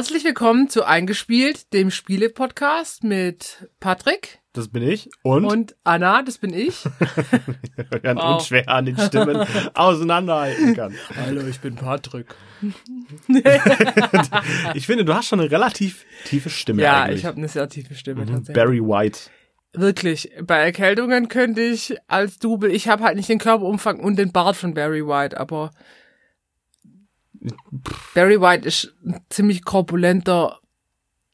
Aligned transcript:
Herzlich 0.00 0.24
willkommen 0.24 0.70
zu 0.70 0.86
Eingespielt, 0.86 1.74
dem 1.74 1.90
Spiele-Podcast 1.90 3.04
mit 3.04 3.68
Patrick. 3.80 4.38
Das 4.54 4.68
bin 4.68 4.82
ich. 4.82 5.10
Und? 5.22 5.44
Und 5.44 5.76
Anna, 5.84 6.22
das 6.22 6.38
bin 6.38 6.54
ich. 6.54 6.84
ja, 8.02 8.16
wow. 8.16 8.36
unschwer 8.36 8.66
an 8.70 8.86
den 8.86 8.96
Stimmen 8.96 9.46
auseinanderhalten 9.74 10.74
kann. 10.74 10.94
Hallo, 11.14 11.46
ich 11.46 11.60
bin 11.60 11.74
Patrick. 11.74 12.34
ich 14.72 14.86
finde, 14.86 15.04
du 15.04 15.14
hast 15.14 15.26
schon 15.28 15.40
eine 15.40 15.50
relativ 15.50 16.06
tiefe 16.24 16.48
Stimme. 16.48 16.80
Ja, 16.80 17.02
eigentlich. 17.02 17.20
ich 17.20 17.26
habe 17.26 17.36
eine 17.36 17.48
sehr 17.48 17.68
tiefe 17.68 17.94
Stimme 17.94 18.22
mhm. 18.22 18.28
tatsächlich. 18.28 18.54
Barry 18.54 18.80
White. 18.80 19.20
Wirklich, 19.74 20.32
bei 20.42 20.60
Erkältungen 20.60 21.28
könnte 21.28 21.60
ich 21.60 21.94
als 22.08 22.38
Double, 22.38 22.72
ich 22.72 22.88
habe 22.88 23.04
halt 23.04 23.16
nicht 23.16 23.28
den 23.28 23.38
Körperumfang 23.38 24.00
und 24.00 24.18
den 24.18 24.32
Bart 24.32 24.56
von 24.56 24.72
Barry 24.72 25.06
White, 25.06 25.38
aber 25.38 25.72
Barry 28.14 28.40
White 28.40 28.66
ist 28.66 28.94
ein 29.04 29.20
ziemlich 29.30 29.64
korpulenter, 29.64 30.60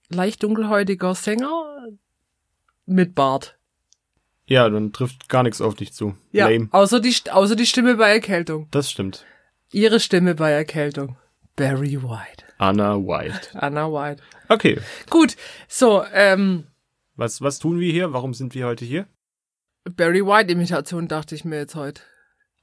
leicht 0.09 0.43
dunkelhäutiger 0.43 1.15
Sänger 1.15 1.87
mit 2.87 3.15
Bart. 3.15 3.59
Ja, 4.47 4.69
dann 4.69 4.93
trifft 4.93 5.29
gar 5.29 5.43
nichts 5.43 5.61
auf 5.61 5.75
dich 5.75 5.93
zu. 5.93 6.17
Ja, 6.31 6.49
Lame. 6.49 6.69
Außer 6.71 7.01
die, 7.01 7.15
außer 7.31 7.57
die 7.57 7.67
Stimme 7.67 7.97
bei 7.97 8.13
Erkältung. 8.13 8.69
Das 8.71 8.91
stimmt. 8.91 9.25
Ihre 9.73 9.99
Stimme 9.99 10.37
bei 10.37 10.53
Erkältung. 10.53 11.17
Barry 11.57 12.01
White. 12.03 12.45
Anna 12.59 12.97
White. 12.97 13.49
Anna 13.55 13.91
White. 13.91 14.23
Okay. 14.49 14.79
Gut, 15.11 15.37
so, 15.67 16.05
ähm. 16.13 16.69
Was, 17.17 17.41
was 17.41 17.59
tun 17.59 17.81
wir 17.81 17.91
hier? 17.91 18.13
Warum 18.13 18.35
sind 18.35 18.55
wir 18.55 18.67
heute 18.67 18.85
hier? 18.85 19.07
Barry 19.85 20.25
White-Imitation 20.25 21.09
dachte 21.09 21.35
ich 21.35 21.45
mir 21.45 21.57
jetzt 21.57 21.75
heute. 21.75 22.03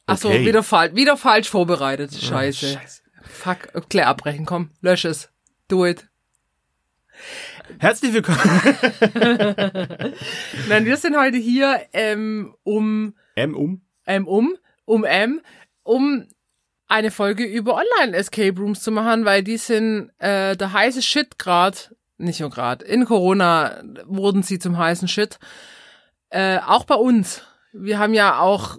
Ach 0.06 0.18
so, 0.18 0.30
Okay. 0.30 0.46
wieder, 0.46 0.64
fal 0.64 0.96
wieder 0.96 1.18
falsch 1.18 1.50
vorbereitet. 1.50 2.14
Scheiße. 2.14 2.66
Oh, 2.78 2.80
Scheiße. 2.80 3.02
Fuck, 3.24 3.90
klär 3.90 4.08
abbrechen, 4.08 4.46
komm, 4.46 4.72
lösch 4.82 5.06
es. 5.06 5.30
Do 5.68 5.86
it. 5.86 6.08
Herzlich 7.80 8.14
willkommen. 8.14 8.40
Nein, 10.68 10.86
wir 10.86 10.98
sind 10.98 11.18
heute 11.18 11.38
hier, 11.38 11.82
ähm, 11.94 12.56
um, 12.64 13.16
M 13.36 13.56
um. 13.56 13.82
ähm, 14.06 14.28
um, 14.28 14.58
um 14.86 15.04
M, 15.06 15.42
um 15.84 16.28
eine 16.88 17.12
Folge 17.12 17.46
über 17.46 17.76
Online-Escape 17.76 18.60
Rooms 18.60 18.82
zu 18.82 18.92
machen, 18.92 19.26
weil 19.26 19.44
die 19.44 19.58
sind 19.58 20.12
äh, 20.20 20.56
der 20.58 20.74
heiße 20.74 21.02
Shit 21.02 21.40
grad, 21.40 21.96
nicht 22.18 22.40
nur 22.42 22.50
grad, 22.50 22.84
in 22.84 23.06
Corona 23.06 23.82
wurden 24.06 24.44
sie 24.44 24.60
zum 24.60 24.78
heißen 24.78 25.08
Shit. 25.08 25.40
Äh, 26.30 26.60
auch 26.60 26.84
bei 26.86 26.96
uns. 26.96 27.44
Wir 27.72 28.00
haben 28.00 28.14
ja 28.14 28.40
auch 28.40 28.78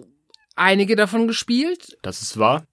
einige 0.55 0.95
davon 0.95 1.27
gespielt 1.27 1.97
Das 2.01 2.21
ist 2.21 2.37
wahr. 2.37 2.65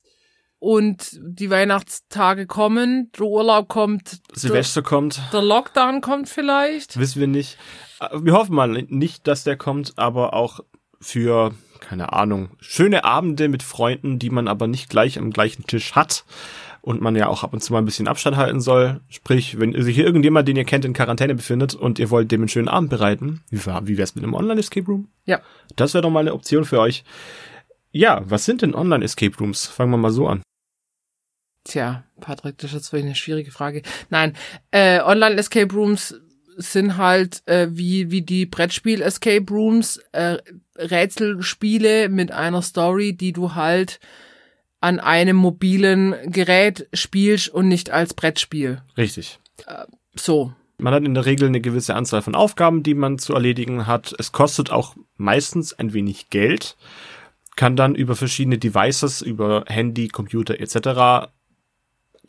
Und 0.62 1.18
die 1.20 1.50
Weihnachtstage 1.50 2.46
kommen, 2.46 3.10
der 3.18 3.26
Urlaub 3.26 3.66
kommt, 3.66 4.20
Silvester 4.32 4.80
kommt. 4.80 5.16
der, 5.32 5.40
der 5.40 5.42
Lockdown 5.42 6.00
kommt 6.00 6.28
vielleicht. 6.28 6.96
Wissen 7.00 7.18
wir 7.18 7.26
nicht. 7.26 7.58
Äh, 7.98 8.10
Wir 8.22 8.34
hoffen 8.34 8.54
mal 8.54 8.68
nicht, 8.68 9.26
dass 9.26 9.42
der 9.42 9.56
kommt, 9.56 9.94
aber 9.98 10.34
auch 10.34 10.60
für, 11.00 11.52
keine 11.80 12.12
Ahnung, 12.12 12.50
schöne 12.60 13.02
Abende 13.02 13.48
mit 13.48 13.64
Freunden, 13.64 14.20
die 14.20 14.30
man 14.30 14.46
aber 14.46 14.68
nicht 14.68 14.88
gleich 14.88 15.18
am 15.18 15.30
gleichen 15.32 15.66
Tisch 15.66 15.96
hat 15.96 16.24
und 16.80 17.00
man 17.00 17.16
ja 17.16 17.26
auch 17.26 17.42
ab 17.42 17.52
und 17.52 17.60
zu 17.60 17.72
mal 17.72 17.80
ein 17.80 17.84
bisschen 17.84 18.06
Abstand 18.06 18.36
halten 18.36 18.60
soll. 18.60 19.00
Sprich, 19.08 19.58
wenn 19.58 19.72
sich 19.82 19.96
hier 19.96 20.06
irgendjemand, 20.06 20.46
den 20.46 20.54
ihr 20.54 20.64
kennt, 20.64 20.84
in 20.84 20.92
Quarantäne 20.92 21.34
befindet 21.34 21.74
und 21.74 21.98
ihr 21.98 22.10
wollt 22.10 22.30
dem 22.30 22.42
einen 22.42 22.48
schönen 22.48 22.68
Abend 22.68 22.88
bereiten, 22.90 23.42
wie 23.50 23.98
wär's 23.98 24.14
mit 24.14 24.22
einem 24.22 24.34
Online-Escape 24.34 24.86
Room? 24.86 25.08
Ja. 25.24 25.40
Das 25.74 25.92
wäre 25.92 26.02
doch 26.02 26.10
mal 26.10 26.20
eine 26.20 26.34
Option 26.34 26.64
für 26.64 26.78
euch. 26.78 27.02
Ja, 27.90 28.22
was 28.24 28.44
sind 28.44 28.62
denn 28.62 28.76
Online-Escape 28.76 29.36
Rooms? 29.38 29.66
Fangen 29.66 29.90
wir 29.90 29.96
mal 29.98 30.12
so 30.12 30.28
an. 30.28 30.40
Tja, 31.64 32.04
Patrick, 32.20 32.58
das 32.58 32.70
ist 32.70 32.74
jetzt 32.74 32.92
wirklich 32.92 33.06
eine 33.06 33.14
schwierige 33.14 33.50
Frage. 33.50 33.82
Nein, 34.10 34.34
äh, 34.70 35.00
Online-Escape 35.00 35.72
Rooms 35.74 36.14
sind 36.56 36.96
halt 36.96 37.42
äh, 37.46 37.68
wie, 37.70 38.10
wie 38.10 38.22
die 38.22 38.46
Brettspiel-Escape 38.46 39.46
Rooms 39.50 39.98
äh, 40.12 40.38
Rätselspiele 40.76 42.08
mit 42.08 42.32
einer 42.32 42.62
Story, 42.62 43.14
die 43.14 43.32
du 43.32 43.54
halt 43.54 44.00
an 44.80 44.98
einem 44.98 45.36
mobilen 45.36 46.14
Gerät 46.26 46.88
spielst 46.92 47.48
und 47.48 47.68
nicht 47.68 47.90
als 47.90 48.14
Brettspiel. 48.14 48.82
Richtig. 48.96 49.38
So. 50.14 50.52
Man 50.78 50.92
hat 50.92 51.04
in 51.04 51.14
der 51.14 51.24
Regel 51.24 51.46
eine 51.46 51.60
gewisse 51.60 51.94
Anzahl 51.94 52.22
von 52.22 52.34
Aufgaben, 52.34 52.82
die 52.82 52.94
man 52.94 53.18
zu 53.18 53.34
erledigen 53.34 53.86
hat. 53.86 54.12
Es 54.18 54.32
kostet 54.32 54.70
auch 54.72 54.96
meistens 55.16 55.72
ein 55.72 55.92
wenig 55.92 56.30
Geld, 56.30 56.76
kann 57.54 57.76
dann 57.76 57.94
über 57.94 58.16
verschiedene 58.16 58.58
Devices, 58.58 59.22
über 59.22 59.64
Handy, 59.68 60.08
Computer 60.08 60.58
etc. 60.58 61.30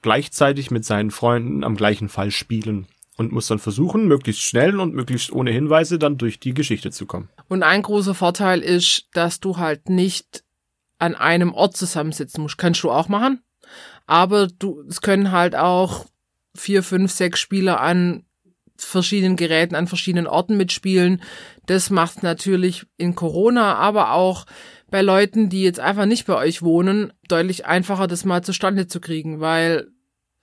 gleichzeitig 0.04 0.70
mit 0.70 0.86
seinen 0.86 1.10
Freunden 1.10 1.64
am 1.64 1.76
gleichen 1.76 2.10
Fall 2.10 2.30
spielen 2.30 2.86
und 3.18 3.32
muss 3.32 3.48
dann 3.48 3.60
versuchen, 3.60 4.08
möglichst 4.08 4.44
schnell 4.44 4.80
und 4.80 4.94
möglichst 4.94 5.32
ohne 5.32 5.52
Hinweise 5.52 5.98
dann 5.98 6.18
durch 6.18 6.40
die 6.40 6.54
Geschichte 6.54 6.92
zu 6.92 7.06
kommen. 7.06 7.30
Und 7.48 7.64
ein 7.64 7.82
großer 7.82 8.14
Vorteil 8.14 8.62
ist, 8.62 9.08
dass 9.14 9.40
du 9.40 9.58
halt 9.58 9.90
nicht 9.90 10.44
an 11.00 11.16
einem 11.16 11.54
Ort 11.54 11.76
zusammensitzen 11.76 12.42
musst. 12.42 12.58
Kannst 12.58 12.84
du 12.84 12.92
auch 12.92 13.08
machen. 13.08 13.42
Aber 14.06 14.48
du, 14.48 14.84
es 14.88 15.02
können 15.02 15.32
halt 15.32 15.56
auch 15.56 16.06
vier, 16.56 16.84
fünf, 16.84 17.12
sechs 17.12 17.40
Spieler 17.40 17.82
an 17.82 18.26
verschiedenen 18.76 19.36
Geräten, 19.36 19.76
an 19.76 19.88
verschiedenen 19.88 20.28
Orten 20.28 20.58
mitspielen. 20.58 21.22
Das 21.66 21.90
macht 21.90 22.24
natürlich 22.24 22.86
in 22.98 23.16
Corona, 23.16 23.76
aber 23.76 24.14
auch 24.14 24.46
bei 24.90 25.02
Leuten, 25.02 25.50
die 25.50 25.64
jetzt 25.64 25.80
einfach 25.80 26.06
nicht 26.06 26.26
bei 26.26 26.36
euch 26.36 26.62
wohnen, 26.62 27.14
deutlich 27.28 27.66
einfacher, 27.66 28.08
das 28.08 28.26
mal 28.26 28.44
zustande 28.44 28.88
zu 28.88 29.00
kriegen, 29.00 29.40
weil 29.40 29.88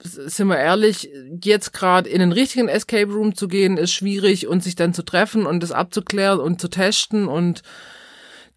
sind 0.03 0.47
wir 0.47 0.57
ehrlich, 0.57 1.09
jetzt 1.43 1.73
gerade 1.73 2.09
in 2.09 2.19
den 2.19 2.31
richtigen 2.31 2.67
Escape 2.67 3.11
Room 3.11 3.35
zu 3.35 3.47
gehen, 3.47 3.77
ist 3.77 3.93
schwierig 3.93 4.47
und 4.47 4.63
sich 4.63 4.75
dann 4.75 4.93
zu 4.93 5.03
treffen 5.03 5.45
und 5.45 5.61
das 5.61 5.71
abzuklären 5.71 6.39
und 6.39 6.59
zu 6.59 6.69
testen 6.69 7.27
und 7.27 7.61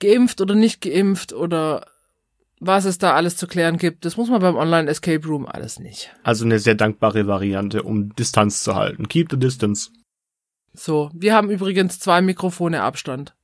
geimpft 0.01 0.41
oder 0.41 0.55
nicht 0.55 0.81
geimpft 0.81 1.33
oder 1.33 1.87
was 2.61 2.85
es 2.85 2.99
da 2.99 3.15
alles 3.15 3.37
zu 3.37 3.47
klären 3.47 3.77
gibt, 3.77 4.05
das 4.05 4.17
muss 4.17 4.31
man 4.31 4.41
beim 4.41 4.57
Online 4.57 4.89
Escape 4.91 5.27
Room 5.27 5.47
alles 5.47 5.79
nicht. 5.79 6.15
Also 6.23 6.45
eine 6.45 6.59
sehr 6.59 6.75
dankbare 6.75 7.27
Variante, 7.27 7.83
um 7.83 8.15
Distanz 8.15 8.63
zu 8.63 8.75
halten. 8.75 9.09
Keep 9.09 9.31
the 9.31 9.39
distance. 9.39 9.91
So, 10.73 11.11
wir 11.15 11.35
haben 11.35 11.51
übrigens 11.51 12.01
zwei 12.01 12.21
Mikrofone 12.23 12.83
Abstand 12.83 13.35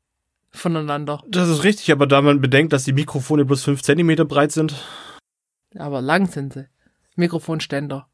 voneinander, 0.50 1.22
Das 1.28 1.48
ist 1.48 1.62
richtig, 1.64 1.92
aber 1.92 2.06
da 2.06 2.22
man 2.22 2.40
bedenkt, 2.40 2.72
dass 2.72 2.84
die 2.84 2.92
Mikrofone 2.92 3.44
bloß 3.44 3.62
fünf 3.62 3.82
Zentimeter 3.82 4.24
breit 4.24 4.52
sind. 4.52 4.74
aber 5.76 6.00
lang 6.00 6.26
sind 6.26 6.54
sie. 6.54 6.66
Mikrofonständer. 7.16 8.08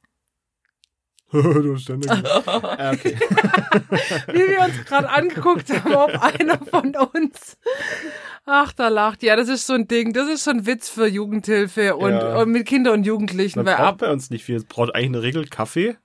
du 1.33 1.75
hast 1.75 1.89
dann 1.89 2.01
ja, 2.03 2.13
okay. 2.93 3.17
Wie 4.33 4.39
wir 4.39 4.61
uns 4.65 4.85
gerade 4.85 5.09
angeguckt 5.09 5.69
haben, 5.71 5.95
ob 5.95 6.11
einer 6.23 6.59
von 6.59 6.95
uns. 6.95 7.57
Ach, 8.45 8.73
da 8.73 8.87
lacht. 8.89 9.25
Ja, 9.25 9.35
das 9.35 9.49
ist 9.49 9.67
so 9.67 9.73
ein 9.73 9.89
Ding. 9.89 10.13
Das 10.13 10.29
ist 10.29 10.45
so 10.45 10.53
ein 10.53 10.67
Witz 10.67 10.89
für 10.89 11.07
Jugendhilfe 11.09 11.97
und, 11.97 12.13
Ja. 12.13 12.39
und 12.41 12.53
mit 12.53 12.65
Kindern 12.67 12.95
und 12.95 13.05
Jugendlichen. 13.07 13.59
Man 13.59 13.67
weil 13.67 13.75
braucht 13.75 13.87
ab, 13.89 13.99
bei 13.99 14.13
uns 14.13 14.31
nicht 14.31 14.45
viel. 14.45 14.55
Es 14.55 14.65
braucht 14.65 14.95
eigentlich 14.95 15.07
eine 15.09 15.23
Regel 15.23 15.47
Kaffee 15.47 15.97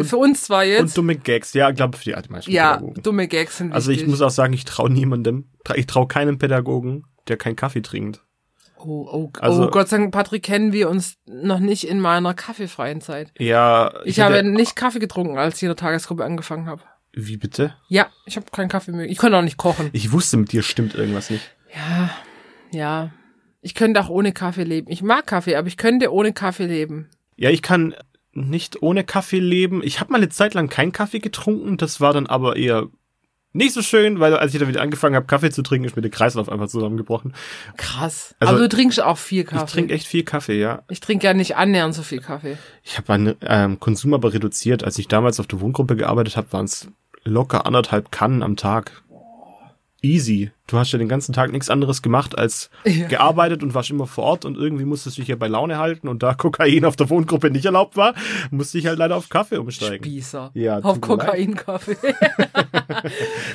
für 0.00 0.16
uns 0.16 0.42
zwar 0.44 0.62
und 0.62 0.68
jetzt. 0.68 0.98
dumme 0.98 1.14
Gags. 1.16 1.52
Ja, 1.52 1.70
ich 1.70 1.76
glaube 1.76 1.96
für 1.96 2.04
die 2.04 2.28
meisten 2.30 2.50
Ja, 2.50 2.74
Pädagogen. 2.78 3.02
dumme 3.02 3.28
Gags 3.28 3.58
sind 3.58 3.72
Also 3.72 3.90
ich 3.92 3.98
wichtig. 3.98 4.10
muss 4.10 4.22
auch 4.22 4.30
sagen, 4.30 4.52
ich 4.54 4.64
traue 4.64 4.90
niemandem, 4.90 5.50
ich 5.76 5.86
traue 5.86 6.08
keinem 6.08 6.38
Pädagogen, 6.38 7.04
der 7.28 7.36
keinen 7.36 7.56
Kaffee 7.56 7.82
trinkt. 7.82 8.24
Oh, 8.82 9.06
oh, 9.12 9.30
Also- 9.40 9.66
oh, 9.66 9.70
Gott 9.70 9.88
sei 9.88 9.98
Dank, 9.98 10.12
Patrick, 10.12 10.42
kennen 10.42 10.72
wir 10.72 10.88
uns 10.88 11.16
noch 11.26 11.58
nicht 11.60 11.84
in 11.84 12.00
meiner 12.00 12.34
kaffeefreien 12.34 13.00
Zeit. 13.00 13.32
Ja, 13.38 13.92
Ich, 14.04 14.20
habe 14.20 14.36
hätte- 14.36 14.48
nicht 14.48 14.76
Kaffee 14.76 14.98
getrunken, 15.00 15.36
als 15.38 15.56
ich 15.56 15.62
in 15.64 15.68
der 15.68 15.76
Tagesgruppe 15.76 16.24
angefangen 16.24 16.66
habe. 16.66 16.82
Wie 17.12 17.36
bitte? 17.36 17.74
Ja, 17.88 18.06
ich 18.24 18.36
habe 18.36 18.46
keinen 18.52 18.68
Kaffee 18.68 18.92
mehr. 18.92 19.06
Ich 19.10 19.18
konnte 19.18 19.36
auch 19.36 19.42
nicht 19.42 19.56
kochen. 19.56 19.90
Ich 19.92 20.12
wusste, 20.12 20.36
mit 20.36 20.52
dir 20.52 20.62
stimmt 20.62 20.94
irgendwas 20.94 21.28
nicht. 21.30 21.42
Ja, 21.74 22.10
ja. 22.72 23.10
Ich 23.62 23.74
könnte 23.74 24.00
auch 24.00 24.08
ohne 24.08 24.32
Kaffee 24.32 24.62
leben. 24.64 24.90
Ich 24.90 25.02
mag 25.02 25.26
Kaffee, 25.26 25.56
aber 25.56 25.68
ich 25.68 25.76
könnte 25.76 26.12
ohne 26.12 26.32
Kaffee 26.32 26.66
leben. 26.66 27.08
Ja, 27.36 27.50
ich 27.50 27.62
kann 27.62 27.94
nicht 28.32 28.80
ohne 28.82 29.02
Kaffee 29.04 29.40
leben. 29.40 29.82
Ich 29.82 29.98
habe 30.00 30.12
mal 30.12 30.18
eine 30.18 30.28
Zeit 30.28 30.54
lang 30.54 30.68
keinen 30.68 30.92
Kaffee 30.92 31.18
getrunken, 31.18 31.76
das 31.76 32.00
war 32.00 32.12
dann 32.12 32.26
aber 32.28 32.56
eher 32.56 32.86
nicht 33.52 33.74
so 33.74 33.82
schön, 33.82 34.20
weil 34.20 34.36
als 34.36 34.54
ich 34.54 34.60
dann 34.60 34.68
wieder 34.68 34.80
angefangen 34.80 35.16
habe, 35.16 35.26
Kaffee 35.26 35.50
zu 35.50 35.62
trinken, 35.62 35.86
ist 35.86 35.96
mir 35.96 36.02
der 36.02 36.10
Kreislauf 36.10 36.48
einfach 36.48 36.68
zusammengebrochen. 36.68 37.34
Krass. 37.76 38.34
Also, 38.38 38.54
aber 38.54 38.62
du 38.62 38.68
trinkst 38.68 39.02
auch 39.02 39.18
viel 39.18 39.44
Kaffee. 39.44 39.64
Ich 39.64 39.72
trinke 39.72 39.94
echt 39.94 40.06
viel 40.06 40.22
Kaffee, 40.22 40.60
ja. 40.60 40.82
Ich 40.88 41.00
trinke 41.00 41.26
ja 41.26 41.34
nicht 41.34 41.56
annähernd 41.56 41.94
so 41.94 42.02
viel 42.02 42.20
Kaffee. 42.20 42.56
Ich 42.84 42.96
habe 42.96 43.06
meinen 43.08 43.36
ähm, 43.42 43.80
Konsum 43.80 44.14
aber 44.14 44.32
reduziert. 44.32 44.84
Als 44.84 44.98
ich 44.98 45.08
damals 45.08 45.40
auf 45.40 45.48
der 45.48 45.60
Wohngruppe 45.60 45.96
gearbeitet 45.96 46.36
habe, 46.36 46.52
waren 46.52 46.66
es 46.66 46.88
locker 47.24 47.66
anderthalb 47.66 48.12
Kannen 48.12 48.42
am 48.42 48.56
Tag. 48.56 49.02
Easy. 50.02 50.50
Du 50.66 50.78
hast 50.78 50.92
ja 50.92 50.98
den 50.98 51.08
ganzen 51.08 51.32
Tag 51.32 51.50
nichts 51.52 51.68
anderes 51.68 52.00
gemacht 52.00 52.38
als 52.38 52.70
Ja. 52.84 53.08
gearbeitet 53.08 53.62
und 53.62 53.74
warst 53.74 53.90
immer 53.90 54.06
vor 54.06 54.24
Ort 54.24 54.44
und 54.44 54.56
irgendwie 54.56 54.84
musstest 54.84 55.16
du 55.18 55.22
dich 55.22 55.28
ja 55.28 55.36
bei 55.36 55.48
Laune 55.48 55.78
halten 55.78 56.08
und 56.08 56.22
da 56.22 56.34
Kokain 56.38 56.84
auf 56.84 56.96
der 56.96 57.10
Wohngruppe 57.10 57.50
nicht 57.50 57.64
erlaubt 57.66 57.96
war, 57.96 58.14
musste 58.50 58.78
ich 58.78 58.86
halt 58.86 58.98
leider 58.98 59.16
auf 59.16 59.28
Kaffee 59.28 59.58
umsteigen. 59.58 60.04
Spießer. 60.04 60.52
Ja, 60.54 60.78
Auf. 60.78 61.00
Kokainkaffee. 61.00 61.96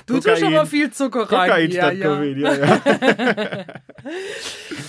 du 0.05 0.15
tust 0.15 0.27
Kokain. 0.27 0.43
aber 0.55 0.65
viel 0.65 0.91
Zucker 0.91 1.21
rein. 1.31 1.49
Kokain 1.49 1.71
ja, 1.71 1.81
statt 1.81 1.97
ja. 1.97 2.07
Kokain, 2.09 2.39
ja, 2.39 2.53
ja. 2.55 3.65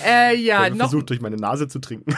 Äh, 0.07 0.37
ja, 0.37 0.69
noch. 0.69 0.77
versucht, 0.77 1.09
durch 1.11 1.21
meine 1.21 1.37
Nase 1.37 1.69
zu 1.69 1.79
trinken. 1.79 2.15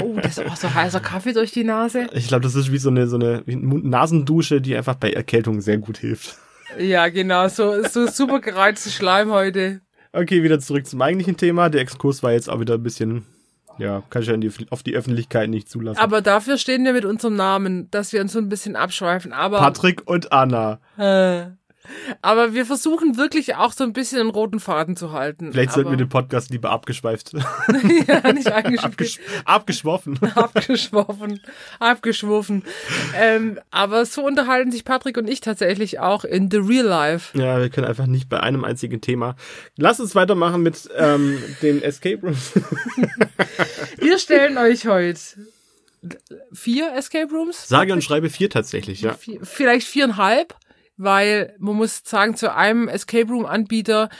Oh, 0.00 0.16
das 0.22 0.38
ist 0.38 0.46
auch 0.50 0.56
so 0.56 0.72
heißer 0.72 1.00
Kaffee 1.00 1.32
durch 1.32 1.52
die 1.52 1.64
Nase. 1.64 2.06
Ich 2.12 2.28
glaube, 2.28 2.42
das 2.42 2.54
ist 2.54 2.72
wie 2.72 2.78
so 2.78 2.88
eine, 2.88 3.06
so 3.08 3.16
eine 3.16 3.42
Nasendusche, 3.46 4.60
die 4.60 4.74
einfach 4.76 4.94
bei 4.94 5.12
Erkältung 5.12 5.60
sehr 5.60 5.76
gut 5.78 5.98
hilft. 5.98 6.36
Ja, 6.78 7.08
genau, 7.08 7.48
so, 7.48 7.82
so 7.84 8.06
super 8.06 8.40
gereizte 8.40 8.90
Schleimhäute. 8.90 9.80
Okay, 10.12 10.42
wieder 10.42 10.58
zurück 10.60 10.86
zum 10.86 11.02
eigentlichen 11.02 11.36
Thema. 11.36 11.68
Der 11.68 11.80
Exkurs 11.80 12.22
war 12.22 12.32
jetzt 12.32 12.48
auch 12.48 12.60
wieder 12.60 12.74
ein 12.74 12.82
bisschen, 12.82 13.26
ja, 13.78 14.02
kann 14.10 14.22
ich 14.22 14.28
ja 14.28 14.36
die, 14.36 14.50
auf 14.70 14.82
die 14.82 14.94
Öffentlichkeit 14.94 15.50
nicht 15.50 15.68
zulassen. 15.68 16.00
Aber 16.00 16.22
dafür 16.22 16.56
stehen 16.56 16.84
wir 16.84 16.92
mit 16.92 17.04
unserem 17.04 17.36
Namen, 17.36 17.90
dass 17.90 18.12
wir 18.12 18.20
uns 18.20 18.32
so 18.32 18.38
ein 18.38 18.48
bisschen 18.48 18.76
abschweifen. 18.76 19.32
Aber, 19.32 19.58
Patrick 19.58 20.08
und 20.08 20.32
Anna. 20.32 20.80
äh, 20.96 21.46
aber 22.22 22.54
wir 22.54 22.66
versuchen 22.66 23.16
wirklich 23.16 23.56
auch 23.56 23.72
so 23.72 23.84
ein 23.84 23.92
bisschen 23.92 24.20
einen 24.20 24.30
roten 24.30 24.60
Faden 24.60 24.96
zu 24.96 25.12
halten. 25.12 25.52
Vielleicht 25.52 25.72
sollten 25.72 25.90
wir 25.90 25.96
den 25.96 26.08
Podcast 26.08 26.50
lieber 26.50 26.70
abgeschweift. 26.70 27.32
ja, 28.06 28.32
nicht. 28.32 28.52
Abgesch 28.52 29.18
abgeschworfen. 29.44 30.18
abgeschworfen, 30.34 31.40
abgeschworfen. 31.78 32.64
Ähm, 33.16 33.58
aber 33.70 34.04
so 34.06 34.24
unterhalten 34.24 34.70
sich 34.70 34.84
Patrick 34.84 35.16
und 35.16 35.28
ich 35.28 35.40
tatsächlich 35.40 35.98
auch 35.98 36.24
in 36.24 36.50
the 36.50 36.58
real 36.58 36.86
life. 36.86 37.36
Ja, 37.38 37.60
wir 37.60 37.70
können 37.70 37.86
einfach 37.86 38.06
nicht 38.06 38.28
bei 38.28 38.40
einem 38.40 38.64
einzigen 38.64 39.00
Thema. 39.00 39.36
Lass 39.76 40.00
uns 40.00 40.14
weitermachen 40.14 40.62
mit 40.62 40.88
ähm, 40.96 41.38
den 41.62 41.82
Escape 41.82 42.20
Rooms. 42.22 42.52
Wir 43.98 44.18
stellen 44.18 44.58
euch 44.58 44.86
heute 44.86 45.20
vier 46.52 46.92
Escape 46.94 47.32
Rooms. 47.32 47.68
Sage 47.68 47.92
und 47.92 48.02
schreibe 48.02 48.30
vier 48.30 48.50
tatsächlich, 48.50 49.02
ja. 49.02 49.16
Vielleicht 49.42 49.86
viereinhalb, 49.86 50.54
weil 50.98 51.54
man 51.58 51.76
muss 51.76 52.02
sagen, 52.04 52.36
zu 52.36 52.54
einem 52.54 52.88
Escape 52.88 53.28
Room 53.30 53.46
Anbieter, 53.46 54.10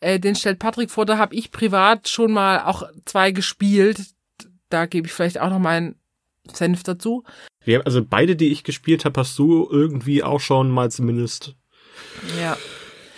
äh, 0.00 0.20
den 0.20 0.36
stellt 0.36 0.58
Patrick 0.58 0.90
vor, 0.90 1.06
da 1.06 1.18
habe 1.18 1.34
ich 1.34 1.50
privat 1.50 2.08
schon 2.08 2.32
mal 2.32 2.60
auch 2.60 2.84
zwei 3.04 3.32
gespielt. 3.32 3.98
Da 4.68 4.86
gebe 4.86 5.06
ich 5.06 5.12
vielleicht 5.12 5.40
auch 5.40 5.50
noch 5.50 5.58
meinen 5.58 5.96
Senf 6.52 6.82
dazu. 6.82 7.24
Wir, 7.64 7.84
also 7.84 8.04
beide, 8.04 8.36
die 8.36 8.52
ich 8.52 8.62
gespielt 8.62 9.04
habe, 9.04 9.20
hast 9.20 9.38
du 9.38 9.66
irgendwie 9.70 10.22
auch 10.22 10.40
schon 10.40 10.70
mal 10.70 10.90
zumindest 10.90 11.56
Ja. 12.38 12.56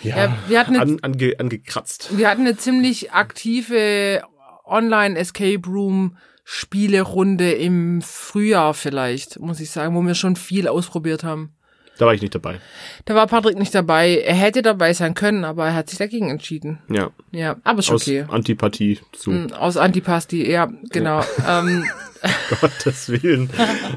Ja, 0.01 0.37
wir 0.47 0.59
hatten 0.61 0.75
eine 0.75 0.81
an, 0.81 0.99
ange, 1.01 1.33
angekratzt. 1.39 2.17
Wir 2.17 2.29
hatten 2.29 2.41
eine 2.41 2.55
ziemlich 2.55 3.11
aktive 3.11 4.23
Online-Escape 4.63 5.67
Room 5.67 6.15
Spielerunde 6.45 7.51
im 7.51 8.01
Frühjahr 8.01 8.73
vielleicht, 8.73 9.39
muss 9.39 9.59
ich 9.59 9.69
sagen, 9.69 9.93
wo 9.95 10.01
wir 10.01 10.15
schon 10.15 10.37
viel 10.37 10.67
ausprobiert 10.67 11.23
haben. 11.23 11.53
Da 11.99 12.05
war 12.07 12.13
ich 12.13 12.21
nicht 12.21 12.33
dabei. 12.33 12.59
Da 13.05 13.13
war 13.13 13.27
Patrick 13.27 13.57
nicht 13.59 13.75
dabei. 13.75 14.17
Er 14.25 14.33
hätte 14.33 14.61
dabei 14.61 14.93
sein 14.93 15.13
können, 15.13 15.43
aber 15.43 15.67
er 15.67 15.75
hat 15.75 15.89
sich 15.89 15.99
dagegen 15.99 16.29
entschieden. 16.29 16.79
Ja. 16.89 17.11
Ja, 17.31 17.57
aber 17.63 17.79
ist 17.79 17.91
Aus 17.91 18.01
okay. 18.07 18.25
Antipathie 18.29 18.99
zu 19.11 19.29
Mm, 19.31 19.51
Aus 19.53 19.77
Antipasti, 19.77 20.49
ja, 20.49 20.69
genau. 20.89 21.21
Ähm, 21.47 21.85
Gottes 22.61 23.09
Willen. 23.09 23.49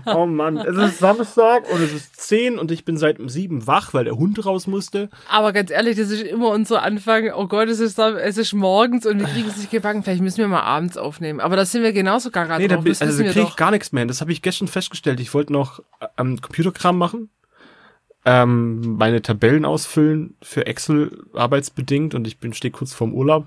Oh 0.07 0.27
Mann, 0.27 0.57
es 0.57 0.77
ist 0.77 0.99
Samstag 0.99 1.69
und 1.73 1.81
es 1.83 1.93
ist 1.93 2.21
10 2.21 2.59
und 2.59 2.71
ich 2.71 2.85
bin 2.85 2.97
seit 2.97 3.19
um 3.19 3.29
7 3.29 3.67
wach, 3.67 3.95
weil 3.95 4.05
der 4.05 4.17
Hund 4.17 4.45
raus 4.45 4.67
musste. 4.67 5.09
aber 5.31 5.53
ganz 5.53 5.71
ehrlich, 5.71 5.97
das 5.97 6.11
ist 6.11 6.23
immer 6.23 6.49
unser 6.51 6.83
Anfang. 6.83 7.31
Oh 7.35 7.47
Gott, 7.49 7.69
es 7.69 7.81
ist, 7.81 7.99
es 7.99 8.37
ist 8.39 8.53
morgens 8.53 9.07
und 9.07 9.19
wir 9.21 9.27
kriegen 9.27 9.49
es 9.49 9.57
nicht 9.57 9.71
gebacken. 9.71 10.03
Vielleicht 10.03 10.23
müssen 10.23 10.39
wir 10.39 10.49
mal 10.49 10.63
abends 10.63 10.97
aufnehmen. 10.97 11.41
Aber 11.41 11.57
da 11.57 11.65
sind 11.65 11.83
wir 11.83 11.93
genauso 11.93 12.31
gar 12.31 12.59
Nee, 12.59 12.69
da, 12.69 12.77
drauf. 12.77 12.85
bin- 12.85 12.97
also 13.01 13.19
da 13.19 13.25
wir 13.25 13.33
kriege 13.33 13.47
ich 13.49 13.57
gar 13.57 13.71
nichts 13.71 13.93
mehr 13.93 14.01
hin. 14.03 14.09
Das 14.09 14.21
habe 14.21 14.33
ich 14.33 14.43
gestern 14.43 14.69
festgestellt. 14.69 15.19
Ich 15.21 15.35
wollte 15.35 15.53
noch 15.53 15.81
äh, 16.01 16.07
am 16.17 16.41
Computerkram 16.41 16.97
machen, 16.99 17.29
ähm, 18.25 18.97
meine 18.97 19.23
Tabellen 19.23 19.65
ausfüllen 19.65 20.37
für 20.43 20.67
Excel 20.67 21.25
arbeitsbedingt 21.35 22.15
und 22.15 22.27
ich 22.27 22.39
bin 22.39 22.53
stehe 22.53 22.71
kurz 22.73 22.93
vorm 22.93 23.13
Urlaub. 23.15 23.47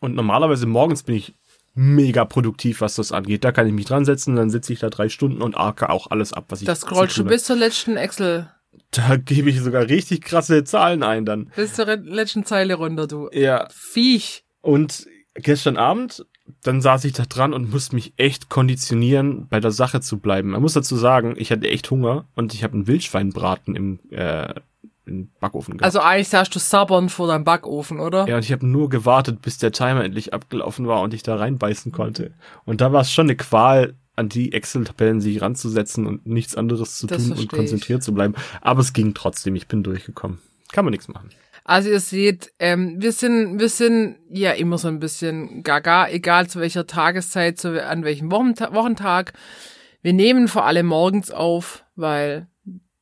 Und 0.00 0.14
normalerweise 0.14 0.66
morgens 0.66 1.02
bin 1.02 1.14
ich 1.16 1.34
mega 1.74 2.24
produktiv, 2.24 2.80
was 2.80 2.94
das 2.94 3.12
angeht. 3.12 3.44
Da 3.44 3.52
kann 3.52 3.66
ich 3.66 3.72
mich 3.72 3.84
dran 3.86 4.04
setzen, 4.04 4.36
dann 4.36 4.50
sitze 4.50 4.72
ich 4.72 4.78
da 4.80 4.90
drei 4.90 5.08
Stunden 5.08 5.42
und 5.42 5.56
arke 5.56 5.90
auch 5.90 6.10
alles 6.10 6.32
ab, 6.32 6.46
was 6.48 6.60
ich 6.60 6.66
Das 6.66 6.80
scrollst 6.80 7.18
du 7.18 7.24
bis 7.24 7.44
zur 7.44 7.56
letzten 7.56 7.96
Excel, 7.96 8.48
Da 8.90 9.16
gebe 9.16 9.50
ich 9.50 9.60
sogar 9.60 9.88
richtig 9.88 10.22
krasse 10.22 10.64
Zahlen 10.64 11.02
ein 11.02 11.24
dann. 11.24 11.50
bis 11.56 11.74
zur 11.74 11.86
letzten 11.86 12.44
Zeile 12.44 12.74
runter, 12.74 13.06
du. 13.06 13.28
Ja, 13.32 13.68
Viech. 13.72 14.44
Und 14.60 15.06
gestern 15.34 15.76
Abend, 15.76 16.24
dann 16.62 16.80
saß 16.80 17.04
ich 17.04 17.12
da 17.14 17.24
dran 17.24 17.52
und 17.52 17.70
musste 17.70 17.94
mich 17.94 18.12
echt 18.16 18.48
konditionieren, 18.48 19.46
bei 19.48 19.60
der 19.60 19.70
Sache 19.70 20.00
zu 20.00 20.18
bleiben. 20.18 20.50
Man 20.50 20.62
muss 20.62 20.74
dazu 20.74 20.96
sagen, 20.96 21.34
ich 21.38 21.50
hatte 21.50 21.68
echt 21.68 21.90
Hunger 21.90 22.26
und 22.34 22.54
ich 22.54 22.64
habe 22.64 22.74
einen 22.74 22.86
Wildschweinbraten 22.86 23.76
im, 23.76 23.98
äh, 24.10 24.54
im 25.06 25.30
Backofen 25.40 25.78
gehabt. 25.78 25.84
Also 25.84 26.00
eigentlich 26.00 26.28
sagst 26.28 26.54
du 26.54 26.58
sabbern 26.58 27.08
vor 27.08 27.28
deinem 27.28 27.44
Backofen, 27.44 28.00
oder? 28.00 28.26
ja, 28.28 28.36
und 28.36 28.44
ich 28.44 28.52
habe 28.52 28.66
nur 28.66 28.88
gewartet, 28.88 29.40
bis 29.42 29.58
der 29.58 29.72
Timer 29.72 30.04
endlich 30.04 30.34
abgelaufen 30.34 30.86
war 30.86 31.00
und 31.02 31.14
ich 31.14 31.22
da 31.22 31.36
reinbeißen 31.36 31.92
konnte. 31.92 32.32
Und 32.64 32.80
da 32.80 32.92
war 32.92 33.02
es 33.02 33.12
schon 33.12 33.26
eine 33.26 33.36
Qual, 33.36 33.94
an 34.16 34.28
die 34.28 34.52
Excel-Tabellen 34.52 35.20
sich 35.20 35.40
ranzusetzen 35.40 36.06
und 36.06 36.26
nichts 36.26 36.54
anderes 36.54 36.98
zu 36.98 37.06
Das 37.06 37.26
tun 37.26 37.36
und 37.36 37.48
konzentriert 37.48 38.02
zu 38.02 38.14
bleiben. 38.14 38.34
Aber 38.60 38.80
es 38.80 38.92
ging 38.92 39.12
trotzdem, 39.14 39.56
ich 39.56 39.66
bin 39.66 39.82
durchgekommen. 39.82 40.38
Kann 40.72 40.84
man 40.84 40.92
nichts 40.92 41.08
machen. 41.08 41.30
Also 41.64 41.88
ihr 41.88 42.00
seht, 42.00 42.52
ähm, 42.58 42.96
wir 43.00 43.12
sind, 43.12 43.58
wir 43.58 43.70
sind 43.70 44.16
ja 44.28 44.52
immer 44.52 44.76
so 44.76 44.88
ein 44.88 45.00
bisschen 45.00 45.62
gaga, 45.62 46.08
egal 46.08 46.46
zu 46.46 46.60
welcher 46.60 46.86
Tageszeit, 46.86 47.58
zu, 47.58 47.82
an 47.82 48.04
welchem 48.04 48.30
Wochenta 48.30 48.74
Wochentag. 48.74 49.32
Wir 50.02 50.12
nehmen 50.12 50.46
vor 50.48 50.66
allem 50.66 50.86
morgens 50.86 51.30
auf, 51.30 51.84
weil 51.96 52.48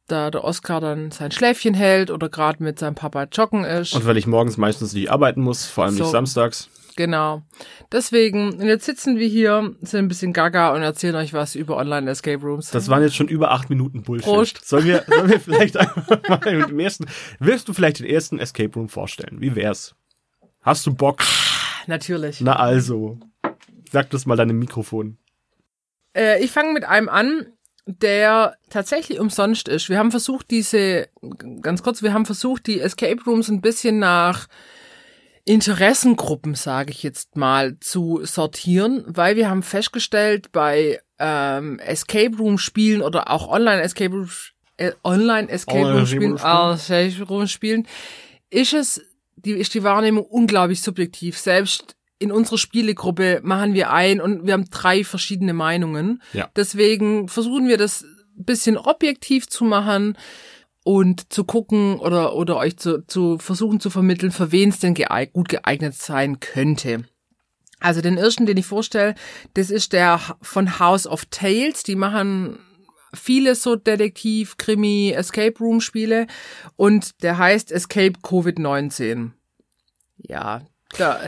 da 0.06 0.31
der 0.31 0.44
Oscar 0.44 0.81
dann 0.81 1.11
sein 1.11 1.32
Schläfchen 1.32 1.75
hält 1.75 2.12
oder 2.12 2.29
gerade 2.29 2.62
mit 2.62 2.79
seinem 2.79 2.94
Papa 2.94 3.25
joggen 3.32 3.64
ist. 3.64 3.94
Und 3.94 4.06
weil 4.06 4.17
ich 4.17 4.29
morgens 4.29 4.56
meistens 4.56 4.93
nicht 4.93 5.11
arbeiten 5.11 5.41
muss, 5.41 5.67
vor 5.67 5.85
allem 5.85 5.94
So. 5.94 6.05
nicht 6.05 6.12
samstags. 6.12 6.69
Genau. 6.97 7.43
Deswegen, 7.91 8.55
und 8.55 8.67
jetzt 8.67 8.85
sitzen 8.85 9.19
wir 9.19 9.27
hier, 9.27 9.75
sind 9.81 10.00
ein 10.00 10.09
bisschen 10.09 10.33
gaga 10.33 10.75
und 10.75 10.83
erzählen 10.83 11.15
euch 11.17 11.33
was 11.33 11.55
über 11.55 11.77
Online-Escape 11.77 12.43
Rooms. 12.43 12.71
Das 12.71 12.89
waren 12.89 13.03
jetzt 13.03 13.17
schon 13.17 13.29
über 13.29 13.50
acht 13.50 13.71
Minuten 13.71 14.03
Bullshit. 14.03 14.25
Prost. 14.25 14.65
Sollen 14.65 14.85
wir, 14.85 15.05
sollen 15.06 15.31
wir 15.31 15.41
vielleicht 15.41 15.77
einfach 15.79 16.29
mal 16.29 16.56
mit 16.56 16.71
dem 16.71 16.79
ersten, 16.81 17.06
willst 17.39 17.69
du 17.69 17.73
vielleicht 17.73 18.00
den 18.00 18.06
ersten 18.06 18.39
Escape 18.39 18.75
Room 18.75 18.89
vorstellen? 18.89 19.41
Wie 19.41 19.55
wär's? 19.55 19.94
Hast 20.61 20.87
du 20.87 20.94
Bock? 20.94 21.23
Natürlich. 21.87 22.41
Na 22.41 22.56
also. 22.56 23.19
Sag 23.91 24.11
das 24.11 24.27
mal 24.27 24.37
deinem 24.37 24.59
Mikrofon. 24.59 25.19
Äh, 26.17 26.43
ich 26.43 26.50
fange 26.50 26.73
mit 26.73 26.85
einem 26.85 27.09
an, 27.09 27.47
der 27.87 28.56
tatsächlich 28.71 29.19
umsonst 29.19 29.69
ist. 29.69 29.89
Wir 29.89 29.99
haben 29.99 30.11
versucht, 30.11 30.50
diese, 30.50 31.09
ganz 31.61 31.83
kurz, 31.83 32.03
wir 32.03 32.12
haben 32.12 32.27
versucht, 32.27 32.67
die 32.67 32.81
Escape 32.81 33.23
Rooms 33.27 33.49
ein 33.49 33.61
bisschen 33.61 33.99
nach 33.99 34.47
Interessengruppen, 35.44 36.55
sage 36.55 36.93
ich 36.93 37.03
jetzt 37.03 37.37
mal, 37.37 37.79
zu 37.81 38.20
sortieren, 38.25 39.05
weil 39.06 39.37
wir 39.37 39.51
haben 39.51 39.63
festgestellt, 39.63 40.53
bei 40.53 41.01
ähm, 41.19 41.81
Escape 41.81 42.37
Room 42.37 42.58
Spielen 42.58 43.03
oder 43.03 43.31
auch 43.31 43.49
Online 43.49 43.82
Escape 43.82 44.15
Room, 44.15 44.29
äh, 44.77 44.93
Online 45.03 45.49
Escape 45.49 45.93
Room 45.93 46.06
Spielen, 46.06 46.37
Escape 46.37 47.22
Room 47.29 47.49
Spielen, 47.49 47.89
ist 48.51 48.72
es, 48.72 49.01
die, 49.37 49.53
ist 49.53 49.75
die 49.75 49.82
Wahrnehmung 49.82 50.25
unglaublich 50.25 50.81
subjektiv. 50.81 51.39
Selbst 51.39 51.96
in 52.20 52.31
unserer 52.31 52.58
Spielegruppe 52.58 53.41
machen 53.43 53.75
wir 53.75 53.91
ein 53.91 54.20
und 54.20 54.46
wir 54.46 54.53
haben 54.53 54.70
drei 54.70 55.03
verschiedene 55.03 55.55
Meinungen. 55.55 56.22
Ja. 56.32 56.49
Deswegen 56.55 57.29
versuchen 57.29 57.67
wir 57.67 57.79
das 57.79 58.05
ein 58.39 58.44
bisschen 58.44 58.77
objektiv 58.77 59.49
zu 59.49 59.65
machen 59.65 60.17
und 60.84 61.32
zu 61.32 61.44
gucken 61.44 61.98
oder, 61.98 62.34
oder 62.34 62.56
euch 62.56 62.77
zu, 62.77 63.06
zu 63.06 63.39
versuchen 63.39 63.81
zu 63.81 63.91
vermitteln, 63.91 64.32
für 64.32 64.53
wen 64.53 64.70
es 64.70 64.81
denn 64.81 64.94
geeig 64.94 65.32
gut 65.32 65.48
geeignet 65.48 65.94
sein 65.94 66.41
könnte. 66.41 67.05
Also 67.81 68.01
den 68.01 68.17
ersten, 68.17 68.46
den 68.46 68.56
ich 68.56 68.67
vorstelle, 68.67 69.15
das 69.55 69.70
ist 69.70 69.93
der 69.93 70.20
von 70.41 70.79
House 70.79 71.06
of 71.06 71.24
Tales. 71.27 71.82
Die 71.82 71.96
machen 71.96 72.58
viele 73.15 73.55
so 73.55 73.77
Detektiv, 73.77 74.56
Krimi, 74.56 75.12
Escape 75.15 75.58
Room 75.58 75.81
Spiele 75.81 76.27
und 76.77 77.22
der 77.22 77.39
heißt 77.39 77.72
Escape 77.72 78.19
Covid-19. 78.22 79.32
Ja, 80.17 80.62
da, 80.99 81.20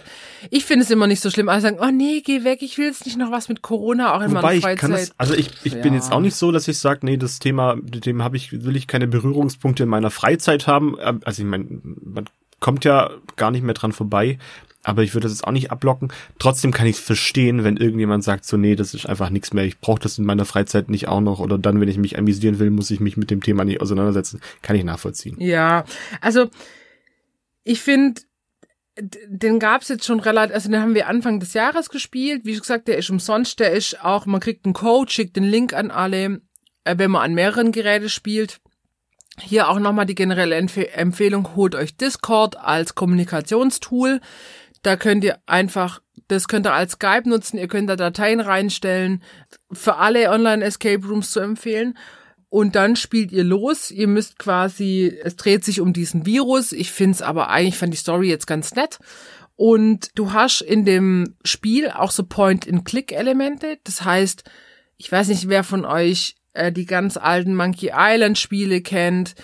ich 0.51 0.65
finde 0.65 0.85
es 0.85 0.91
immer 0.91 1.07
nicht 1.07 1.21
so 1.21 1.31
schlimm. 1.31 1.49
Alle 1.49 1.61
sagen, 1.61 1.79
oh 1.81 1.91
nee, 1.91 2.21
geh 2.21 2.45
weg, 2.45 2.61
ich 2.63 2.77
will 2.79 2.87
jetzt 2.87 3.07
nicht 3.07 3.17
noch 3.17 3.31
was 3.31 3.49
mit 3.49 3.63
Corona 3.63 4.15
auch 4.15 4.21
in 4.21 4.31
Wobei 4.31 4.41
meiner 4.43 4.55
ich 4.55 4.63
Freizeit. 4.63 4.79
kann 4.79 4.91
das, 4.93 5.13
also 5.19 5.35
ich, 5.35 5.51
ich 5.65 5.73
bin 5.81 5.93
Ja. 5.93 6.01
jetzt 6.01 6.13
auch 6.13 6.21
nicht 6.21 6.37
so, 6.37 6.53
dass 6.53 6.69
ich 6.69 6.79
sage, 6.79 7.01
nee, 7.07 7.17
das 7.17 7.39
Thema, 7.39 7.77
mit 7.77 8.05
dem 8.07 8.23
habe 8.23 8.37
ich, 8.37 8.53
will 8.65 8.77
ich 8.77 8.87
keine 8.87 9.07
Berührungspunkte 9.07 9.85
in 9.85 9.89
meiner 9.89 10.11
Freizeit 10.11 10.67
haben. 10.67 10.97
Ähm, 11.01 11.21
Also 11.25 11.43
ich 11.43 11.49
meine, 11.49 11.67
man 12.03 12.25
kommt 12.61 12.85
ja 12.85 13.11
gar 13.37 13.51
nicht 13.51 13.63
mehr 13.63 13.75
dran 13.75 13.93
vorbei, 13.93 14.39
aber 14.83 15.03
ich 15.03 15.15
würde 15.15 15.25
das 15.25 15.33
jetzt 15.33 15.47
auch 15.47 15.53
nicht 15.53 15.71
ablocken. 15.71 16.13
Trotzdem 16.39 16.71
kann 16.71 16.87
ich 16.87 16.97
es 16.97 17.03
verstehen, 17.03 17.65
wenn 17.65 17.79
irgendjemand 17.79 18.23
sagt, 18.23 18.45
so, 18.45 18.59
nee, 18.59 18.77
das 18.77 18.93
ist 18.93 19.07
einfach 19.07 19.31
nichts 19.31 19.55
mehr, 19.55 19.65
ich 19.65 19.81
brauche 19.81 20.01
das 20.01 20.19
in 20.19 20.27
meiner 20.27 20.45
Freizeit 20.45 20.91
nicht 20.91 21.09
auch 21.09 21.23
noch. 21.23 21.41
Oder 21.41 21.57
dann, 21.57 21.81
wenn 21.81 21.89
ich 21.89 21.97
mich 21.97 22.19
amüsieren 22.19 22.59
will, 22.59 22.71
muss 22.71 22.91
ich 22.91 23.01
mich 23.01 23.17
mit 23.17 23.31
dem 23.31 23.43
Thema 23.43 23.65
nicht 23.65 23.81
auseinandersetzen. 23.81 24.41
Kann 24.61 24.77
ich 24.77 24.85
nachvollziehen. 24.85 25.37
Ja, 25.41 25.85
also 26.21 26.51
ich 27.63 27.81
finde, 27.81 28.21
den 28.97 29.59
gab's 29.59 29.89
jetzt 29.89 30.05
schon 30.05 30.21
relativ, 30.21 30.55
also 30.55 30.71
den 30.71 30.81
haben 30.81 30.95
wir 30.95 31.09
Anfang 31.09 31.41
des 31.41 31.53
Jahres 31.53 31.91
gespielt. 31.91 32.45
Wie 32.45 32.57
gesagt, 32.57 32.89
der 32.89 32.99
ist 32.99 33.11
umsonst, 33.11 33.59
der 33.59 33.73
ist 33.73 34.05
auch, 34.05 34.27
man 34.27 34.41
kriegt 34.41 34.65
einen 34.65 34.75
Code, 34.75 35.11
schickt 35.11 35.37
den 35.37 35.45
Link 35.45 35.73
an 35.73 35.91
alle, 35.91 36.41
äh, 36.85 36.97
wenn 36.97 37.11
man 37.11 37.23
an 37.23 37.35
mehreren 37.35 37.73
Geräten 37.73 38.09
spielt. 38.09 38.61
Hier 39.41 39.69
auch 39.69 39.81
nochmal 39.81 40.07
die 40.07 40.15
generelle 40.15 40.55
Empf 40.55 40.77
Empfehlung, 40.77 41.57
holt 41.57 41.75
euch 41.75 41.97
Discord 41.97 42.57
als 42.57 42.95
Kommunikationstool. 42.95 44.21
Da 44.83 44.97
könnt 44.97 45.25
ihr 45.25 45.39
einfach, 45.47 46.01
das 46.29 46.47
könnt 46.47 46.67
ihr 46.67 46.75
als 46.75 46.93
Skype 46.93 47.29
nutzen, 47.29 47.59
ihr 47.59 47.67
könnt 47.67 47.91
da 47.91 47.97
Dateien 47.97 48.39
reinstellen, 48.39 49.23
für 49.73 49.97
alle 49.97 50.31
Online-Escape 50.31 51.05
Rooms 51.05 51.33
zu 51.33 51.41
empfehlen. 51.41 51.99
Und 52.55 52.77
dann 52.77 52.95
spielt 52.95 53.33
ihr 53.33 53.43
los. 53.43 53.91
Ihr 53.91 54.07
müsst 54.07 54.39
quasi, 54.39 55.13
es 55.25 55.35
dreht 55.35 55.65
sich 55.65 55.81
um 55.81 55.93
diesen 55.93 56.25
Virus. 56.25 56.71
Ich 56.71 56.93
find's 56.93 57.21
aber 57.21 57.51
eigentlich, 57.51 57.77
fand 57.77 57.93
die 57.93 57.99
Story 57.99 58.29
jetzt 58.29 58.47
ganz 58.47 58.77
nett. 58.77 59.01
Und 59.57 60.17
du 60.17 60.33
hast 60.33 60.61
in 60.61 60.85
dem 60.85 61.35
Spiel 61.45 61.91
auch 61.91 62.13
so 62.13 62.23
Point-and-Click-Elemente. 62.23 63.79
Das 63.83 64.05
heißt, 64.05 64.45
ich 64.99 65.11
weiß 65.11 65.27
nicht, 65.31 65.49
wer 65.49 65.65
von 65.65 65.85
euch 65.85 66.37
äh, 66.53 66.71
die 66.71 66.87
ganz 66.87 67.17
alten 67.17 67.57
Monkey 67.57 67.91
Island-Spiele 67.93 68.83
kennt. 68.83 69.35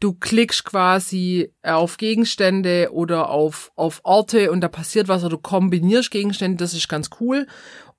Du 0.00 0.14
klickst 0.14 0.64
quasi 0.64 1.52
auf 1.62 1.98
Gegenstände 1.98 2.92
oder 2.92 3.28
auf, 3.28 3.72
auf 3.76 4.00
Orte 4.04 4.50
und 4.50 4.62
da 4.62 4.68
passiert 4.68 5.08
was 5.08 5.22
oder 5.22 5.36
du 5.36 5.38
kombinierst 5.38 6.10
Gegenstände, 6.10 6.56
das 6.56 6.72
ist 6.72 6.88
ganz 6.88 7.10
cool. 7.20 7.46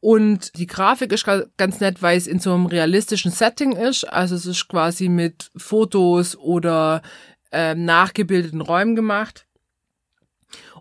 Und 0.05 0.57
die 0.59 0.67
Grafik 0.67 1.11
ist 1.11 1.25
ganz 1.57 1.79
nett, 1.79 2.03
weil 2.03 2.15
es 2.15 2.27
in 2.27 2.37
so 2.37 2.53
einem 2.53 2.67
realistischen 2.67 3.31
Setting 3.31 3.71
ist. 3.71 4.03
Also 4.03 4.35
es 4.35 4.45
ist 4.45 4.67
quasi 4.67 5.09
mit 5.09 5.49
Fotos 5.57 6.37
oder 6.37 7.01
äh, 7.51 7.73
nachgebildeten 7.73 8.61
Räumen 8.61 8.95
gemacht. 8.95 9.47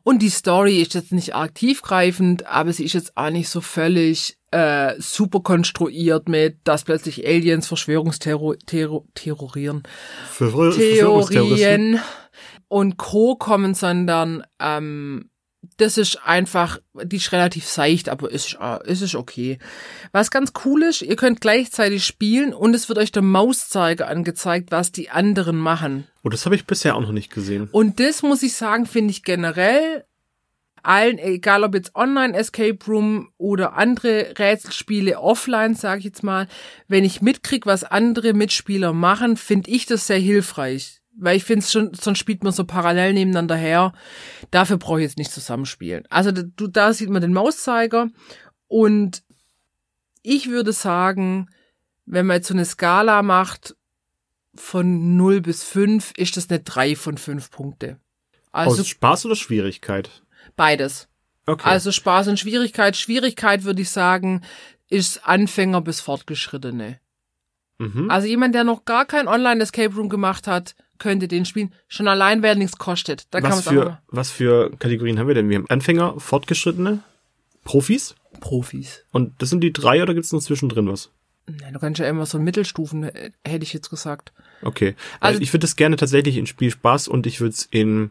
Und 0.02 0.21
die 0.21 0.28
Story 0.28 0.83
ist 0.83 0.93
jetzt 0.93 1.12
nicht 1.12 1.35
arg 1.35 1.54
tiefgreifend, 1.54 2.45
aber 2.45 2.75
sie 2.75 2.85
ist 2.85 2.93
jetzt 2.93 3.16
auch 3.16 3.31
nicht 3.31 3.49
so 3.49 3.62
völlig 3.62 4.37
äh, 4.50 4.93
super 4.99 5.40
konstruiert 5.40 6.28
mit, 6.28 6.59
dass 6.64 6.85
plötzlich 6.85 7.26
Aliens 7.26 7.66
Verschwörungsterrorieren. 7.66 9.85
Ver 10.31 10.71
Theorien 10.76 11.99
und 12.69 12.99
Co. 12.99 13.37
kommen, 13.37 13.73
sondern 13.73 14.45
ähm, 14.61 15.31
das 15.76 15.99
ist 15.99 16.21
einfach, 16.25 16.78
die 17.02 17.16
ist 17.16 17.33
relativ 17.33 17.66
seicht, 17.66 18.09
aber 18.09 18.31
ist, 18.31 18.57
äh, 18.61 18.90
ist, 18.90 19.02
ist 19.02 19.14
okay. 19.14 19.59
Was 20.12 20.31
ganz 20.31 20.52
cool 20.64 20.83
ist, 20.83 21.02
ihr 21.02 21.16
könnt 21.16 21.40
gleichzeitig 21.40 22.04
spielen 22.04 22.54
und 22.54 22.75
es 22.75 22.88
wird 22.88 22.99
euch 22.99 23.12
der 23.12 23.23
Mauszeiger 23.23 24.09
angezeigt, 24.09 24.71
was 24.71 24.93
die 24.93 25.11
anderen 25.11 25.57
machen. 25.57 26.07
Oh, 26.23 26.28
das 26.28 26.45
habe 26.45 26.54
ich 26.54 26.66
bisher 26.66 26.97
auch 26.97 27.00
noch 27.00 27.12
nicht 27.12 27.33
gesehen. 27.33 27.69
Und 27.73 28.00
das 28.00 28.23
muss 28.23 28.43
ich 28.43 28.54
sagen, 28.54 28.87
finde 28.87 29.11
ich 29.11 29.25
generell 29.25 30.04
allen, 30.85 31.19
egal 31.19 31.64
ob 31.64 31.75
jetzt 31.75 31.95
Online 31.95 32.37
Escape 32.37 32.78
Room 32.87 33.31
oder 33.38 33.75
andere 33.75 34.35
Rätselspiele 34.38 35.19
offline, 35.19 35.75
sage 35.75 36.00
ich 36.00 36.04
jetzt 36.04 36.23
mal, 36.23 36.47
wenn 36.88 37.04
ich 37.04 37.23
mitkrieg, 37.23 37.66
was 37.66 37.85
andere 37.85 38.35
Mitspieler 38.35 38.93
machen, 38.93 39.37
finde 39.37 39.71
ich 39.71 39.87
das 39.87 40.07
sehr 40.07 40.19
hilfreich. 40.19 41.00
Weil 41.16 41.37
ich 41.37 41.44
finde 41.44 41.64
es 41.64 41.73
schon, 41.73 41.94
sonst 41.94 42.18
spielt 42.18 42.42
man 42.42 42.52
so 42.52 42.64
parallel 42.64 43.12
nebeneinander 43.12 43.56
her. 43.56 43.92
Dafür 44.50 44.78
brauche 44.78 45.00
ich 45.00 45.04
jetzt 45.04 45.18
nicht 45.18 45.30
zusammenspielen. 45.30 46.04
Also 46.11 46.33
du, 46.33 46.66
da 46.66 46.92
sieht 46.92 47.11
man 47.11 47.23
den 47.23 47.33
Mauszeiger 47.33 48.09
und 48.66 49.23
ich 50.23 50.49
würde 50.49 50.73
sagen, 50.73 51.49
wenn 52.06 52.26
man 52.26 52.37
jetzt 52.37 52.49
so 52.49 52.54
eine 52.54 52.64
Skala 52.64 53.23
macht 53.23 53.76
von 54.54 55.16
0 55.16 55.40
bis 55.40 55.62
5, 55.64 56.12
ist 56.16 56.37
das 56.37 56.50
eine 56.50 56.61
3 56.61 56.97
von 56.97 57.18
5 57.18 57.50
Punkte. 57.50 58.00
Also 58.52 58.83
Aus 58.83 58.88
Spaß 58.88 59.26
oder 59.26 59.37
Schwierigkeit? 59.37 60.23
Beides. 60.56 61.09
Okay. 61.47 61.68
Also 61.68 61.92
Spaß 61.92 62.28
und 62.28 62.38
Schwierigkeit. 62.38 62.97
Schwierigkeit 62.97 63.64
würde 63.64 63.83
ich 63.83 63.90
sagen, 63.90 64.42
ist 64.88 65.26
Anfänger 65.26 65.80
bis 65.80 66.00
Fortgeschrittene. 66.00 67.00
Mhm. 67.78 68.11
Also 68.11 68.26
jemand, 68.26 68.54
der 68.54 68.64
noch 68.64 68.85
gar 68.85 69.04
kein 69.04 69.28
Online-Escape 69.28 69.94
Room 69.94 70.09
gemacht 70.09 70.47
hat, 70.47 70.75
könnte 70.99 71.29
den 71.29 71.45
spielen. 71.45 71.73
Schon 71.89 72.09
allein, 72.09 72.43
weil 72.43 72.51
er 72.51 72.55
nichts 72.57 72.79
kostet. 72.79 73.27
Da 73.31 73.43
was, 73.43 73.65
kann 73.65 73.75
für, 73.75 73.99
was 74.09 74.31
für 74.31 74.71
Kategorien 74.79 75.19
haben 75.19 75.29
wir 75.29 75.35
denn? 75.35 75.49
Wir 75.49 75.59
haben 75.59 75.69
Anfänger, 75.69 76.19
Fortgeschrittene, 76.19 77.01
Profis? 77.65 78.15
Profis. 78.41 79.05
Und 79.13 79.33
das 79.39 79.51
sind 79.51 79.61
die 79.61 79.73
drei 79.73 80.03
oder 80.03 80.15
gibt's 80.15 80.33
noch 80.33 80.41
zwischendrin 80.41 80.89
was? 80.89 81.11
Nein, 81.47 81.75
du 81.75 81.79
kannst 81.79 82.01
ja 82.01 82.09
immer 82.09 82.27
so 82.27 82.39
Mittelstufen, 82.39 83.05
hätte 83.45 83.65
ich 83.65 83.73
jetzt 83.73 83.91
gesagt. 83.91 84.33
Okay. 84.63 84.95
Also 85.21 85.41
ich 85.41 85.53
würde 85.53 85.65
das 85.65 85.77
gerne 85.77 85.97
tatsächlich 85.97 86.37
in 86.37 86.47
Spiel 86.47 86.71
Spaß 86.71 87.09
und 87.09 87.27
ich 87.27 87.41
würde 87.41 87.53
es 87.53 87.69
in 87.71 88.11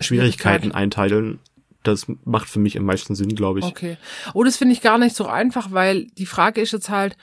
Schwierigkeiten 0.00 0.72
einteilen. 0.72 1.38
Das 1.82 2.06
macht 2.24 2.48
für 2.48 2.58
mich 2.58 2.76
am 2.76 2.84
meisten 2.84 3.14
Sinn, 3.14 3.34
glaube 3.34 3.60
ich. 3.60 3.64
Okay. 3.64 3.96
Oh, 4.34 4.42
das 4.42 4.56
finde 4.56 4.74
ich 4.74 4.80
gar 4.80 4.98
nicht 4.98 5.14
so 5.14 5.26
einfach, 5.26 5.70
weil 5.70 6.06
die 6.18 6.26
Frage 6.26 6.60
ist 6.60 6.72
jetzt 6.72 6.90
halt, 6.90 7.16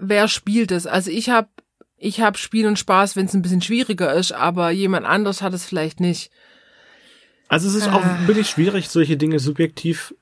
wer 0.00 0.28
spielt 0.28 0.72
es? 0.72 0.86
Also 0.86 1.10
ich 1.10 1.30
habe 1.30 1.48
ich 1.98 2.20
hab 2.20 2.38
Spiel 2.38 2.66
und 2.66 2.78
Spaß, 2.78 3.16
wenn 3.16 3.26
es 3.26 3.34
ein 3.34 3.42
bisschen 3.42 3.62
schwieriger 3.62 4.14
ist, 4.14 4.32
aber 4.32 4.70
jemand 4.70 5.06
anders 5.06 5.42
hat 5.42 5.52
es 5.52 5.64
vielleicht 5.64 6.00
nicht. 6.00 6.30
Also 7.48 7.68
es 7.68 7.74
ist 7.74 7.88
auch 7.88 8.04
ah. 8.04 8.18
wirklich 8.26 8.48
schwierig, 8.48 8.88
solche 8.88 9.16
Dinge 9.16 9.38
subjektiv, 9.38 10.14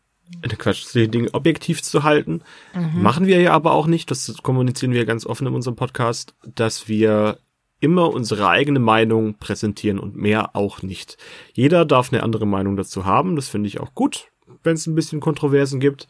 äh, 0.42 0.48
Quatsch, 0.48 0.84
solche 0.84 1.08
Dinge 1.08 1.34
objektiv 1.34 1.82
zu 1.82 2.02
halten. 2.02 2.42
Mhm. 2.74 3.02
Machen 3.02 3.26
wir 3.26 3.40
ja 3.40 3.52
aber 3.52 3.72
auch 3.72 3.86
nicht, 3.86 4.10
das 4.10 4.32
kommunizieren 4.42 4.92
wir 4.92 5.04
ganz 5.04 5.26
offen 5.26 5.46
in 5.46 5.54
unserem 5.54 5.76
Podcast, 5.76 6.34
dass 6.46 6.88
wir 6.88 7.38
immer 7.78 8.10
unsere 8.10 8.48
eigene 8.48 8.78
Meinung 8.78 9.34
präsentieren 9.38 9.98
und 9.98 10.16
mehr 10.16 10.56
auch 10.56 10.82
nicht. 10.82 11.18
Jeder 11.52 11.84
darf 11.84 12.12
eine 12.12 12.22
andere 12.22 12.46
Meinung 12.46 12.76
dazu 12.76 13.04
haben, 13.04 13.36
das 13.36 13.48
finde 13.48 13.68
ich 13.68 13.80
auch 13.80 13.94
gut, 13.94 14.28
wenn 14.62 14.74
es 14.74 14.86
ein 14.86 14.94
bisschen 14.94 15.20
Kontroversen 15.20 15.80
gibt. 15.80 16.08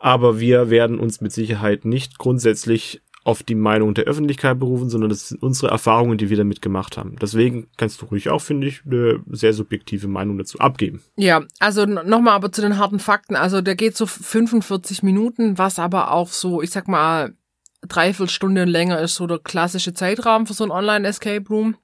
Aber 0.00 0.40
wir 0.40 0.70
werden 0.70 0.98
uns 0.98 1.20
mit 1.20 1.30
Sicherheit 1.30 1.84
nicht 1.84 2.18
grundsätzlich 2.18 3.02
auf 3.22 3.42
die 3.42 3.54
Meinung 3.54 3.94
der 3.94 4.04
Öffentlichkeit 4.04 4.58
berufen, 4.58 4.88
sondern 4.88 5.10
das 5.10 5.28
sind 5.28 5.42
unsere 5.42 5.70
Erfahrungen, 5.70 6.16
die 6.16 6.30
wir 6.30 6.38
damit 6.38 6.62
gemacht 6.62 6.96
haben. 6.96 7.16
Deswegen 7.20 7.68
kannst 7.76 8.00
du 8.00 8.06
ruhig 8.06 8.30
auch, 8.30 8.40
finde 8.40 8.66
ich, 8.66 8.82
eine 8.86 9.22
sehr 9.30 9.52
subjektive 9.52 10.08
Meinung 10.08 10.38
dazu 10.38 10.58
abgeben. 10.58 11.02
Ja, 11.16 11.42
also 11.58 11.84
nochmal 11.84 12.34
aber 12.34 12.50
zu 12.50 12.62
den 12.62 12.78
harten 12.78 12.98
Fakten. 12.98 13.36
Also 13.36 13.60
der 13.60 13.76
geht 13.76 13.96
so 13.96 14.06
45 14.06 15.02
Minuten, 15.02 15.58
was 15.58 15.78
aber 15.78 16.12
auch 16.12 16.28
so, 16.28 16.62
ich 16.62 16.70
sag 16.70 16.88
mal, 16.88 17.34
dreiviertel 17.86 18.30
Stunde 18.30 18.64
länger 18.64 19.00
ist 19.00 19.14
so 19.14 19.26
der 19.26 19.38
klassische 19.38 19.92
Zeitrahmen 19.92 20.46
für 20.46 20.54
so 20.54 20.64
ein 20.64 20.70
Online-Escape 20.70 21.48
Room. 21.48 21.76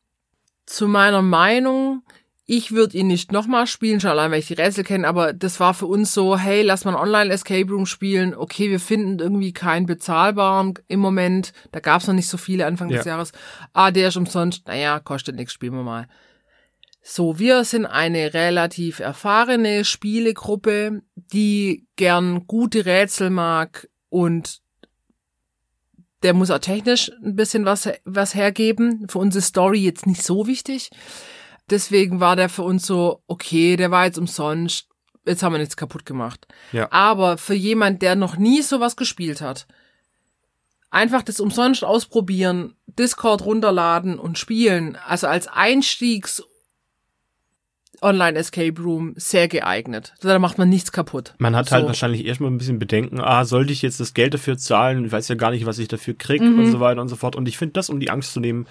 Zu 0.64 0.88
meiner 0.88 1.22
Meinung, 1.22 2.02
ich 2.48 2.70
würde 2.70 2.96
ihn 2.96 3.08
nicht 3.08 3.32
nochmal 3.32 3.66
spielen, 3.66 4.00
schon 4.00 4.10
allein, 4.10 4.30
weil 4.30 4.38
ich 4.38 4.46
die 4.46 4.54
Rätsel 4.54 4.84
kenne, 4.84 5.08
aber 5.08 5.32
das 5.32 5.58
war 5.58 5.74
für 5.74 5.86
uns 5.86 6.14
so, 6.14 6.38
hey, 6.38 6.62
lass 6.62 6.84
mal 6.84 6.94
ein 6.94 7.02
Online-Escape 7.02 7.68
Room 7.68 7.86
spielen. 7.86 8.34
Okay, 8.36 8.70
wir 8.70 8.78
finden 8.78 9.18
irgendwie 9.18 9.52
keinen 9.52 9.86
bezahlbaren 9.86 10.74
im 10.86 11.00
Moment. 11.00 11.52
Da 11.72 11.80
gab's 11.80 12.06
noch 12.06 12.14
nicht 12.14 12.28
so 12.28 12.36
viele 12.38 12.66
Anfang 12.66 12.88
ja. 12.88 12.98
des 12.98 13.06
Jahres. 13.06 13.32
Ah, 13.72 13.90
der 13.90 14.08
ist 14.08 14.16
umsonst. 14.16 14.68
Naja, 14.68 15.00
kostet 15.00 15.34
nichts, 15.34 15.52
spielen 15.52 15.74
wir 15.74 15.82
mal. 15.82 16.06
So, 17.02 17.38
wir 17.40 17.64
sind 17.64 17.84
eine 17.84 18.32
relativ 18.32 19.00
erfahrene 19.00 19.84
Spielegruppe, 19.84 21.02
die 21.14 21.86
gern 21.96 22.46
gute 22.46 22.86
Rätsel 22.86 23.30
mag 23.30 23.88
und 24.08 24.60
der 26.22 26.32
muss 26.32 26.50
auch 26.50 26.58
technisch 26.58 27.10
ein 27.24 27.36
bisschen 27.36 27.64
was, 27.64 27.88
was 28.04 28.34
hergeben. 28.34 29.06
Für 29.08 29.18
unsere 29.18 29.42
Story 29.42 29.80
jetzt 29.80 30.06
nicht 30.06 30.22
so 30.22 30.46
wichtig. 30.46 30.90
Deswegen 31.70 32.20
war 32.20 32.36
der 32.36 32.48
für 32.48 32.62
uns 32.62 32.86
so, 32.86 33.22
okay, 33.26 33.76
der 33.76 33.90
war 33.90 34.04
jetzt 34.04 34.18
umsonst. 34.18 34.88
Jetzt 35.24 35.42
haben 35.42 35.52
wir 35.52 35.58
nichts 35.58 35.76
kaputt 35.76 36.06
gemacht. 36.06 36.46
Ja. 36.72 36.90
Aber 36.92 37.36
für 37.36 37.54
jemand, 37.54 38.02
der 38.02 38.14
noch 38.14 38.36
nie 38.36 38.62
sowas 38.62 38.96
gespielt 38.96 39.40
hat, 39.40 39.66
einfach 40.90 41.22
das 41.22 41.40
umsonst 41.40 41.84
ausprobieren, 41.84 42.76
Discord 42.86 43.44
runterladen 43.44 44.18
und 44.18 44.38
spielen, 44.38 44.96
also 45.06 45.26
als 45.26 45.48
Einstiegs- 45.48 46.42
Online-Escape 48.02 48.80
Room 48.80 49.14
sehr 49.16 49.48
geeignet. 49.48 50.14
Da 50.20 50.38
macht 50.38 50.58
man 50.58 50.68
nichts 50.68 50.92
kaputt. 50.92 51.34
Man 51.38 51.54
hat 51.54 51.66
halt 51.66 51.68
so. 51.68 51.74
halt 51.76 51.86
wahrscheinlich 51.86 52.24
erstmal 52.24 52.50
ein 52.50 52.58
bisschen 52.58 52.78
Bedenken, 52.78 53.20
ah, 53.20 53.44
sollte 53.44 53.72
ich 53.72 53.82
jetzt 53.82 54.00
das 54.00 54.14
Geld 54.14 54.34
dafür 54.34 54.58
zahlen? 54.58 55.04
Ich 55.04 55.12
weiß 55.12 55.28
ja 55.28 55.34
gar 55.34 55.50
nicht, 55.50 55.66
was 55.66 55.78
ich 55.78 55.88
dafür 55.88 56.14
krieg 56.14 56.42
mhm. 56.42 56.58
und 56.58 56.70
so 56.70 56.80
weiter 56.80 57.00
und 57.00 57.08
so 57.08 57.16
fort. 57.16 57.36
Und 57.36 57.48
ich 57.48 57.58
finde 57.58 57.72
das, 57.72 57.90
um 57.90 58.00
die 58.00 58.10
Angst 58.10 58.32
zu 58.32 58.40
nehmen, 58.40 58.66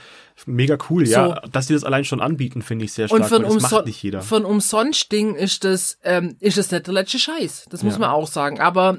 mega 0.46 0.78
cool, 0.90 1.06
so. 1.06 1.14
ja. 1.14 1.42
Dass 1.52 1.68
die 1.68 1.74
das 1.74 1.84
allein 1.84 2.06
schon 2.06 2.22
anbieten, 2.22 2.62
finde 2.62 2.86
ich 2.86 2.94
sehr 2.94 3.08
stark, 3.08 3.22
und 3.22 3.28
für 3.28 3.40
das 3.40 3.62
macht 3.62 3.86
nicht 3.86 4.02
jeder. 4.02 4.22
Von 4.22 4.46
umsonst 4.46 5.12
Ding 5.12 5.36
ist 5.36 5.64
das, 5.64 5.98
ähm, 6.04 6.36
ist 6.40 6.58
das 6.58 6.72
nicht 6.72 6.88
der 6.88 6.94
letzte 6.94 7.20
Scheiß. 7.20 7.68
Das 7.70 7.84
muss 7.84 7.94
ja. 7.94 8.00
man 8.00 8.10
auch 8.10 8.28
sagen. 8.28 8.60
Aber 8.60 8.98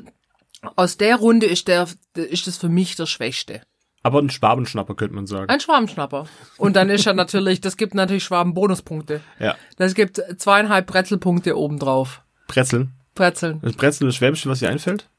aus 0.74 0.96
der 0.96 1.16
Runde 1.16 1.46
ist 1.46 1.68
der, 1.68 1.88
ist 2.14 2.46
das 2.46 2.56
für 2.56 2.68
mich 2.68 2.96
der 2.96 3.06
Schwächste. 3.06 3.62
Aber 4.06 4.20
ein 4.20 4.30
Schwabenschnapper 4.30 4.94
könnte 4.94 5.16
man 5.16 5.26
sagen. 5.26 5.50
Ein 5.50 5.58
Schwabenschnapper. 5.58 6.26
Und 6.58 6.76
dann 6.76 6.90
ist 6.90 7.08
er 7.08 7.12
natürlich, 7.12 7.60
das 7.60 7.76
gibt 7.76 7.92
natürlich 7.92 8.22
Schwaben-Bonuspunkte. 8.22 9.20
Ja. 9.40 9.56
Das 9.78 9.96
gibt 9.96 10.22
zweieinhalb 10.36 10.86
Brezelpunkte 10.86 11.58
obendrauf. 11.58 12.22
Brezeln? 12.46 12.92
Brezeln. 13.16 13.58
Das 13.62 13.72
Brezel 13.72 14.06
das 14.06 14.14
Schwäbische, 14.14 14.48
was 14.48 14.60
dir 14.60 14.68
einfällt? 14.68 15.10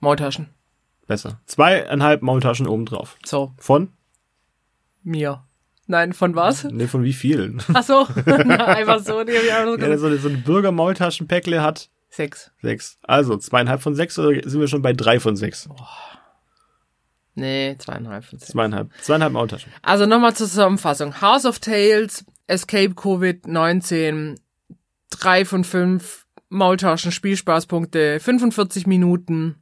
Maultaschen. 0.00 0.48
Besser. 1.06 1.38
Zweieinhalb 1.44 2.22
Maultaschen 2.22 2.66
obendrauf. 2.66 3.18
So. 3.26 3.52
Von? 3.58 3.92
Mir. 5.02 5.44
Nein, 5.86 6.14
von 6.14 6.34
was? 6.34 6.64
Nee, 6.64 6.86
von 6.86 7.04
wie 7.04 7.12
vielen? 7.12 7.62
Ach 7.74 7.82
so, 7.82 8.06
einfach 8.24 9.00
so. 9.00 9.18
Hab 9.18 9.28
ich 9.28 9.52
einfach 9.52 9.76
so 9.76 9.86
ja, 9.86 9.98
so, 9.98 10.16
so 10.16 10.28
ein 10.30 10.42
Bürger-Maultaschenpäckle 10.44 11.60
hat. 11.60 11.90
Sechs. 12.08 12.52
Sechs. 12.62 12.96
Also, 13.02 13.36
zweieinhalb 13.36 13.82
von 13.82 13.94
sechs 13.94 14.18
oder 14.18 14.48
sind 14.48 14.60
wir 14.60 14.68
schon 14.68 14.80
bei 14.80 14.94
drei 14.94 15.20
von 15.20 15.36
sechs? 15.36 15.68
Oh. 15.68 15.74
Nee, 17.34 17.76
zweieinhalb 17.78 18.24
von 18.24 18.38
zehn. 18.38 18.48
Zweieinhalb. 18.48 18.90
Zweieinhalb 19.00 19.32
Maultaschen. 19.32 19.72
Also 19.82 20.06
nochmal 20.06 20.34
zur 20.34 20.46
Zusammenfassung. 20.46 21.20
House 21.20 21.44
of 21.44 21.58
Tales, 21.58 22.24
Escape 22.46 22.94
Covid-19, 22.94 24.36
drei 25.10 25.44
von 25.44 25.64
fünf 25.64 26.26
Maultaschen, 26.48 27.10
Spielspaßpunkte, 27.10 28.20
45 28.20 28.86
Minuten 28.86 29.56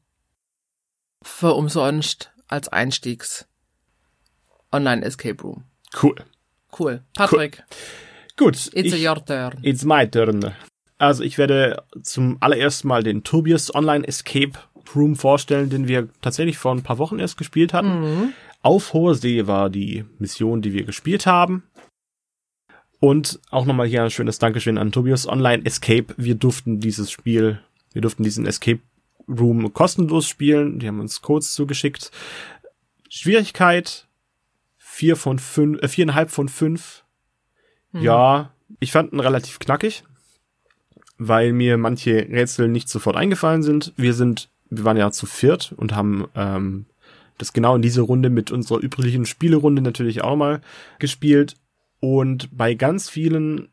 für 1.22 1.54
umsonst 1.54 2.32
als 2.48 2.68
Einstiegs 2.68 3.46
Online 4.72 5.04
Escape 5.04 5.42
Room. 5.42 5.64
Cool. 6.02 6.16
Cool. 6.78 7.02
Patrick, 7.14 7.62
Gut. 8.36 8.70
it's 8.72 8.92
ich, 8.94 9.06
your 9.06 9.24
turn. 9.24 9.58
It's 9.62 9.84
my 9.84 10.06
turn. 10.10 10.54
Also 10.98 11.22
ich 11.22 11.36
werde 11.36 11.82
zum 12.02 12.38
allerersten 12.40 12.88
Mal 12.88 13.02
den 13.02 13.24
Tobias 13.24 13.74
Online 13.74 14.06
Escape 14.06 14.52
Room 14.94 15.16
vorstellen, 15.16 15.70
den 15.70 15.88
wir 15.88 16.08
tatsächlich 16.20 16.58
vor 16.58 16.74
ein 16.74 16.82
paar 16.82 16.98
Wochen 16.98 17.18
erst 17.18 17.36
gespielt 17.36 17.72
hatten. 17.72 18.34
Auf 18.62 18.92
hoher 18.92 19.14
See 19.14 19.46
war 19.46 19.70
die 19.70 20.04
Mission, 20.18 20.62
die 20.62 20.72
wir 20.72 20.84
gespielt 20.84 21.26
haben. 21.26 21.64
Und 23.00 23.40
auch 23.50 23.64
nochmal 23.64 23.88
hier 23.88 24.04
ein 24.04 24.10
schönes 24.10 24.38
Dankeschön 24.38 24.78
an 24.78 24.92
Tobias 24.92 25.26
Online 25.26 25.64
Escape. 25.64 26.14
Wir 26.16 26.36
durften 26.36 26.78
dieses 26.78 27.10
Spiel, 27.10 27.60
wir 27.92 28.02
durften 28.02 28.22
diesen 28.22 28.46
Escape 28.46 28.80
Room 29.28 29.72
kostenlos 29.72 30.28
spielen. 30.28 30.78
Die 30.78 30.86
haben 30.86 31.00
uns 31.00 31.22
Codes 31.22 31.54
zugeschickt. 31.54 32.12
Schwierigkeit 33.08 34.06
vier 34.76 35.16
von 35.16 35.38
fünf, 35.38 35.82
äh, 35.82 35.88
viereinhalb 35.88 36.30
von 36.30 36.48
fünf. 36.48 37.04
Ja, 37.94 38.54
ich 38.80 38.92
fand 38.92 39.12
ihn 39.12 39.20
relativ 39.20 39.58
knackig, 39.58 40.04
weil 41.18 41.52
mir 41.52 41.76
manche 41.76 42.26
Rätsel 42.28 42.68
nicht 42.68 42.88
sofort 42.88 43.16
eingefallen 43.16 43.62
sind. 43.62 43.92
Wir 43.96 44.14
sind, 44.14 44.48
wir 44.74 44.84
waren 44.84 44.96
ja 44.96 45.10
zu 45.10 45.26
viert 45.26 45.72
und 45.76 45.94
haben 45.94 46.26
ähm, 46.34 46.86
das 47.38 47.52
genau 47.52 47.74
in 47.76 47.82
diese 47.82 48.02
Runde 48.02 48.30
mit 48.30 48.50
unserer 48.50 48.82
üblichen 48.82 49.26
Spielerunde 49.26 49.82
natürlich 49.82 50.22
auch 50.22 50.36
mal 50.36 50.60
gespielt. 50.98 51.56
Und 52.00 52.48
bei 52.56 52.74
ganz 52.74 53.08
vielen, 53.08 53.68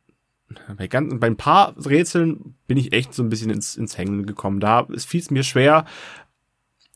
bei 0.77 0.87
ganz, 0.87 1.13
bei 1.19 1.27
ein 1.27 1.37
paar 1.37 1.73
Rätseln 1.83 2.55
bin 2.67 2.77
ich 2.77 2.93
echt 2.93 3.13
so 3.13 3.23
ein 3.23 3.29
bisschen 3.29 3.49
ins, 3.49 3.75
ins 3.75 3.97
Hängen 3.97 4.25
gekommen. 4.25 4.59
Da 4.59 4.87
fiel 4.97 5.19
es 5.21 5.31
mir 5.31 5.43
schwer, 5.43 5.85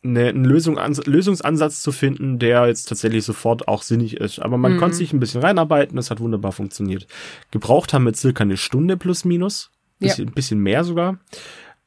eine, 0.04 0.28
einen 0.28 0.44
Lösung, 0.46 0.78
Lösungsansatz 1.06 1.82
zu 1.82 1.92
finden, 1.92 2.38
der 2.38 2.68
jetzt 2.68 2.90
tatsächlich 2.90 3.24
sofort 3.24 3.68
auch 3.68 3.84
sinnig 3.84 4.18
ist. 4.18 4.40
Aber 4.40 4.58
man 4.58 4.74
Mhm. 4.74 4.78
konnte 4.78 4.98
sich 4.98 5.14
ein 5.14 5.20
bisschen 5.20 5.42
reinarbeiten, 5.42 5.96
das 5.96 6.12
hat 6.12 6.20
wunderbar 6.20 6.52
funktioniert. 6.52 7.08
Gebraucht 7.52 7.94
haben 7.94 8.06
wir 8.06 8.14
circa 8.14 8.44
eine 8.44 8.58
Stunde 8.58 8.98
plus 8.98 9.24
minus. 9.26 9.72
Bisschen, 10.00 10.28
Ein 10.30 10.34
bisschen 10.34 10.60
mehr 10.60 10.84
sogar. 10.84 11.20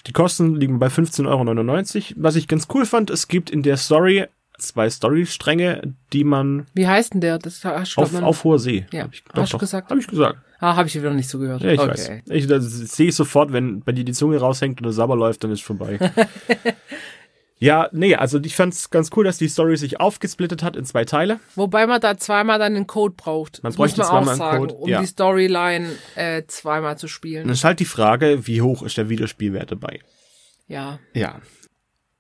Die 0.07 0.13
Kosten 0.13 0.55
liegen 0.55 0.79
bei 0.79 0.87
15,99 0.87 1.27
Euro. 2.11 2.23
Was 2.23 2.37
ich 2.37 2.49
ganz 2.49 2.69
cool 2.73 2.87
fand, 2.87 3.11
es 3.11 3.29
gibt 3.29 3.51
in 3.51 3.63
der 3.63 3.77
Story 3.77 4.27
zwei 4.59 4.89
Storystränge, 4.89 5.95
die 6.13 6.25
man 6.25 6.67
Wie 6.75 6.87
heißt 6.87 7.15
denn 7.15 7.21
der? 7.21 7.39
Das 7.39 7.65
hast 7.65 7.97
du 7.97 8.01
auf, 8.01 8.13
noch- 8.13 8.23
auf 8.23 8.45
hoher 8.45 8.59
See. 8.59 8.87
Ja. 8.93 9.05
Hab 9.05 9.13
ich, 9.13 9.25
Hast 9.35 9.53
du 9.53 9.59
gesagt? 9.59 9.91
Hab 9.91 9.99
ich 9.99 10.07
gesagt. 10.07 10.39
Ah, 10.59 10.75
habe 10.77 10.89
ich 10.89 10.95
wieder 10.95 11.13
nicht 11.13 11.29
so 11.29 11.39
gehört. 11.39 11.61
Ja, 11.63 11.73
ich 11.73 11.81
okay. 11.81 11.91
weiß. 11.91 12.11
Ich, 12.31 12.47
das 12.47 12.65
sehe 12.65 13.09
ich 13.09 13.15
sofort, 13.15 13.53
wenn 13.53 13.81
bei 13.81 13.93
dir 13.93 14.05
die 14.05 14.13
Zunge 14.15 14.39
raushängt 14.39 14.81
und 14.81 14.85
der 14.85 14.93
Sabber 14.93 15.15
läuft, 15.15 15.45
dann 15.45 15.51
ist 15.51 15.63
vorbei. 15.63 15.99
ja, 17.59 17.89
nee, 17.93 18.15
also 18.15 18.39
ich 18.39 18.55
fand's 18.55 18.91
ganz 18.91 19.11
cool, 19.17 19.25
dass 19.25 19.39
die 19.39 19.49
Story 19.49 19.77
sich 19.77 19.99
aufgesplittet 19.99 20.63
hat 20.63 20.77
in 20.77 20.85
zwei 20.85 21.05
Teile. 21.07 21.41
Wobei 21.55 21.87
man 21.87 22.01
da 22.01 22.19
zweimal 22.19 22.59
dann 22.59 22.77
einen 22.77 22.87
Code 22.87 23.15
braucht. 23.17 23.63
Man 23.63 23.71
Das 23.71 23.79
muss 23.79 23.95
bräuchte 23.95 24.01
man 24.01 24.09
zweimal 24.09 24.25
auch 24.25 24.29
einen 24.29 24.39
sagen, 24.39 24.59
Code, 24.59 24.75
um 24.75 24.89
ja. 24.89 25.01
die 25.01 25.07
Storyline 25.07 25.89
äh, 26.17 26.43
zweimal 26.47 26.99
zu 26.99 27.09
spielen. 27.09 27.45
Dann 27.45 27.55
ist 27.55 27.65
halt 27.65 27.81
die 27.81 27.87
Frage, 27.87 28.47
wie 28.47 28.61
hoch 28.61 28.83
ist 28.83 28.99
der 28.99 29.09
Wiederspielwert 29.09 29.73
dabei? 29.73 30.01
Ja. 30.67 30.99
Ja. 31.15 31.41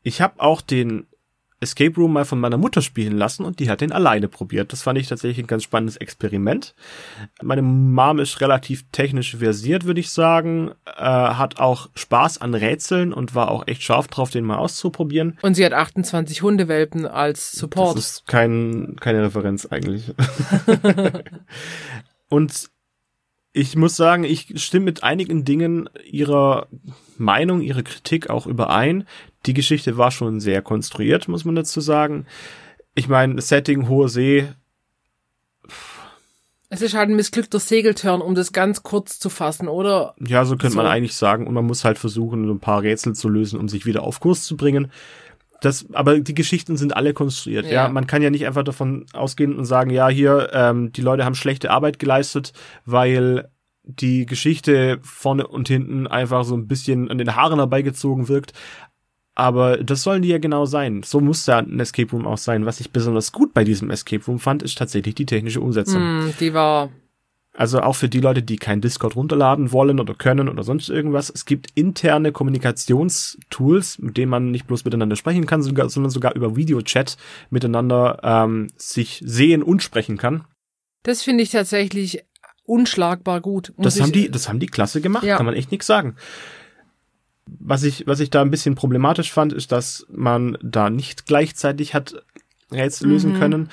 Ich 0.02 0.22
habe 0.22 0.40
auch 0.40 0.62
den 0.62 1.06
Escape 1.60 1.96
Room 1.96 2.12
mal 2.12 2.24
von 2.24 2.38
meiner 2.38 2.58
Mutter 2.58 2.82
spielen 2.82 3.16
lassen 3.16 3.44
und 3.44 3.60
die 3.60 3.70
hat 3.70 3.80
den 3.80 3.92
alleine 3.92 4.28
probiert. 4.28 4.72
Das 4.72 4.82
fand 4.82 4.98
ich 4.98 5.08
tatsächlich 5.08 5.44
ein 5.44 5.46
ganz 5.46 5.62
spannendes 5.62 5.96
Experiment. 5.96 6.74
Meine 7.42 7.62
Mom 7.62 8.18
ist 8.18 8.40
relativ 8.40 8.84
technisch 8.92 9.36
versiert, 9.36 9.84
würde 9.84 10.00
ich 10.00 10.10
sagen, 10.10 10.72
äh, 10.84 11.02
hat 11.02 11.58
auch 11.58 11.88
Spaß 11.94 12.40
an 12.42 12.54
Rätseln 12.54 13.12
und 13.12 13.34
war 13.34 13.50
auch 13.50 13.66
echt 13.66 13.82
scharf 13.82 14.08
drauf, 14.08 14.30
den 14.30 14.44
mal 14.44 14.58
auszuprobieren. 14.58 15.38
Und 15.40 15.54
sie 15.54 15.64
hat 15.64 15.72
28 15.72 16.42
Hundewelpen 16.42 17.06
als 17.06 17.52
Support. 17.52 17.96
Das 17.96 18.10
ist 18.10 18.26
kein, 18.26 18.96
keine 19.00 19.22
Referenz 19.22 19.64
eigentlich. 19.66 20.12
und 22.28 22.70
ich 23.52 23.76
muss 23.76 23.96
sagen, 23.96 24.24
ich 24.24 24.62
stimme 24.62 24.84
mit 24.84 25.02
einigen 25.02 25.46
Dingen 25.46 25.88
ihrer 26.04 26.68
Meinung, 27.18 27.60
ihrer 27.60 27.82
Kritik 27.82 28.30
auch 28.30 28.46
überein. 28.46 29.06
Die 29.46 29.54
Geschichte 29.54 29.96
war 29.96 30.10
schon 30.10 30.40
sehr 30.40 30.62
konstruiert, 30.62 31.28
muss 31.28 31.44
man 31.44 31.54
dazu 31.54 31.80
sagen. 31.80 32.26
Ich 32.94 33.08
meine, 33.08 33.40
Setting, 33.40 33.88
hohe 33.88 34.08
See, 34.08 34.48
Es 36.68 36.82
ist 36.82 36.94
halt 36.94 37.08
ein 37.10 37.16
missglückter 37.16 37.60
Segeltörn, 37.60 38.20
um 38.20 38.34
das 38.34 38.52
ganz 38.52 38.82
kurz 38.82 39.18
zu 39.20 39.30
fassen, 39.30 39.68
oder? 39.68 40.14
ja, 40.26 40.44
so 40.44 40.56
könnte 40.56 40.76
man 40.76 40.86
So. 40.86 40.90
eigentlich 40.90 41.14
sagen. 41.14 41.46
Und 41.46 41.54
man 41.54 41.64
muss 41.64 41.84
halt 41.84 41.98
versuchen, 41.98 42.48
ein 42.50 42.58
paar 42.60 42.82
Rätsel 42.82 43.14
zu 43.14 43.28
lösen, 43.28 43.60
um 43.60 43.68
sich 43.68 43.86
wieder 43.86 44.02
auf 44.02 44.18
Kurs 44.20 44.44
zu 44.44 44.56
bringen. 44.56 44.90
Das, 45.62 45.86
aber 45.92 46.18
die 46.20 46.34
Geschichten 46.34 46.76
sind 46.76 46.94
alle 46.96 47.14
konstruiert. 47.14 47.66
Ja. 47.66 47.84
Ja. 47.84 47.88
man 47.88 48.06
kann 48.06 48.20
ja 48.20 48.30
nicht 48.30 48.46
einfach 48.46 48.64
davon 48.64 49.06
ausgehen 49.12 49.56
und 49.56 49.64
sagen, 49.64 49.90
ja, 49.90 50.08
hier, 50.08 50.50
ähm, 50.52 50.92
die 50.92 51.00
Leute 51.02 51.24
haben 51.24 51.34
schlechte 51.34 51.70
Arbeit 51.70 51.98
geleistet, 51.98 52.52
weil 52.84 53.48
die 53.86 54.26
Geschichte 54.26 54.98
vorne 55.02 55.46
und 55.46 55.68
hinten 55.68 56.06
einfach 56.06 56.44
so 56.44 56.56
ein 56.56 56.66
bisschen 56.66 57.10
an 57.10 57.18
den 57.18 57.34
Haaren 57.34 57.58
herbeigezogen 57.58 58.28
wirkt. 58.28 58.52
Aber 59.34 59.76
das 59.76 60.02
sollen 60.02 60.22
die 60.22 60.28
ja 60.28 60.38
genau 60.38 60.64
sein. 60.64 61.02
So 61.02 61.20
muss 61.20 61.46
ja 61.46 61.58
ein 61.58 61.78
Escape 61.78 62.10
Room 62.10 62.26
auch 62.26 62.38
sein. 62.38 62.64
Was 62.64 62.80
ich 62.80 62.90
besonders 62.90 63.32
gut 63.32 63.52
bei 63.52 63.64
diesem 63.64 63.90
Escape 63.90 64.24
Room 64.24 64.38
fand, 64.38 64.62
ist 64.62 64.78
tatsächlich 64.78 65.14
die 65.14 65.26
technische 65.26 65.60
Umsetzung. 65.60 66.00
Hm, 66.00 66.34
die 66.40 66.54
war. 66.54 66.88
Also 67.52 67.80
auch 67.80 67.94
für 67.94 68.08
die 68.08 68.20
Leute, 68.20 68.42
die 68.42 68.56
kein 68.56 68.80
Discord 68.80 69.14
runterladen 69.14 69.72
wollen 69.72 70.00
oder 70.00 70.14
können 70.14 70.48
oder 70.48 70.62
sonst 70.62 70.88
irgendwas. 70.88 71.30
Es 71.30 71.44
gibt 71.44 71.68
interne 71.74 72.32
Kommunikationstools, 72.32 73.98
mit 73.98 74.16
denen 74.16 74.30
man 74.30 74.50
nicht 74.50 74.66
bloß 74.66 74.84
miteinander 74.84 75.16
sprechen 75.16 75.46
kann, 75.46 75.62
sogar, 75.62 75.88
sondern 75.88 76.10
sogar 76.10 76.34
über 76.34 76.56
Videochat 76.56 77.16
miteinander 77.48 78.20
ähm, 78.22 78.68
sich 78.76 79.22
sehen 79.24 79.62
und 79.62 79.82
sprechen 79.82 80.18
kann. 80.18 80.44
Das 81.02 81.22
finde 81.22 81.44
ich 81.44 81.50
tatsächlich 81.50 82.24
unschlagbar 82.66 83.40
gut. 83.40 83.72
Das 83.78 84.00
haben 84.00 84.12
die, 84.12 84.30
das 84.30 84.48
haben 84.48 84.60
die 84.60 84.66
klasse 84.66 85.00
gemacht, 85.00 85.24
Ja. 85.24 85.36
kann 85.36 85.46
man 85.46 85.54
echt 85.54 85.70
nichts 85.70 85.86
sagen. 85.86 86.16
Was 87.60 87.84
ich, 87.84 88.06
was 88.06 88.20
ich 88.20 88.30
da 88.30 88.42
ein 88.42 88.50
bisschen 88.50 88.74
problematisch 88.74 89.32
fand, 89.32 89.52
ist, 89.52 89.70
dass 89.70 90.04
man 90.10 90.58
da 90.62 90.90
nicht 90.90 91.26
gleichzeitig 91.26 91.94
hat 91.94 92.22
Rätsel 92.72 93.08
lösen 93.08 93.34
Mhm. 93.34 93.38
können. 93.38 93.70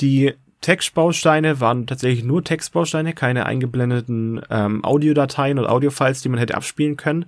Die 0.00 0.34
Textbausteine 0.60 1.60
waren 1.60 1.86
tatsächlich 1.86 2.24
nur 2.24 2.44
Textbausteine, 2.44 3.14
keine 3.14 3.46
eingeblendeten 3.46 4.42
ähm, 4.50 4.84
Audiodateien 4.84 5.58
oder 5.58 5.70
Audiofiles, 5.72 6.20
die 6.20 6.28
man 6.28 6.38
hätte 6.38 6.54
abspielen 6.56 6.96
können. 6.96 7.24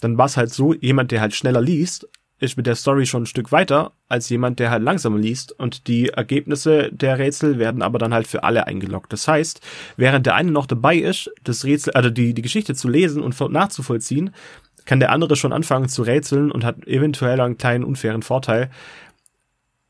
Dann 0.00 0.18
war 0.18 0.26
es 0.26 0.36
halt 0.36 0.52
so, 0.52 0.74
jemand, 0.74 1.10
der 1.10 1.20
halt 1.20 1.34
schneller 1.34 1.60
liest, 1.60 2.06
ist 2.42 2.56
mit 2.56 2.66
der 2.66 2.74
Story 2.74 3.06
schon 3.06 3.22
ein 3.22 3.26
Stück 3.26 3.52
weiter 3.52 3.92
als 4.08 4.28
jemand, 4.28 4.58
der 4.58 4.70
halt 4.70 4.82
langsamer 4.82 5.18
liest 5.18 5.52
und 5.52 5.86
die 5.86 6.08
Ergebnisse 6.08 6.90
der 6.92 7.18
Rätsel 7.18 7.58
werden 7.58 7.82
aber 7.82 7.98
dann 7.98 8.12
halt 8.12 8.26
für 8.26 8.42
alle 8.42 8.66
eingeloggt. 8.66 9.12
Das 9.12 9.28
heißt, 9.28 9.60
während 9.96 10.26
der 10.26 10.34
eine 10.34 10.50
noch 10.50 10.66
dabei 10.66 10.96
ist, 10.96 11.30
das 11.44 11.64
Rätsel, 11.64 11.92
also 11.92 12.10
die, 12.10 12.34
die 12.34 12.42
Geschichte 12.42 12.74
zu 12.74 12.88
lesen 12.88 13.22
und 13.22 13.38
nachzuvollziehen, 13.52 14.34
kann 14.84 14.98
der 14.98 15.12
andere 15.12 15.36
schon 15.36 15.52
anfangen 15.52 15.88
zu 15.88 16.02
rätseln 16.02 16.50
und 16.50 16.64
hat 16.64 16.84
eventuell 16.86 17.40
einen 17.40 17.58
kleinen 17.58 17.84
unfairen 17.84 18.22
Vorteil. 18.22 18.70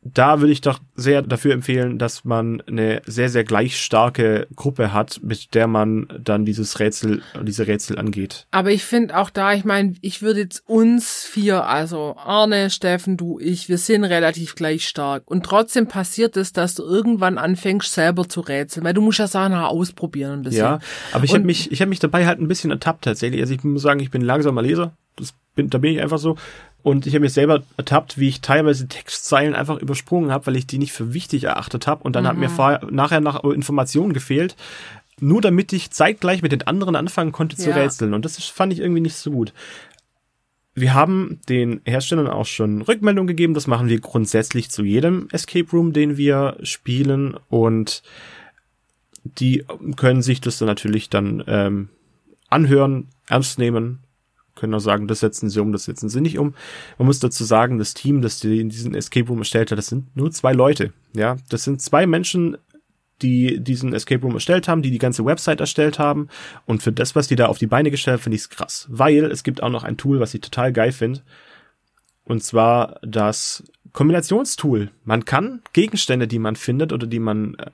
Da 0.05 0.41
würde 0.41 0.53
ich 0.53 0.61
doch 0.61 0.81
sehr 0.97 1.23
dafür 1.23 1.53
empfehlen, 1.53 1.99
dass 1.99 2.25
man 2.25 2.61
eine 2.63 3.03
sehr, 3.07 3.29
sehr 3.29 3.45
gleich 3.45 3.81
starke 3.81 4.49
Gruppe 4.57 4.93
hat, 4.93 5.21
mit 5.23 5.55
der 5.55 5.69
man 5.69 6.09
dann 6.21 6.45
dieses 6.45 6.81
Rätsel, 6.81 7.23
diese 7.41 7.69
Rätsel 7.69 7.99
angeht. 7.99 8.47
Aber 8.51 8.73
ich 8.73 8.83
finde 8.83 9.17
auch 9.17 9.31
da, 9.31 9.55
ich 9.55 9.65
meine, 9.65 9.95
ich 10.01 10.21
würde 10.21 10.41
jetzt 10.41 10.65
uns 10.67 11.25
vier, 11.25 11.67
also 11.67 12.17
Arne, 12.17 12.71
Steffen, 12.71 13.17
du, 13.17 13.39
ich, 13.39 13.69
wir 13.69 13.79
sind 13.79 14.05
relativ 14.05 14.57
gleich 14.57 14.89
stark. 14.89 15.23
Und 15.27 15.45
trotzdem 15.47 15.87
passiert 15.87 16.37
es, 16.37 16.53
dass 16.53 16.75
du 16.75 16.83
irgendwann 16.83 17.39
anfängst, 17.39 17.93
selber 17.93 18.29
zu 18.29 18.41
rätseln, 18.41 18.85
weil 18.85 18.95
du 18.95 19.03
musst 19.03 19.21
ja 19.21 19.29
Sachen 19.29 19.55
ausprobieren 19.55 20.41
ein 20.41 20.43
bisschen. 20.43 20.59
Ja, 20.61 20.81
aber 21.13 21.25
ich 21.25 21.33
habe 21.33 21.45
mich, 21.45 21.71
ich 21.71 21.81
habe 21.81 21.91
mich 21.91 22.01
dabei 22.01 22.27
halt 22.27 22.41
ein 22.41 22.49
bisschen 22.49 22.73
ertappt 22.73 23.05
tatsächlich. 23.05 23.41
Also 23.41 23.55
ich 23.55 23.63
muss 23.63 23.83
sagen, 23.83 24.01
ich 24.01 24.11
bin 24.11 24.23
ein 24.23 24.27
langsamer 24.27 24.63
Leser. 24.63 24.97
Das 25.17 25.35
bin, 25.55 25.71
da 25.71 25.79
bin 25.79 25.95
ich 25.95 26.01
einfach 26.01 26.19
so. 26.19 26.37
Und 26.83 27.07
ich 27.07 27.15
habe 27.15 27.23
mich 27.23 27.33
selber 27.33 27.63
ertappt, 27.77 28.19
wie 28.19 28.29
ich 28.29 28.41
teilweise 28.41 28.89
Textzeilen 28.89 29.55
einfach 29.55 29.79
übersprungen 29.79 30.33
habe, 30.33 30.47
weil 30.47 30.57
ich 30.57 30.67
die 30.67 30.79
nicht 30.79 30.93
für 30.93 31.15
wichtig 31.15 31.45
erachtet 31.45 31.87
habe. 31.87 32.03
Und 32.03 32.17
dann 32.17 32.27
hat 32.27 32.37
mir 32.37 32.49
vorher, 32.51 32.81
nachher 32.91 33.21
nach 33.21 33.45
Informationen 33.45 34.13
gefehlt, 34.13 34.57
nur 35.21 35.41
damit 35.41 35.73
ich 35.73 35.93
zeitgleich 35.93 36.43
mit 36.43 36.51
den 36.51 36.67
anderen 36.67 36.97
anfangen 36.97 37.31
konnte 37.31 37.57
zu 37.57 37.71
Ja. 37.71 37.77
rätseln. 37.77 38.15
Und 38.15 38.25
das 38.25 38.39
ist, 38.39 38.49
fand 38.51 38.73
ich 38.73 38.81
irgendwie 38.81 39.01
nicht 39.01 39.15
so 39.15 39.31
gut. 39.31 39.53
Wir 40.75 40.95
haben 40.95 41.39
den 41.49 41.83
Herstellern 41.85 42.27
auch 42.27 42.47
schon 42.47 42.83
Rückmeldung 42.83 43.29
gegeben. 43.29 43.55
Das 43.55 43.69
machen 43.69 43.89
wir 43.89 44.01
grundsätzlich 44.01 44.71
zu 44.71 44.83
jedem 44.83 45.29
Escape 45.31 45.71
Room, 45.71 45.93
den 45.93 46.17
wir 46.17 46.57
spielen. 46.65 47.37
Und 47.49 48.03
die 49.25 49.65
können 49.97 50.23
sich 50.23 50.41
das 50.41 50.59
dann 50.59 50.67
natürlich 50.67 51.11
dann 51.11 51.45
ähm, 51.47 51.89
anhören, 52.49 53.07
ernst 53.29 53.59
nehmen, 53.59 54.01
können 54.63 54.75
auch 54.75 54.79
sagen, 54.79 55.09
das 55.09 55.21
setzen 55.21 55.51
sie 55.51 55.61
um, 55.61 55.73
das 55.73 55.85
setzen 55.85 56.09
sie 56.09 56.21
nicht 56.21 56.39
um. 56.39 56.55
Man 56.99 57.07
muss 57.07 57.19
dazu 57.19 57.43
sagen, 57.43 57.79
das 57.79 57.95
Team, 57.95 58.23
das 58.23 58.39
die 58.39 58.61
in 58.61 58.69
diesen 58.69 58.95
Escape 58.95 59.29
Room 59.29 59.41
erstellt 59.41 59.71
hat, 59.71 59.79
das 59.79 59.89
sind 59.89 60.17
nur 60.17 60.31
zwei 60.31 60.53
Leute. 60.53 60.93
Ja, 61.15 61.37
das 61.49 61.65
sind 61.65 61.83
zwei 61.83 62.07
Menschen, 62.07 62.57
die 63.21 63.61
diesen 63.61 63.93
Escape 63.93 64.23
Room 64.23 64.35
erstellt 64.35 64.69
haben, 64.69 64.83
die 64.83 64.93
die 64.93 64.99
ganze 64.99 65.25
Website 65.25 65.61
erstellt 65.61 65.99
haben. 65.99 66.29
Und 66.65 66.83
für 66.83 66.93
das, 66.93 67.17
was 67.17 67.27
die 67.27 67.37
da 67.37 67.47
auf 67.47 67.59
die 67.59 67.67
Beine 67.67 67.91
gestellt 67.91 68.15
haben, 68.15 68.23
finde 68.23 68.37
ich 68.37 68.43
es 68.43 68.51
krass. 68.51 68.87
Weil 68.89 69.25
es 69.25 69.43
gibt 69.43 69.63
auch 69.63 69.71
noch 69.71 69.83
ein 69.83 69.97
Tool, 69.97 70.21
was 70.21 70.33
ich 70.35 70.41
total 70.41 70.73
geil 70.73 70.93
finde. 70.93 71.23
Und 72.25 72.45
zwar 72.45 73.01
das 73.03 73.65
Kombinationstool. 73.93 74.91
Man 75.05 75.25
kann 75.25 75.61
Gegenstände, 75.73 76.29
die 76.29 76.39
man 76.39 76.57
findet 76.57 76.93
oder 76.93 77.07
die 77.07 77.19
man 77.19 77.57
äh, 77.57 77.71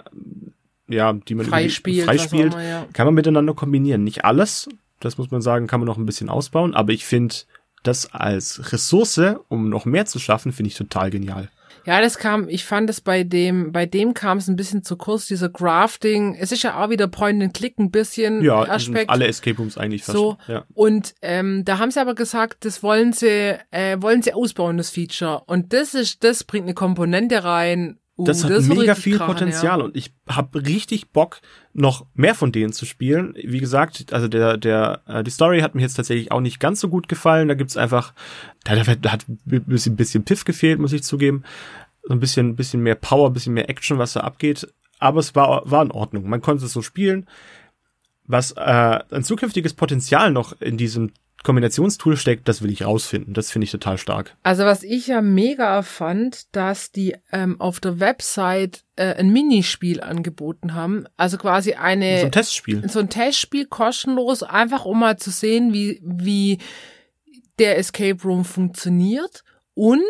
ja, 0.89 1.13
die 1.13 1.35
man 1.35 1.47
freispielt, 1.47 2.07
freispielt 2.07 2.55
ja. 2.55 2.87
kann 2.93 3.07
man 3.07 3.15
miteinander 3.15 3.55
kombinieren. 3.55 4.05
Nicht 4.05 4.25
alles, 4.25 4.69
das 5.01 5.19
muss 5.19 5.31
man 5.31 5.41
sagen, 5.41 5.67
kann 5.67 5.81
man 5.81 5.87
noch 5.87 5.99
ein 5.99 6.07
bisschen 6.07 6.29
ausbauen, 6.29 6.75
aber 6.75 6.93
ich 6.93 7.05
finde 7.05 7.35
das 7.83 8.13
als 8.13 8.73
Ressource, 8.73 9.21
um 9.49 9.69
noch 9.69 9.85
mehr 9.85 10.07
zu 10.07 10.19
schaffen, 10.19 10.53
finde 10.53 10.69
ich 10.69 10.77
total 10.77 11.11
genial. 11.11 11.49
Ja, 11.89 12.03
das 12.03 12.19
kam, 12.19 12.51
ich 12.51 12.67
fand 12.67 12.91
es 12.91 13.01
bei 13.01 13.25
dem, 13.25 13.73
bei 13.73 13.87
dem 13.87 14.13
kam 14.13 14.37
es 14.37 14.49
ein 14.49 14.57
bisschen 14.57 14.83
zu 14.83 14.97
kurz, 14.97 15.27
dieser 15.27 15.49
Grafting. 15.49 16.35
Es 16.35 16.53
ist 16.53 16.63
ja 16.63 16.83
auch 16.83 16.91
wieder 16.91 17.09
Point 17.09 17.43
and 17.43 17.55
Click 17.55 17.79
ein 17.79 17.91
bisschen 17.91 18.43
ja, 18.43 18.61
Aspekt. 18.61 19.09
alle 19.09 19.27
Escape 19.27 19.57
Rooms 19.57 19.79
eigentlich 19.79 20.05
fast. 20.05 20.19
So. 20.19 20.37
Ja. 20.49 20.65
Und 20.75 21.15
ähm, 21.23 21.65
da 21.65 21.79
haben 21.79 21.91
sie 21.91 21.99
aber 21.99 22.15
gesagt, 22.15 22.67
das 22.67 22.83
wollen 22.83 23.15
sie, 23.15 23.57
äh, 23.71 23.97
wollen 24.01 24.21
sie 24.21 24.35
ausbauen, 24.35 24.77
das 24.77 24.91
Feature. 24.91 25.45
Und 25.47 25.73
das 25.73 25.95
ist, 25.95 26.25
das 26.25 26.45
bringt 26.45 26.67
eine 26.67 26.75
Komponente 26.75 27.43
rein, 27.43 27.99
Uh, 28.19 28.25
das 28.25 28.43
hat 28.43 28.51
das 28.51 28.67
mega 28.67 28.97
viel 28.97 29.17
krachen, 29.17 29.33
Potenzial 29.33 29.79
ja. 29.79 29.85
und 29.85 29.97
ich 29.97 30.13
habe 30.29 30.67
richtig 30.67 31.11
Bock, 31.11 31.41
noch 31.73 32.05
mehr 32.15 32.35
von 32.35 32.51
denen 32.51 32.73
zu 32.73 32.85
spielen. 32.85 33.33
Wie 33.37 33.61
gesagt, 33.61 34.13
also 34.13 34.27
der, 34.27 34.57
der, 34.57 35.03
äh, 35.07 35.23
die 35.23 35.31
Story 35.31 35.61
hat 35.61 35.77
mir 35.77 35.83
jetzt 35.83 35.95
tatsächlich 35.95 36.33
auch 36.33 36.41
nicht 36.41 36.59
ganz 36.59 36.81
so 36.81 36.89
gut 36.89 37.09
gefallen. 37.09 37.47
Da 37.47 37.55
gibt's 37.55 37.77
einfach, 37.77 38.13
da, 38.65 38.75
da 38.75 39.13
hat 39.13 39.29
ein 39.29 39.39
bisschen, 39.45 39.95
bisschen 39.95 40.25
Piff 40.25 40.45
gefehlt, 40.45 40.81
muss 40.81 40.93
ich 40.93 41.05
zugeben. 41.05 41.45
So 42.03 42.13
ein 42.13 42.19
bisschen, 42.19 42.57
bisschen 42.57 42.83
mehr 42.83 42.97
Power, 42.97 43.31
ein 43.31 43.35
bisschen 43.35 43.55
mehr 43.55 43.71
Action, 43.71 43.99
was 43.99 44.15
da 44.15 44.21
abgeht. 44.21 44.67
Aber 44.99 45.21
es 45.21 45.37
war, 45.37 45.71
war 45.71 45.83
in 45.83 45.93
Ordnung. 45.93 46.29
Man 46.29 46.43
konnte 46.43 46.65
es 46.65 46.73
so 46.73 46.83
spielen. 46.83 47.29
Was 48.27 48.51
äh, 48.53 48.99
ein 49.11 49.23
zukünftiges 49.23 49.75
Potenzial 49.75 50.33
noch 50.33 50.61
in 50.61 50.77
diesem 50.77 51.13
Kombinationstool 51.49 52.19
steckt, 52.19 52.47
das 52.47 52.61
will 52.61 52.71
ich 52.71 52.85
rausfinden. 52.85 53.33
Das 53.33 53.51
finde 53.51 53.65
ich 53.65 53.71
total 53.71 53.97
stark. 53.97 54.37
Also 54.43 54.67
was 54.67 54.83
ich 54.83 55.07
ja 55.07 55.23
mega 55.23 55.81
fand, 55.81 56.55
dass 56.55 56.93
die 56.93 57.17
ähm, 57.33 57.59
auf 57.59 57.81
der 57.81 58.01
Website 58.01 58.85
äh, 58.97 59.15
ein 59.15 59.31
Minispiel 59.31 60.03
angeboten 60.03 60.75
haben. 60.75 61.07
Also 61.17 61.39
quasi 61.39 61.73
eine 61.73 62.21
So 62.21 62.27
ein 62.27 62.33
Testspiel. 62.33 62.87
so 62.91 62.99
ein 62.99 63.09
Testspiel 63.09 63.65
kostenlos, 63.65 64.43
einfach 64.43 64.85
um 64.85 65.01
mal 65.01 65.17
zu 65.17 65.31
sehen, 65.31 65.73
wie, 65.73 66.03
wie 66.05 66.59
der 67.59 67.79
Escape 67.79 68.23
Room 68.23 68.45
funktioniert 68.45 69.43
und 69.73 70.03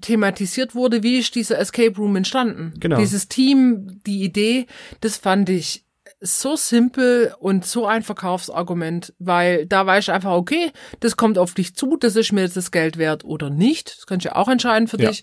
thematisiert 0.00 0.74
wurde, 0.74 1.04
wie 1.04 1.18
ist 1.18 1.36
dieser 1.36 1.60
Escape 1.60 1.96
Room 1.96 2.16
entstanden. 2.16 2.74
Genau. 2.80 2.98
Dieses 2.98 3.28
Team, 3.28 4.00
die 4.04 4.24
Idee, 4.24 4.66
das 5.00 5.16
fand 5.16 5.48
ich 5.48 5.85
so 6.20 6.56
simpel 6.56 7.34
und 7.38 7.66
so 7.66 7.86
ein 7.86 8.02
Verkaufsargument, 8.02 9.12
weil 9.18 9.66
da 9.66 9.86
weiß 9.86 10.04
ich 10.04 10.12
einfach, 10.12 10.32
okay, 10.32 10.72
das 11.00 11.16
kommt 11.16 11.36
auf 11.38 11.54
dich 11.54 11.74
zu, 11.74 11.96
das 11.96 12.16
ist 12.16 12.32
mir 12.32 12.40
jetzt 12.42 12.56
das 12.56 12.70
Geld 12.70 12.96
wert 12.96 13.24
oder 13.24 13.50
nicht. 13.50 13.98
Das 13.98 14.06
kannst 14.06 14.24
du 14.24 14.30
ja 14.30 14.36
auch 14.36 14.48
entscheiden 14.48 14.88
für 14.88 15.00
Ja. 15.00 15.08
dich. 15.10 15.22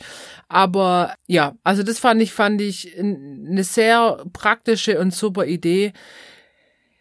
Aber 0.50 1.16
ja, 1.28 1.56
also 1.64 1.82
das 1.84 2.00
fand 2.00 2.22
ich, 2.22 2.32
fand 2.34 2.62
ich 2.62 2.98
eine 2.98 3.64
sehr 3.64 4.24
praktische 4.34 5.00
und 5.00 5.14
super 5.14 5.46
Idee. 5.46 5.94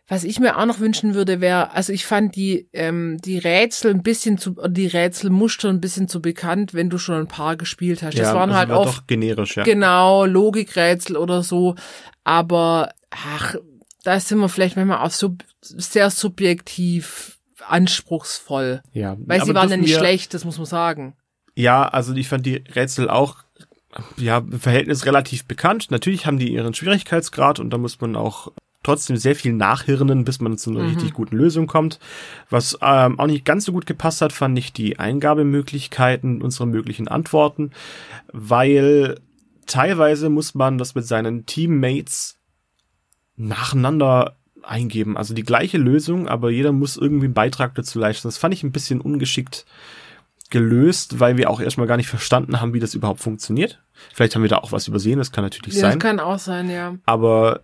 Was 0.09 0.24
ich 0.24 0.40
mir 0.40 0.59
auch 0.59 0.66
noch 0.66 0.81
wünschen 0.81 1.14
würde, 1.14 1.40
wäre, 1.40 1.72
also 1.72 1.92
ich 1.92 2.05
fand 2.05 2.35
die, 2.37 2.68
ähm, 2.72 3.18
die 3.24 3.38
Rätsel 3.38 3.92
ein 3.92 4.02
bisschen 4.02 4.37
zu, 4.37 4.57
die 4.68 4.87
Rätselmuster 4.88 5.68
ein 5.68 5.81
bisschen 5.81 6.09
zu 6.09 6.20
bekannt, 6.20 6.74
wenn 6.74 6.90
du 6.90 6.98
schon 6.98 7.14
ein 7.14 7.28
paar 7.28 7.57
gespielt 7.57 8.02
hast. 8.02 8.18
Das 8.18 8.35
waren 8.35 8.50
also 8.50 8.59
halt 8.59 8.68
war 8.70 8.81
oft 8.81 9.09
generisch, 9.09 9.57
ja. 9.57 9.62
Genau, 9.62 10.26
Logikrätsel 10.26 11.16
oder 11.16 11.42
so. 11.42 11.76
Aber, 12.24 12.90
ach, 13.11 13.55
da 14.02 14.18
sind 14.20 14.38
wir 14.38 14.48
vielleicht 14.48 14.76
manchmal 14.76 14.98
auch 14.98 15.10
sub 15.10 15.44
sehr 15.60 16.10
subjektiv 16.10 17.38
anspruchsvoll. 17.66 18.82
ja. 18.92 19.16
Weil 19.20 19.44
sie 19.44 19.54
waren 19.54 19.70
ja 19.70 19.76
nicht 19.76 19.94
schlecht, 19.94 20.34
das 20.34 20.44
muss 20.44 20.58
man 20.58 20.66
sagen. 20.66 21.14
Ja, 21.54 21.86
also 21.86 22.14
ich 22.14 22.28
fand 22.28 22.46
die 22.46 22.64
Rätsel 22.74 23.08
auch 23.08 23.44
ja, 24.16 24.38
im 24.38 24.58
Verhältnis 24.58 25.06
relativ 25.06 25.44
bekannt. 25.44 25.90
Natürlich 25.90 26.26
haben 26.26 26.38
die 26.38 26.52
ihren 26.52 26.74
Schwierigkeitsgrad 26.74 27.60
und 27.60 27.70
da 27.70 27.78
muss 27.78 28.00
man 28.00 28.16
auch 28.16 28.52
trotzdem 28.82 29.16
sehr 29.16 29.36
viel 29.36 29.52
nachhirnen, 29.52 30.24
bis 30.24 30.40
man 30.40 30.58
zu 30.58 30.70
einer 30.70 30.84
richtig 30.84 31.12
guten 31.12 31.36
Lösung 31.36 31.66
kommt. 31.66 32.00
Was 32.50 32.78
ähm, 32.82 33.20
auch 33.20 33.26
nicht 33.26 33.44
ganz 33.44 33.64
so 33.64 33.72
gut 33.72 33.86
gepasst 33.86 34.22
hat, 34.22 34.32
fand 34.32 34.58
ich 34.58 34.72
die 34.72 34.98
Eingabemöglichkeiten 34.98 36.42
unserer 36.42 36.66
möglichen 36.66 37.06
Antworten, 37.06 37.70
weil 38.32 39.20
teilweise 39.66 40.30
muss 40.30 40.54
man 40.54 40.78
das 40.78 40.94
mit 40.94 41.06
seinen 41.06 41.46
Teammates 41.46 42.38
nacheinander 43.37 44.37
eingeben. 44.62 45.16
Also 45.16 45.35
die 45.35 45.42
gleiche 45.42 45.79
Lösung, 45.79 46.29
aber 46.29 46.51
jeder 46.51 46.73
muss 46.73 46.97
irgendwie 46.97 47.27
einen 47.27 47.35
Beitrag 47.35 47.75
dazu 47.75 47.99
leisten. 47.99 48.29
Das 48.29 48.38
fand 48.38 48.55
ich 48.55 48.62
ein 48.62 48.73
bisschen 48.73 49.01
ungeschickt 49.01 49.66
gelöst, 50.51 51.18
weil 51.18 51.37
wir 51.38 51.51
auch 51.51 51.61
erstmal 51.61 51.87
gar 51.87 51.97
nicht 51.97 52.09
verstanden 52.09 52.61
haben, 52.61 52.75
wie 52.75 52.81
das 52.81 52.95
überhaupt 52.95 53.21
funktioniert. 53.21 53.83
Vielleicht 54.12 54.35
haben 54.35 54.42
wir 54.42 54.51
da 54.51 54.59
auch 54.59 54.71
was 54.71 54.87
übersehen, 54.87 55.18
das 55.18 55.33
kann 55.33 55.45
natürlich 55.45 55.75
Ja, 55.75 55.83
das 55.83 55.92
sein. 55.92 55.99
kann 55.99 56.21
auch 56.21 56.38
sein, 56.38 56.68
ja. 56.71 56.95
Aber 57.07 57.62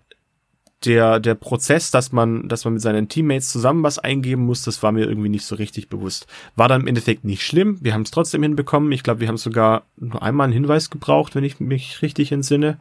der, 0.85 1.21
der 1.21 1.35
Prozess, 1.35 1.91
dass 1.91 2.13
man, 2.13 2.49
dass 2.49 2.65
man 2.65 2.75
mit 2.75 2.83
seinen 2.83 3.09
Teammates 3.09 3.51
zusammen 3.51 3.83
was 3.83 3.99
eingeben 3.99 4.45
muss, 4.47 4.63
das 4.63 4.83
war 4.83 4.93
mir 4.93 5.07
irgendwie 5.07 5.29
nicht 5.29 5.45
so 5.45 5.57
richtig 5.57 5.89
bewusst. 5.89 6.27
War 6.57 6.69
dann 6.69 6.83
im 6.83 6.87
Endeffekt 6.87 7.25
nicht 7.25 7.45
schlimm. 7.45 7.79
Wir 7.81 7.95
haben 7.95 8.03
es 8.03 8.11
trotzdem 8.11 8.43
hinbekommen. 8.43 8.93
Ich 8.93 9.03
glaube, 9.03 9.21
wir 9.21 9.29
haben 9.29 9.37
sogar 9.37 9.83
nur 9.97 10.23
einmal 10.23 10.45
einen 10.45 10.53
Hinweis 10.55 10.89
gebraucht, 10.89 11.35
wenn 11.35 11.45
ich 11.45 11.61
mich 11.61 12.01
richtig 12.01 12.33
entsinne. 12.33 12.79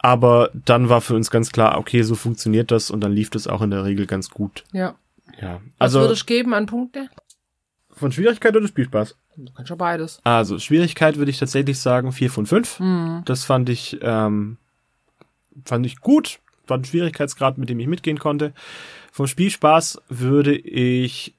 Aber 0.00 0.50
dann 0.54 0.88
war 0.88 1.00
für 1.00 1.14
uns 1.14 1.30
ganz 1.30 1.50
klar, 1.50 1.76
okay, 1.78 2.02
so 2.02 2.14
funktioniert 2.14 2.70
das 2.70 2.90
und 2.90 3.00
dann 3.00 3.12
lief 3.12 3.30
das 3.30 3.46
auch 3.46 3.62
in 3.62 3.70
der 3.70 3.84
Regel 3.84 4.06
ganz 4.06 4.30
gut. 4.30 4.64
Ja. 4.72 4.94
Ja. 5.40 5.60
Was 5.78 5.94
Also 5.94 6.00
würde 6.00 6.14
ich 6.14 6.26
geben 6.26 6.54
an 6.54 6.66
Punkte? 6.66 7.08
von 7.90 8.12
Schwierigkeit 8.12 8.54
oder 8.56 8.68
Spielspaß? 8.68 9.16
Du 9.36 9.52
kannst 9.52 9.68
schon 9.68 9.78
beides. 9.78 10.20
Also 10.22 10.58
Schwierigkeit 10.60 11.16
würde 11.16 11.30
ich 11.32 11.38
tatsächlich 11.38 11.80
sagen 11.80 12.12
vier 12.12 12.30
von 12.30 12.46
fünf. 12.46 12.78
Hm. 12.78 13.22
Das 13.24 13.44
fand 13.44 13.68
ich 13.68 13.98
ähm, 14.02 14.56
fand 15.64 15.84
ich 15.84 16.00
gut. 16.00 16.38
War 16.68 16.78
ein 16.78 16.84
Schwierigkeitsgrad, 16.84 17.58
mit 17.58 17.68
dem 17.70 17.80
ich 17.80 17.86
mitgehen 17.88 18.18
konnte. 18.20 18.52
Vom 19.10 19.26
Spielspaß 19.26 20.00
würde 20.08 20.54
ich 20.56 21.34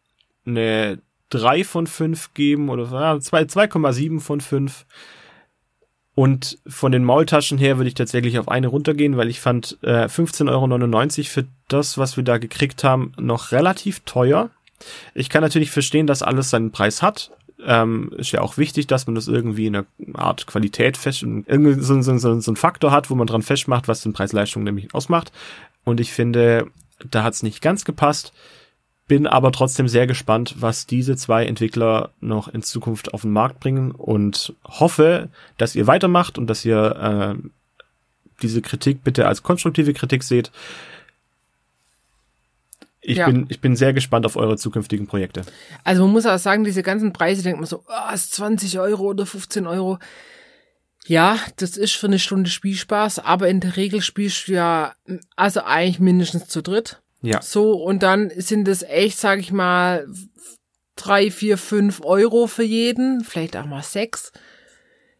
eine 0.46 1.00
3 1.30 1.64
von 1.64 1.88
5 1.88 2.34
geben 2.34 2.70
oder 2.70 2.86
ja, 2.92 3.20
zwei- 3.22 3.44
2,7 3.44 4.20
von 4.20 4.42
5. 4.42 4.86
Und 6.16 6.58
von 6.68 6.92
den 6.92 7.04
Maultaschen 7.04 7.58
her 7.58 7.78
würde 7.78 7.88
ich 7.88 7.94
tatsächlich 7.94 8.40
auf 8.40 8.50
eine 8.50 8.68
runtergehen, 8.68 9.16
weil 9.16 9.30
ich 9.30 9.40
fand 9.40 9.78
äh, 9.84 10.06
15,99 10.06 10.50
Euro 10.50 11.24
für 11.24 11.46
das, 11.70 11.98
was 11.98 12.18
wir 12.18 12.24
da 12.24 12.38
gekriegt 12.38 12.84
haben, 12.84 13.14
noch 13.18 13.52
relativ 13.52 14.02
teuer. 14.02 14.50
Ich 15.14 15.30
kann 15.30 15.42
natürlich 15.42 15.72
verstehen, 15.72 16.08
dass 16.08 16.24
alles 16.24 16.50
seinen 16.50 16.72
Preis 16.72 17.02
hat. 17.02 17.32
Ähm, 17.66 18.12
ist 18.18 18.32
ja 18.32 18.42
auch 18.42 18.58
wichtig, 18.58 18.88
dass 18.88 19.06
man 19.06 19.16
das 19.16 19.28
irgendwie 19.28 19.68
in 19.68 19.76
einer 19.76 19.86
Art 20.14 20.48
Qualität 20.48 20.96
fest, 20.98 21.24
irgendwie 21.24 21.82
so, 21.82 22.02
so, 22.02 22.18
so, 22.18 22.40
so 22.40 22.52
ein 22.52 22.56
Faktor 22.56 22.92
hat, 22.92 23.10
wo 23.10 23.16
man 23.16 23.28
dran 23.28 23.42
festmacht, 23.42 23.88
was 23.88 24.02
den 24.02 24.14
Preis-Leistung 24.14 24.64
nämlich 24.64 24.94
ausmacht. 24.94 25.32
Und 25.84 26.00
ich 26.00 26.14
finde, 26.14 26.68
da 27.10 27.24
hat 27.24 27.34
es 27.34 27.44
nicht 27.44 27.62
ganz 27.62 27.86
gepasst. 27.86 28.34
Bin 29.10 29.26
aber 29.26 29.52
trotzdem 29.52 29.88
sehr 29.88 30.06
gespannt, 30.06 30.56
was 30.60 30.86
diese 30.86 31.16
zwei 31.18 31.46
Entwickler 31.46 32.12
noch 32.22 32.48
in 32.48 32.62
Zukunft 32.62 33.12
auf 33.12 33.24
den 33.24 33.32
Markt 33.32 33.60
bringen 33.60 33.90
und 33.90 34.54
hoffe, 34.64 35.30
dass 35.58 35.76
ihr 35.76 35.88
weitermacht 35.88 36.38
und 36.38 36.46
dass 36.46 36.64
ihr 36.64 37.36
äh, 37.42 37.48
diese 38.44 38.62
Kritik 38.62 39.04
bitte 39.04 39.28
als 39.28 39.42
konstruktive 39.42 39.94
Kritik 39.94 40.22
seht. 40.24 40.52
Ich, 43.02 43.18
Ja. 43.18 43.26
bin, 43.26 43.48
ich 43.50 43.60
bin 43.62 43.76
sehr 43.76 43.94
gespannt 43.94 44.28
auf 44.28 44.36
eure 44.36 44.58
zukünftigen 44.58 45.08
Projekte. 45.08 45.42
Also 45.84 46.04
man 46.04 46.12
muss 46.12 46.28
auch 46.28 46.38
sagen, 46.38 46.64
diese 46.64 46.84
ganzen 46.84 47.12
Preise, 47.12 47.42
denkt 47.42 47.60
man 47.60 47.68
so, 47.68 47.84
ah, 47.88 48.14
ist 48.14 48.34
20 48.36 48.80
Euro 48.80 49.06
oder 49.06 49.26
15 49.26 49.66
Euro. 49.66 49.98
Ja, 51.08 51.40
das 51.56 51.78
ist 51.78 51.94
für 51.96 52.06
eine 52.06 52.20
Stunde 52.20 52.52
Spielspaß, 52.52 53.18
aber 53.18 53.48
in 53.48 53.60
der 53.60 53.76
Regel 53.76 54.04
spielst 54.04 54.48
du 54.48 54.52
ja, 54.52 54.94
also 55.36 55.64
eigentlich 55.64 56.00
mindestens 56.00 56.48
zu 56.48 56.62
dritt. 56.62 57.02
Ja. 57.22 57.42
So, 57.42 57.74
und 57.74 58.02
dann 58.04 58.32
sind 58.36 58.68
es 58.68 58.84
echt, 58.84 59.18
sag 59.20 59.40
ich 59.40 59.52
mal, 59.52 60.08
drei, 60.96 61.32
vier, 61.32 61.58
fünf 61.58 62.02
Euro 62.04 62.48
für 62.48 62.64
jeden, 62.64 63.24
vielleicht 63.24 63.56
auch 63.58 63.66
mal 63.66 63.84
sechs. 63.84 64.32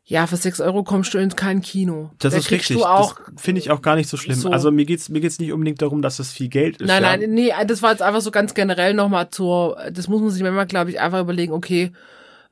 Ja, 0.06 0.26
für 0.26 0.38
sechs 0.38 0.60
Euro 0.60 0.84
kommst 0.84 1.14
du 1.14 1.20
in 1.20 1.30
kein 1.36 1.62
Kino. 1.62 2.10
Das 2.18 2.34
da 2.34 2.40
ist 2.40 2.48
kriegst 2.48 2.72
richtig. 2.72 2.78
Du 2.78 2.86
auch, 2.86 3.14
das 3.32 3.44
finde 3.44 3.62
ich 3.62 3.70
auch 3.70 3.82
gar 3.84 3.96
nicht 3.96 4.10
so 4.10 4.18
schlimm. 4.18 4.36
so- 4.40 4.50
Also 4.50 4.72
mir 4.72 4.86
geht's 4.86 5.08
mir 5.10 5.20
geht's 5.20 5.38
nicht 5.38 5.54
unbedingt 5.54 5.84
darum, 5.84 6.02
dass 6.02 6.18
es 6.18 6.32
viel 6.32 6.50
Geld 6.50 6.82
ist. 6.82 6.88
nein, 6.88 7.04
ja. 7.04 7.18
nein, 7.18 7.30
nee, 7.32 7.54
das 7.68 7.84
war 7.84 7.92
jetzt 7.92 8.02
einfach 8.02 8.22
so 8.22 8.32
ganz 8.32 8.56
generell 8.56 8.96
nochmal 8.96 9.30
zur, 9.30 9.78
das 9.92 10.08
muss 10.08 10.20
man 10.22 10.32
sich 10.32 10.42
manchmal, 10.42 10.66
glaube 10.66 10.90
ich, 10.90 11.00
einfach 11.00 11.22
überlegen, 11.22 11.54
okay, 11.54 11.92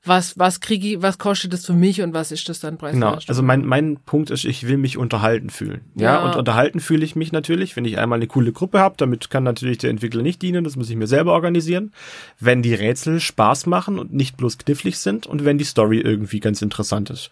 was, 0.03 0.37
was 0.39 0.61
kriege 0.61 0.87
ich, 0.87 1.01
was 1.01 1.17
kostet 1.17 1.51
das 1.51 1.65
für 1.65 1.73
mich 1.73 2.01
und 2.01 2.13
was 2.13 2.31
ist 2.31 2.47
das 2.47 2.59
dann 2.59 2.77
preis 2.77 2.93
Genau, 2.93 3.17
also 3.27 3.43
mein, 3.43 3.65
mein 3.65 3.97
Punkt 4.05 4.29
ist, 4.29 4.45
ich 4.45 4.67
will 4.67 4.77
mich 4.77 4.97
unterhalten 4.97 5.49
fühlen. 5.49 5.81
Ja, 5.95 6.13
Ja. 6.21 6.25
und 6.25 6.35
unterhalten 6.37 6.79
fühle 6.79 7.03
ich 7.03 7.15
mich 7.15 7.31
natürlich, 7.33 7.75
wenn 7.75 7.83
ich 7.83 7.97
einmal 7.97 8.17
eine 8.17 8.27
coole 8.27 8.53
Gruppe 8.53 8.79
habe, 8.79 8.95
damit 8.97 9.29
kann 9.29 9.43
natürlich 9.43 9.79
der 9.79 9.89
Entwickler 9.89 10.21
nicht 10.21 10.41
dienen, 10.41 10.63
das 10.63 10.75
muss 10.77 10.89
ich 10.89 10.95
mir 10.95 11.07
selber 11.07 11.33
organisieren. 11.33 11.91
Wenn 12.39 12.61
die 12.61 12.73
Rätsel 12.73 13.19
Spaß 13.19 13.65
machen 13.65 13.99
und 13.99 14.13
nicht 14.13 14.37
bloß 14.37 14.57
knifflig 14.59 14.97
sind 14.97 15.27
und 15.27 15.43
wenn 15.43 15.57
die 15.57 15.65
Story 15.65 15.99
irgendwie 15.99 16.39
ganz 16.39 16.61
interessant 16.61 17.09
ist. 17.09 17.29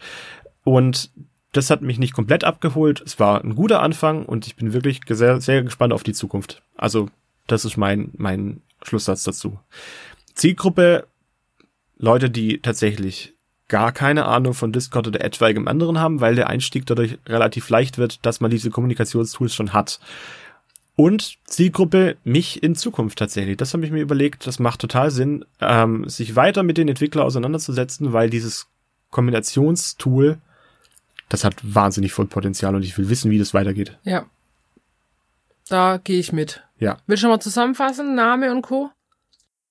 Und 0.64 1.12
das 1.54 1.70
hat 1.70 1.82
mich 1.82 2.00
nicht 2.00 2.14
komplett 2.14 2.44
abgeholt. 2.44 3.02
Es 3.06 3.18
war 3.20 3.42
ein 3.42 3.56
guter 3.56 3.82
Anfang 3.82 4.26
und 4.26 4.48
ich 4.48 4.58
bin 4.58 4.74
wirklich 4.74 5.00
sehr, 5.08 5.40
sehr 5.40 5.64
gespannt 5.64 5.94
auf 5.94 6.04
die 6.04 6.12
Zukunft. 6.14 6.62
Also, 6.76 7.08
das 7.48 7.64
ist 7.64 7.78
mein, 7.78 8.10
mein 8.18 8.62
Schlusssatz 8.84 9.24
dazu. 9.24 9.58
Zielgruppe, 10.34 11.08
Leute, 11.98 12.30
die 12.30 12.60
tatsächlich 12.62 13.34
gar 13.68 13.92
keine 13.92 14.26
Ahnung 14.26 14.54
von 14.54 14.72
Discord 14.72 15.08
oder 15.08 15.24
etwaigem 15.24 15.68
anderen 15.68 16.00
haben, 16.00 16.22
weil 16.22 16.36
der 16.36 16.48
Einstieg 16.48 16.86
dadurch 16.86 17.18
relativ 17.26 17.70
leicht 17.70 17.98
wird, 17.98 18.26
dass 18.26 18.42
man 18.42 18.52
diese 18.52 18.70
Kommunikationstools 18.70 19.56
schon 19.56 19.74
hat. 19.74 20.00
Und 20.96 21.38
Zielgruppe 21.46 22.16
mich 22.24 22.64
in 22.64 22.76
Zukunft 22.76 23.20
tatsächlich. 23.20 23.58
Das 23.58 23.74
habe 23.74 23.86
ich 23.86 23.92
mir 23.92 24.02
überlegt. 24.02 24.48
Das 24.48 24.60
macht 24.60 24.80
total 24.80 25.12
Sinn, 25.12 25.44
ähm, 25.60 26.08
sich 26.08 26.36
weiter 26.36 26.64
mit 26.64 26.78
den 26.78 26.88
Entwicklern 26.88 27.26
auseinanderzusetzen, 27.26 28.14
weil 28.14 28.30
dieses 28.30 28.68
Kombinationstool 29.10 30.40
das 31.30 31.44
hat 31.44 31.56
wahnsinnig 31.64 32.14
voll 32.14 32.28
Potenzial 32.28 32.76
und 32.76 32.84
ich 32.84 32.98
will 32.98 33.10
wissen, 33.10 33.32
wie 33.32 33.40
das 33.40 33.54
weitergeht. 33.54 33.98
Ja. 34.04 34.26
Da 35.68 35.98
gehe 35.98 36.20
ich 36.20 36.32
mit. 36.32 36.64
Ja. 36.80 36.98
Willst 37.08 37.24
du 37.24 37.28
mal 37.28 37.40
zusammenfassen? 37.40 38.16
Name 38.16 38.52
und 38.52 38.62
Co. 38.62 38.92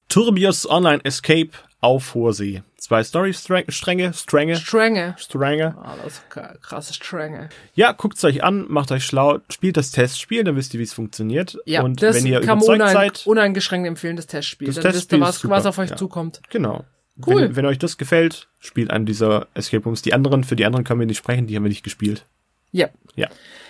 Turbios 0.08 0.68
Online 0.68 1.04
Escape 1.04 1.50
auf 1.84 2.14
hoher 2.14 2.32
See. 2.32 2.62
Zwei 2.78 3.04
Story-Stränge, 3.04 3.70
Stränge, 3.70 4.12
Stränge. 4.12 5.14
Stränge. 5.18 5.76
Ah, 5.82 5.96
das 6.02 6.14
ist 6.14 6.30
krasse 6.30 6.94
Stränge. 6.94 7.48
Ja, 7.74 7.92
guckt's 7.92 8.24
euch 8.24 8.42
an, 8.42 8.66
macht 8.68 8.90
euch 8.90 9.04
schlau, 9.04 9.38
spielt 9.50 9.76
das 9.76 9.90
Testspiel, 9.90 10.44
dann 10.44 10.56
wisst 10.56 10.74
ihr, 10.74 10.80
wie 10.80 10.84
es 10.84 10.92
funktioniert. 10.92 11.58
Ja, 11.66 11.82
und 11.82 12.02
das 12.02 12.16
wenn 12.16 12.26
ihr 12.26 12.40
kann 12.40 12.58
man 12.58 12.68
unein, 12.68 12.92
seid, 12.92 13.26
uneingeschränkt 13.26 13.86
empfehlen, 13.86 14.16
das 14.16 14.26
Testspiel. 14.26 14.68
Das 14.68 14.76
dann 14.76 14.92
Testspiel 14.92 15.00
wisst 15.00 15.12
ihr, 15.12 15.16
ist 15.18 15.28
was, 15.28 15.40
super, 15.40 15.54
was 15.54 15.66
auf 15.66 15.78
euch 15.78 15.90
ja. 15.90 15.96
zukommt. 15.96 16.40
genau. 16.50 16.84
Cool. 17.24 17.42
Wenn, 17.42 17.56
wenn 17.56 17.66
euch 17.66 17.78
das 17.78 17.96
gefällt, 17.96 18.48
spielt 18.58 18.90
einen 18.90 19.06
dieser 19.06 19.46
Escape 19.54 19.84
Rooms. 19.84 20.02
Die 20.02 20.12
anderen, 20.12 20.42
für 20.42 20.56
die 20.56 20.66
anderen 20.66 20.84
können 20.84 20.98
wir 20.98 21.06
nicht 21.06 21.18
sprechen, 21.18 21.46
die 21.46 21.54
haben 21.54 21.62
wir 21.62 21.68
nicht 21.68 21.84
gespielt. 21.84 22.24
Ja. 22.72 22.88
Ja. 23.14 23.28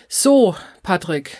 So, 0.08 0.56
Patrick. 0.82 1.36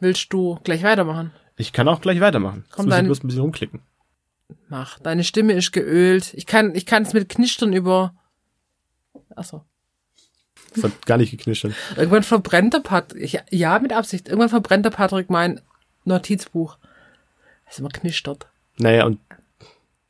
Willst 0.00 0.32
du 0.34 0.58
gleich 0.64 0.82
weitermachen? 0.82 1.32
Ich 1.56 1.72
kann 1.72 1.88
auch 1.88 2.02
gleich 2.02 2.20
weitermachen. 2.20 2.66
Komm, 2.70 2.86
muss 2.86 2.94
ich 2.94 2.98
dann- 2.98 3.06
bloß 3.06 3.24
ein 3.24 3.28
bisschen 3.28 3.42
rumklicken. 3.42 3.80
Mach. 4.68 4.98
Deine 4.98 5.24
Stimme 5.24 5.52
ist 5.54 5.72
geölt. 5.72 6.32
Ich 6.34 6.46
kann, 6.46 6.74
ich 6.74 6.86
kann 6.86 7.02
es 7.02 7.12
mit 7.12 7.28
Knistern 7.28 7.72
über. 7.72 8.14
Achso. 9.34 9.64
Das 10.74 10.84
hat 10.84 11.06
gar 11.06 11.18
nicht 11.18 11.30
geknischt. 11.30 11.66
Irgendwann 11.96 12.22
verbrennt 12.24 12.74
der 12.74 12.80
Patrick. 12.80 13.42
Ja, 13.50 13.78
mit 13.78 13.92
Absicht. 13.92 14.28
Irgendwann 14.28 14.48
verbrennt 14.48 14.84
der 14.84 14.90
Patrick 14.90 15.30
mein 15.30 15.60
Notizbuch. 16.04 16.78
Das 17.64 17.74
ist 17.74 17.80
immer 17.80 17.88
knistert. 17.90 18.46
Naja, 18.78 19.06
und 19.06 19.20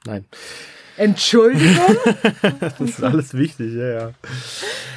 nein. 0.06 0.24
Entschuldigung? 0.96 1.96
Das 2.60 2.80
ist 2.80 3.02
alles 3.02 3.34
wichtig, 3.34 3.74
ja, 3.74 3.88
ja. 3.88 4.14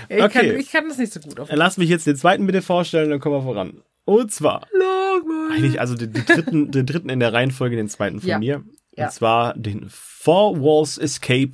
ich, 0.10 0.23
Okay. 0.23 0.30
kann, 0.50 0.60
ich 0.60 0.71
kann 0.71 0.88
das 0.89 0.97
nicht 0.97 1.12
so 1.12 1.19
gut 1.19 1.39
auf. 1.39 1.50
Lass 1.52 1.78
mich 1.78 1.89
jetzt 1.89 2.08
den 2.08 2.15
zweiten 2.15 2.45
bitte 2.45 2.62
vorstellen, 2.62 3.10
dann 3.10 3.19
kommen 3.19 3.36
wir 3.36 3.43
voran. 3.43 3.82
Und 4.06 4.32
zwar, 4.32 4.65
eigentlich 5.52 5.80
also 5.82 5.95
den, 5.95 6.13
den, 6.13 6.26
dritten, 6.26 6.71
den 6.71 6.86
dritten 6.86 7.10
in 7.10 7.19
der 7.19 7.34
Reihenfolge, 7.34 7.76
den 7.76 7.89
zweiten 7.89 8.19
von 8.21 8.30
Ja. 8.30 8.39
mir. 8.39 8.63
Ja. 8.97 9.05
Und 9.05 9.13
zwar 9.13 9.53
den 9.53 9.88
Four 9.89 10.60
Walls 10.60 10.97
Escape 10.97 11.53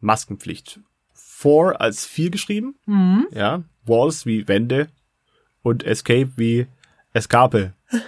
Maskenpflicht. 0.00 0.80
Four 1.12 1.80
als 1.80 2.04
vier 2.04 2.30
geschrieben. 2.30 2.76
Mhm. 2.86 3.28
Ja. 3.32 3.62
Walls 3.84 4.26
wie 4.26 4.48
Wände 4.48 4.88
und 5.62 5.84
Escape 5.84 6.32
wie 6.36 6.66
Escape. 7.12 7.74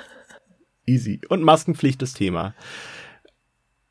Easy. 0.87 1.21
Und 1.29 1.43
Maskenpflicht 1.43 2.03
das 2.03 2.15
Thema. 2.15 2.55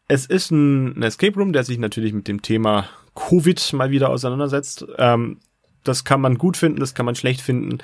Es 0.07 0.25
ist 0.25 0.51
ein, 0.51 0.97
ein 0.97 1.03
Escape 1.03 1.35
Room, 1.35 1.53
der 1.53 1.63
sich 1.63 1.77
natürlich 1.77 2.13
mit 2.13 2.27
dem 2.27 2.41
Thema 2.41 2.89
Covid 3.13 3.73
mal 3.73 3.91
wieder 3.91 4.09
auseinandersetzt. 4.09 4.85
Ähm, 4.97 5.39
das 5.83 6.03
kann 6.03 6.19
man 6.19 6.37
gut 6.37 6.57
finden, 6.57 6.79
das 6.79 6.93
kann 6.93 7.05
man 7.05 7.15
schlecht 7.15 7.41
finden. 7.41 7.77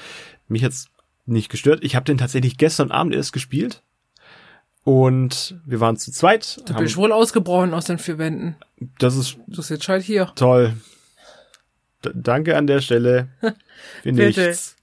Mich 0.47 0.63
hat's 0.63 0.89
nicht 1.25 1.49
gestört. 1.49 1.83
Ich 1.83 1.95
habe 1.95 2.05
den 2.05 2.17
tatsächlich 2.17 2.57
gestern 2.57 2.91
Abend 2.91 3.15
erst 3.15 3.33
gespielt. 3.33 3.83
Und 4.85 5.59
wir 5.65 5.79
waren 5.79 5.97
zu 5.97 6.11
zweit. 6.11 6.61
Du 6.67 6.75
bist 6.75 6.95
wohl 6.95 7.11
ausgebrochen 7.11 7.73
aus 7.73 7.85
den 7.85 7.97
vier 7.97 8.19
Wänden. 8.19 8.55
das 8.99 9.15
ist 9.15 9.37
Du 9.47 9.63
sitzt 9.63 9.89
halt 9.89 10.03
hier. 10.03 10.31
toll. 10.35 10.73
D 12.05 12.11
danke 12.13 12.55
an 12.55 12.67
der 12.67 12.81
Stelle. 12.81 13.29
Für 14.03 14.11
nichts. 14.11 14.75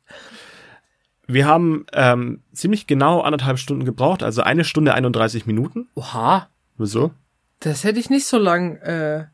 Wir 1.28 1.46
haben 1.46 1.86
ähm, 1.92 2.42
ziemlich 2.52 2.88
genau 2.88 3.20
anderthalb 3.20 3.60
Stunden 3.60 3.84
gebraucht, 3.84 4.24
also 4.24 4.42
eine 4.42 4.64
Stunde 4.64 4.92
31 4.92 5.46
Minuten. 5.46 5.88
Oha. 5.94 6.48
Wieso? 6.76 7.12
Das 7.60 7.84
hätte 7.84 8.00
ich 8.00 8.10
nicht 8.10 8.26
so 8.26 8.38
lang. 8.38 8.78
Äh 8.78 9.26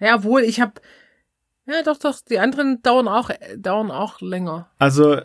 ja, 0.00 0.24
wohl, 0.24 0.40
ich 0.40 0.58
habe. 0.62 0.72
Ja, 1.66 1.82
doch, 1.82 1.98
doch. 1.98 2.18
Die 2.30 2.38
anderen 2.38 2.80
dauern 2.80 3.08
auch, 3.08 3.28
äh, 3.28 3.58
dauern 3.58 3.90
auch 3.90 4.22
länger. 4.22 4.70
Also 4.78 5.20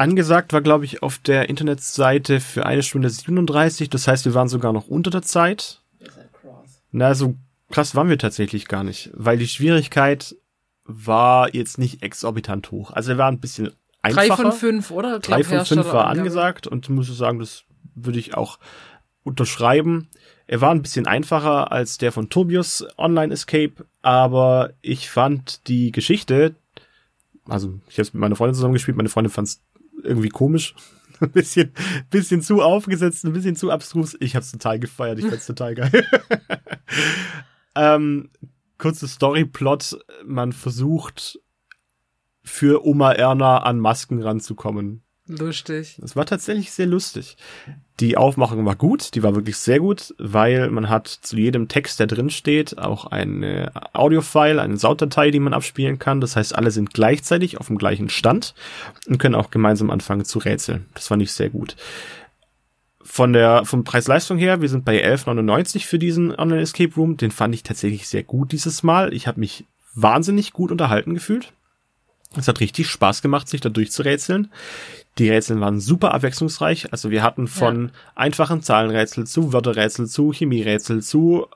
angesagt 0.00 0.54
war, 0.54 0.62
glaube 0.62 0.86
ich, 0.86 1.02
auf 1.02 1.18
der 1.18 1.50
Internetseite 1.50 2.40
für 2.40 2.64
eine 2.64 2.82
Stunde 2.82 3.10
37. 3.10 3.90
Das 3.90 4.08
heißt, 4.08 4.24
wir 4.24 4.34
waren 4.34 4.48
sogar 4.48 4.72
noch 4.72 4.88
unter 4.88 5.10
der 5.10 5.22
Zeit. 5.22 5.82
Na, 6.90 7.14
so 7.14 7.36
krass 7.70 7.94
waren 7.94 8.08
wir 8.08 8.18
tatsächlich 8.18 8.66
gar 8.66 8.82
nicht, 8.82 9.10
weil 9.12 9.38
die 9.38 9.46
Schwierigkeit 9.46 10.34
war 10.84 11.54
jetzt 11.54 11.78
nicht 11.78 12.02
exorbitant 12.02 12.70
hoch. 12.70 12.90
Also 12.90 13.12
er 13.12 13.18
war 13.18 13.28
ein 13.30 13.40
bisschen 13.40 13.70
einfacher. 14.02 14.26
Drei 14.26 14.36
von 14.36 14.52
fünf, 14.52 14.90
oder? 14.90 15.20
Drei 15.20 15.44
von 15.44 15.64
fünf 15.64 15.86
war 15.86 16.06
angesagt 16.06 16.66
und 16.66 16.88
muss 16.88 17.08
ich 17.08 17.16
sagen, 17.16 17.38
das 17.38 17.64
würde 17.94 18.18
ich 18.18 18.34
auch 18.34 18.58
unterschreiben. 19.22 20.08
Er 20.46 20.62
war 20.62 20.70
ein 20.70 20.82
bisschen 20.82 21.06
einfacher 21.06 21.70
als 21.70 21.98
der 21.98 22.10
von 22.10 22.30
Tobius 22.30 22.84
Online 22.96 23.34
Escape, 23.34 23.86
aber 24.02 24.72
ich 24.80 25.10
fand 25.10 25.68
die 25.68 25.92
Geschichte, 25.92 26.56
also 27.46 27.78
ich 27.88 27.94
habe 27.96 28.02
es 28.02 28.14
mit 28.14 28.20
meiner 28.20 28.34
Freundin 28.34 28.54
zusammen 28.54 28.72
gespielt, 28.72 28.96
meine 28.96 29.10
Freundin 29.10 29.30
fand 29.30 29.48
es 29.48 29.62
irgendwie 30.04 30.28
komisch, 30.28 30.74
ein 31.20 31.30
bisschen, 31.30 31.72
bisschen 32.10 32.42
zu 32.42 32.62
aufgesetzt, 32.62 33.24
ein 33.24 33.32
bisschen 33.32 33.56
zu 33.56 33.70
abstrus. 33.70 34.16
Ich 34.20 34.34
habe 34.34 34.44
es 34.44 34.52
total 34.52 34.78
gefeiert, 34.78 35.18
ich 35.18 35.26
fand's 35.26 35.46
total 35.46 35.74
geil. 35.74 36.06
ähm, 37.74 38.30
kurze 38.78 39.08
Storyplot, 39.08 39.98
man 40.24 40.52
versucht 40.52 41.38
für 42.42 42.84
Oma 42.86 43.12
Erna 43.12 43.58
an 43.58 43.78
Masken 43.78 44.22
ranzukommen. 44.22 45.02
Lustig. 45.38 45.96
Das 46.00 46.16
war 46.16 46.26
tatsächlich 46.26 46.72
sehr 46.72 46.86
lustig. 46.86 47.36
Die 48.00 48.16
Aufmachung 48.16 48.64
war 48.64 48.74
gut, 48.74 49.14
die 49.14 49.22
war 49.22 49.36
wirklich 49.36 49.58
sehr 49.58 49.78
gut, 49.78 50.14
weil 50.18 50.70
man 50.70 50.88
hat 50.88 51.06
zu 51.06 51.36
jedem 51.36 51.68
Text, 51.68 52.00
der 52.00 52.08
drin 52.08 52.30
steht, 52.30 52.78
auch 52.78 53.06
eine 53.06 53.70
Audiofile, 53.92 54.60
eine 54.60 54.76
Sounddatei, 54.76 55.30
die 55.30 55.38
man 55.38 55.54
abspielen 55.54 55.98
kann. 55.98 56.20
Das 56.20 56.34
heißt, 56.34 56.54
alle 56.54 56.72
sind 56.72 56.94
gleichzeitig 56.94 57.58
auf 57.58 57.68
dem 57.68 57.78
gleichen 57.78 58.08
Stand 58.08 58.54
und 59.06 59.18
können 59.18 59.36
auch 59.36 59.50
gemeinsam 59.50 59.90
anfangen 59.90 60.24
zu 60.24 60.40
rätseln. 60.40 60.86
Das 60.94 61.08
fand 61.08 61.22
ich 61.22 61.32
sehr 61.32 61.50
gut. 61.50 61.76
Von 63.02 63.32
der, 63.32 63.64
vom 63.64 63.84
Preis-Leistung 63.84 64.38
her, 64.38 64.60
wir 64.60 64.68
sind 64.68 64.84
bei 64.84 65.04
11,99 65.04 65.86
für 65.86 65.98
diesen 65.98 66.34
Online 66.34 66.62
Escape 66.62 66.94
Room. 66.96 67.16
Den 67.16 67.30
fand 67.30 67.54
ich 67.54 67.62
tatsächlich 67.62 68.08
sehr 68.08 68.22
gut 68.22 68.52
dieses 68.52 68.82
Mal. 68.82 69.12
Ich 69.12 69.26
habe 69.26 69.38
mich 69.38 69.64
wahnsinnig 69.94 70.52
gut 70.52 70.72
unterhalten 70.72 71.14
gefühlt. 71.14 71.52
Es 72.36 72.46
hat 72.46 72.60
richtig 72.60 72.88
Spaß 72.88 73.22
gemacht, 73.22 73.48
sich 73.48 73.60
da 73.60 73.68
durchzurätseln. 73.68 74.52
Die 75.18 75.28
Rätsel 75.28 75.60
waren 75.60 75.80
super 75.80 76.14
abwechslungsreich. 76.14 76.92
Also 76.92 77.10
wir 77.10 77.22
hatten 77.22 77.46
von 77.46 77.90
einfachen 78.14 78.62
Zahlenrätsel 78.62 79.26
zu 79.26 79.52
Wörterrätsel 79.52 80.06
zu 80.06 80.32
Chemierätsel 80.32 81.02
zu 81.02 81.46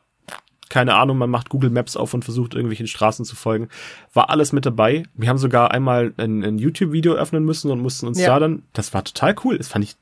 keine 0.71 0.95
Ahnung, 0.97 1.19
man 1.19 1.31
macht 1.31 1.51
Google 1.51 1.71
Maps 1.71 1.97
auf 1.97 2.15
und 2.15 2.25
versucht 2.25 2.55
irgendwelchen 2.55 2.89
Straßen 2.89 3.25
zu 3.25 3.37
folgen. 3.37 3.69
War 4.13 4.31
alles 4.31 4.53
mit 4.53 4.67
dabei. 4.67 5.05
Wir 5.15 5.29
haben 5.29 5.39
sogar 5.39 5.71
einmal 5.71 6.13
ein, 6.17 6.43
ein 6.43 6.59
YouTube-Video 6.59 7.15
öffnen 7.15 7.45
müssen 7.45 7.71
und 7.71 7.81
mussten 7.81 8.09
uns 8.09 8.19
Ja. 8.19 8.29
da 8.29 8.41
dann, 8.41 8.63
das 8.73 8.93
war 8.93 9.05
total 9.05 9.37
cool. 9.45 9.59
Das 9.59 9.69
fand 9.69 9.85
ich, 9.85 9.95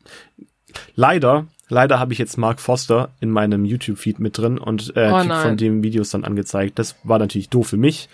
leider, 0.94 1.46
leider 1.68 1.98
habe 1.98 2.12
ich 2.12 2.18
jetzt 2.18 2.38
Mark 2.38 2.60
Foster 2.60 3.10
in 3.20 3.30
meinem 3.30 3.64
YouTube-Feed 3.66 4.18
mit 4.18 4.38
drin 4.38 4.56
und 4.56 4.96
äh, 4.96 5.10
Oh 5.12 5.42
von 5.42 5.56
dem 5.56 5.82
Videos 5.82 6.10
dann 6.10 6.24
angezeigt. 6.24 6.78
Das 6.78 6.96
war 7.02 7.18
natürlich 7.18 7.50
doof 7.50 7.68
für 7.68 7.76
mich. 7.76 8.08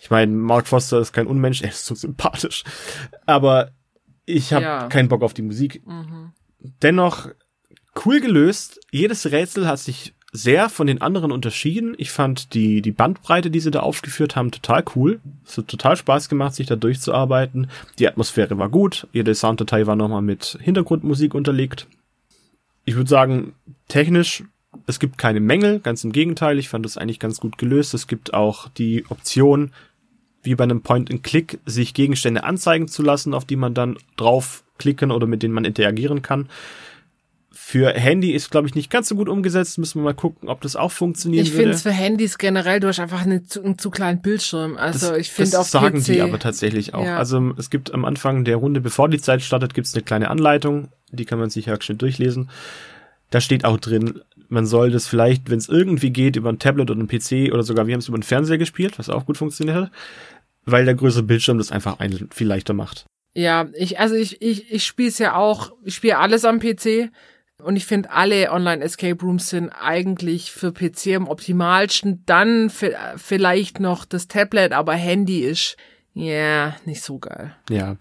Ich 0.00 0.10
meine, 0.10 0.32
Mark 0.32 0.66
Foster 0.66 0.98
ist 0.98 1.12
kein 1.12 1.26
Unmensch, 1.26 1.62
er 1.62 1.68
ist 1.68 1.86
so 1.86 1.94
sympathisch. 1.94 2.64
Aber 3.26 3.70
ich 4.26 4.52
habe 4.52 4.62
Ja. 4.64 4.88
keinen 4.88 5.08
Bock 5.08 5.22
auf 5.22 5.34
die 5.34 5.42
Musik. 5.42 5.82
Mhm. 5.86 6.32
Dennoch 6.82 7.28
cool 8.04 8.20
gelöst. 8.20 8.80
Jedes 8.90 9.30
Rätsel 9.30 9.66
hat 9.66 9.78
sich 9.78 10.12
sehr 10.32 10.68
von 10.68 10.86
den 10.86 11.00
anderen 11.00 11.32
unterschieden. 11.32 11.94
Ich 11.96 12.10
fand 12.10 12.52
die, 12.52 12.82
die 12.82 12.90
Bandbreite, 12.90 13.50
die 13.50 13.60
sie 13.60 13.70
da 13.70 13.80
aufgeführt 13.80 14.36
haben, 14.36 14.50
total 14.50 14.84
cool. 14.94 15.20
Es 15.46 15.56
hat 15.56 15.68
total 15.68 15.96
Spaß 15.96 16.28
gemacht, 16.28 16.54
sich 16.54 16.66
da 16.66 16.76
durchzuarbeiten. 16.76 17.70
Die 17.98 18.06
Atmosphäre 18.06 18.58
war 18.58 18.68
gut. 18.68 19.06
Jede 19.12 19.34
Sounddatei 19.34 19.86
war 19.86 19.96
nochmal 19.96 20.20
mit 20.22 20.58
Hintergrundmusik 20.60 21.34
unterlegt. 21.34 21.86
Ich 22.84 22.96
würde 22.96 23.08
sagen, 23.08 23.54
technisch, 23.88 24.44
es 24.86 24.98
gibt 25.00 25.16
keine 25.16 25.40
Mängel, 25.40 25.80
ganz 25.80 26.04
im 26.04 26.12
Gegenteil. 26.12 26.58
Ich 26.58 26.68
fand 26.68 26.84
das 26.84 26.98
eigentlich 26.98 27.18
ganz 27.20 27.40
gut 27.40 27.56
gelöst. 27.56 27.94
Es 27.94 28.06
gibt 28.06 28.34
auch 28.34 28.68
die 28.68 29.06
Option, 29.08 29.70
wie 30.46 30.54
bei 30.54 30.64
einem 30.64 30.80
Point-and-Click, 30.80 31.58
sich 31.66 31.92
Gegenstände 31.92 32.44
anzeigen 32.44 32.88
zu 32.88 33.02
lassen, 33.02 33.34
auf 33.34 33.44
die 33.44 33.56
man 33.56 33.74
dann 33.74 33.98
draufklicken 34.16 35.10
oder 35.10 35.26
mit 35.26 35.42
denen 35.42 35.52
man 35.54 35.64
interagieren 35.64 36.22
kann. 36.22 36.48
Für 37.52 37.90
Handy 37.94 38.30
ist, 38.32 38.50
glaube 38.50 38.68
ich, 38.68 38.74
nicht 38.76 38.90
ganz 38.90 39.08
so 39.08 39.16
gut 39.16 39.28
umgesetzt. 39.28 39.76
Müssen 39.78 40.00
wir 40.00 40.04
mal 40.04 40.14
gucken, 40.14 40.48
ob 40.48 40.60
das 40.60 40.76
auch 40.76 40.92
funktionieren 40.92 41.44
Ich 41.44 41.52
finde 41.52 41.70
es 41.70 41.82
für 41.82 41.90
Handys 41.90 42.38
generell, 42.38 42.78
du 42.80 42.86
hast 42.86 43.00
einfach 43.00 43.22
eine 43.22 43.42
zu, 43.44 43.62
einen 43.62 43.76
zu 43.78 43.90
kleinen 43.90 44.20
Bildschirm. 44.22 44.76
Also 44.76 45.08
Das- 45.10 45.18
ich 45.18 45.30
finde 45.32 45.50
das 45.52 45.60
auf 45.60 45.68
sagen 45.68 46.00
PC, 46.00 46.04
die 46.12 46.20
aber 46.20 46.38
tatsächlich 46.38 46.94
auch. 46.94 47.04
Ja. 47.04 47.16
Also 47.18 47.54
es 47.56 47.70
gibt 47.70 47.92
am 47.92 48.04
Anfang 48.04 48.44
der 48.44 48.56
Runde, 48.56 48.80
bevor 48.80 49.08
die 49.08 49.18
Zeit 49.20 49.42
startet, 49.42 49.74
gibt 49.74 49.86
es 49.88 49.94
eine 49.94 50.02
kleine 50.04 50.30
Anleitung. 50.30 50.88
Die 51.10 51.24
kann 51.24 51.38
man 51.40 51.50
sich 51.50 51.66
ja 51.66 51.80
schön 51.80 51.98
durchlesen. 51.98 52.50
Da 53.30 53.40
steht 53.40 53.64
auch 53.64 53.78
drin, 53.78 54.20
man 54.48 54.66
soll 54.66 54.92
das 54.92 55.08
vielleicht, 55.08 55.50
wenn 55.50 55.58
es 55.58 55.68
irgendwie 55.68 56.10
geht, 56.10 56.36
über 56.36 56.50
ein 56.50 56.60
Tablet 56.60 56.90
oder 56.90 57.00
ein 57.00 57.08
PC 57.08 57.52
oder 57.52 57.64
sogar 57.64 57.88
wir 57.88 57.94
haben 57.94 58.00
es 58.00 58.06
über 58.08 58.14
einen 58.16 58.22
Fernseher 58.22 58.58
gespielt, 58.58 58.98
was 58.98 59.10
auch 59.10 59.26
gut 59.26 59.36
funktioniert 59.38 59.76
hat, 59.76 59.90
weil 60.66 60.84
der 60.84 60.94
größere 60.94 61.22
Bildschirm 61.22 61.58
das 61.58 61.72
einfach 61.72 62.00
ein, 62.00 62.28
viel 62.32 62.46
leichter 62.46 62.74
macht. 62.74 63.06
Ja, 63.34 63.68
ich, 63.74 63.98
also 63.98 64.14
ich, 64.14 64.40
ich, 64.42 64.70
ich 64.72 64.84
spiele 64.84 65.08
es 65.08 65.18
ja 65.18 65.34
auch, 65.36 65.72
ich 65.84 65.94
spiele 65.94 66.18
alles 66.18 66.44
am 66.44 66.58
PC 66.58 67.10
und 67.62 67.76
ich 67.76 67.86
finde 67.86 68.10
alle 68.10 68.50
Online 68.50 68.82
Escape 68.82 69.22
Rooms 69.24 69.48
sind 69.50 69.70
eigentlich 69.70 70.50
für 70.52 70.72
PC 70.72 71.14
am 71.16 71.28
optimalsten. 71.28 72.22
Dann 72.26 72.68
vi- 72.70 72.94
vielleicht 73.16 73.80
noch 73.80 74.04
das 74.04 74.28
Tablet, 74.28 74.72
aber 74.72 74.94
Handy 74.94 75.40
ist 75.40 75.76
ja 76.14 76.76
nicht 76.84 77.02
so 77.02 77.18
geil. 77.18 77.54
Ja. 77.70 77.96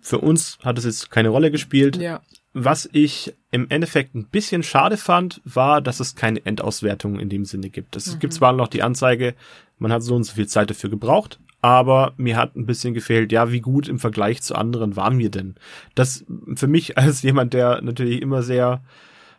Für 0.00 0.18
uns 0.18 0.58
hat 0.64 0.78
es 0.78 0.84
jetzt 0.84 1.10
keine 1.10 1.28
Rolle 1.30 1.50
gespielt. 1.50 1.96
Ja. 1.96 2.20
Was 2.52 2.88
ich 2.92 3.34
im 3.50 3.68
Endeffekt 3.70 4.14
ein 4.14 4.26
bisschen 4.28 4.62
schade 4.62 4.96
fand, 4.96 5.40
war, 5.44 5.80
dass 5.80 6.00
es 6.00 6.14
keine 6.14 6.44
Endauswertung 6.46 7.20
in 7.20 7.28
dem 7.28 7.44
Sinne 7.44 7.68
gibt. 7.70 7.96
Es 7.96 8.18
gibt 8.18 8.32
zwar 8.32 8.52
noch 8.52 8.68
die 8.68 8.82
Anzeige, 8.82 9.34
man 9.78 9.92
hat 9.92 10.02
so 10.02 10.14
und 10.14 10.24
so 10.24 10.32
viel 10.34 10.46
Zeit 10.48 10.70
dafür 10.70 10.88
gebraucht, 10.90 11.38
aber 11.66 12.12
mir 12.16 12.36
hat 12.36 12.56
ein 12.56 12.66
bisschen 12.66 12.94
gefehlt, 12.94 13.32
ja, 13.32 13.50
wie 13.52 13.60
gut 13.60 13.88
im 13.88 13.98
Vergleich 13.98 14.42
zu 14.42 14.54
anderen 14.54 14.96
waren 14.96 15.18
wir 15.18 15.30
denn? 15.30 15.56
Das 15.94 16.24
für 16.54 16.66
mich 16.68 16.96
als 16.98 17.22
jemand, 17.22 17.52
der 17.54 17.80
natürlich 17.82 18.22
immer 18.22 18.42
sehr 18.42 18.82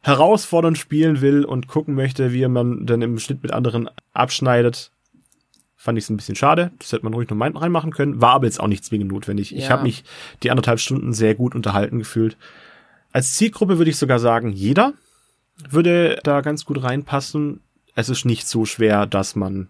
herausfordernd 0.04 0.78
spielen 0.78 1.22
will 1.22 1.44
und 1.44 1.68
gucken 1.68 1.96
möchte, 1.96 2.32
wie 2.34 2.48
man 2.48 2.86
dann 2.86 3.02
im 3.02 3.18
Schnitt 3.20 3.44
mit 3.44 3.52
anderen 3.52 3.90
abschneidet, 4.14 4.92
fand 5.76 5.98
ich 5.98 6.06
es 6.06 6.10
ein 6.10 6.18
bisschen 6.18 6.36
schade. 6.36 6.72
Das 6.80 6.92
hätte 6.92 7.04
man 7.04 7.14
ruhig 7.14 7.30
noch 7.30 7.40
reinmachen 7.40 7.92
können, 7.92 8.22
war 8.22 8.34
aber 8.34 8.46
jetzt 8.46 8.60
auch 8.60 8.68
nicht 8.68 8.84
zwingend 8.86 9.12
notwendig. 9.12 9.56
Ich 9.56 9.66
Ja. 9.66 9.70
habe 9.72 9.84
mich 9.84 10.04
die 10.44 10.52
anderthalb 10.52 10.80
Stunden 10.80 11.14
sehr 11.14 11.36
gut 11.36 11.56
unterhalten 11.56 12.00
gefühlt. 12.00 12.38
Als 13.12 13.36
Zielgruppe 13.36 13.78
würde 13.78 13.90
ich 13.90 13.98
sogar 13.98 14.20
sagen, 14.20 14.52
jeder 14.52 14.94
würde 15.70 16.20
da 16.24 16.42
ganz 16.42 16.66
gut 16.66 16.84
reinpassen. 16.84 17.62
Es 17.96 18.10
ist 18.10 18.26
nicht 18.26 18.48
so 18.48 18.66
schwer, 18.66 19.06
dass 19.08 19.36
man, 19.36 19.70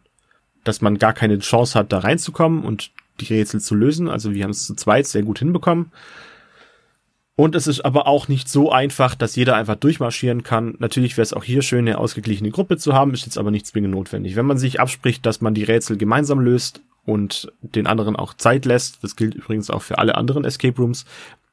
dass 0.67 0.81
man 0.81 0.97
gar 0.97 1.13
keine 1.13 1.39
Chance 1.39 1.77
hat, 1.77 1.91
da 1.91 1.99
reinzukommen 1.99 2.63
und 2.63 2.91
die 3.19 3.33
Rätsel 3.33 3.59
zu 3.61 3.75
lösen. 3.75 4.09
Also 4.09 4.33
wir 4.33 4.43
haben 4.43 4.51
es 4.51 4.65
zu 4.65 4.75
zweit 4.75 5.07
sehr 5.07 5.23
gut 5.23 5.39
hinbekommen. 5.39 5.91
Und 7.35 7.53
es 7.53 7.67
ist 7.67 7.81
aber 7.81 8.07
auch 8.07 8.27
nicht 8.27 8.49
so 8.49 8.71
einfach, 8.71 9.13
dass 9.13 9.35
jeder 9.35 9.55
einfach 9.55 9.75
durchmarschieren 9.75 10.41
kann. 10.41 10.75
Natürlich 10.79 11.17
wäre 11.17 11.23
es 11.23 11.33
auch 11.33 11.43
hier 11.43 11.61
schön, 11.61 11.87
eine 11.87 11.99
ausgeglichene 11.99 12.49
Gruppe 12.49 12.77
zu 12.77 12.93
haben, 12.93 13.13
ist 13.13 13.25
jetzt 13.25 13.37
aber 13.37 13.51
nicht 13.51 13.67
zwingend 13.67 13.93
notwendig. 13.93 14.35
Wenn 14.35 14.47
man 14.47 14.57
sich 14.57 14.79
abspricht, 14.79 15.23
dass 15.23 15.39
man 15.39 15.53
die 15.53 15.63
Rätsel 15.63 15.97
gemeinsam 15.97 16.39
löst 16.39 16.81
und 17.05 17.51
den 17.61 17.85
anderen 17.85 18.15
auch 18.15 18.33
Zeit 18.33 18.65
lässt, 18.65 19.03
das 19.03 19.15
gilt 19.15 19.35
übrigens 19.35 19.69
auch 19.69 19.83
für 19.83 19.99
alle 19.99 20.15
anderen 20.15 20.45
Escape 20.45 20.81
Rooms, 20.81 21.05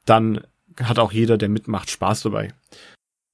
dann 0.05 0.41
hat 0.81 0.97
auch 0.97 1.11
jeder, 1.11 1.37
der 1.37 1.49
mitmacht, 1.49 1.91
Spaß 1.91 2.23
dabei. 2.23 2.51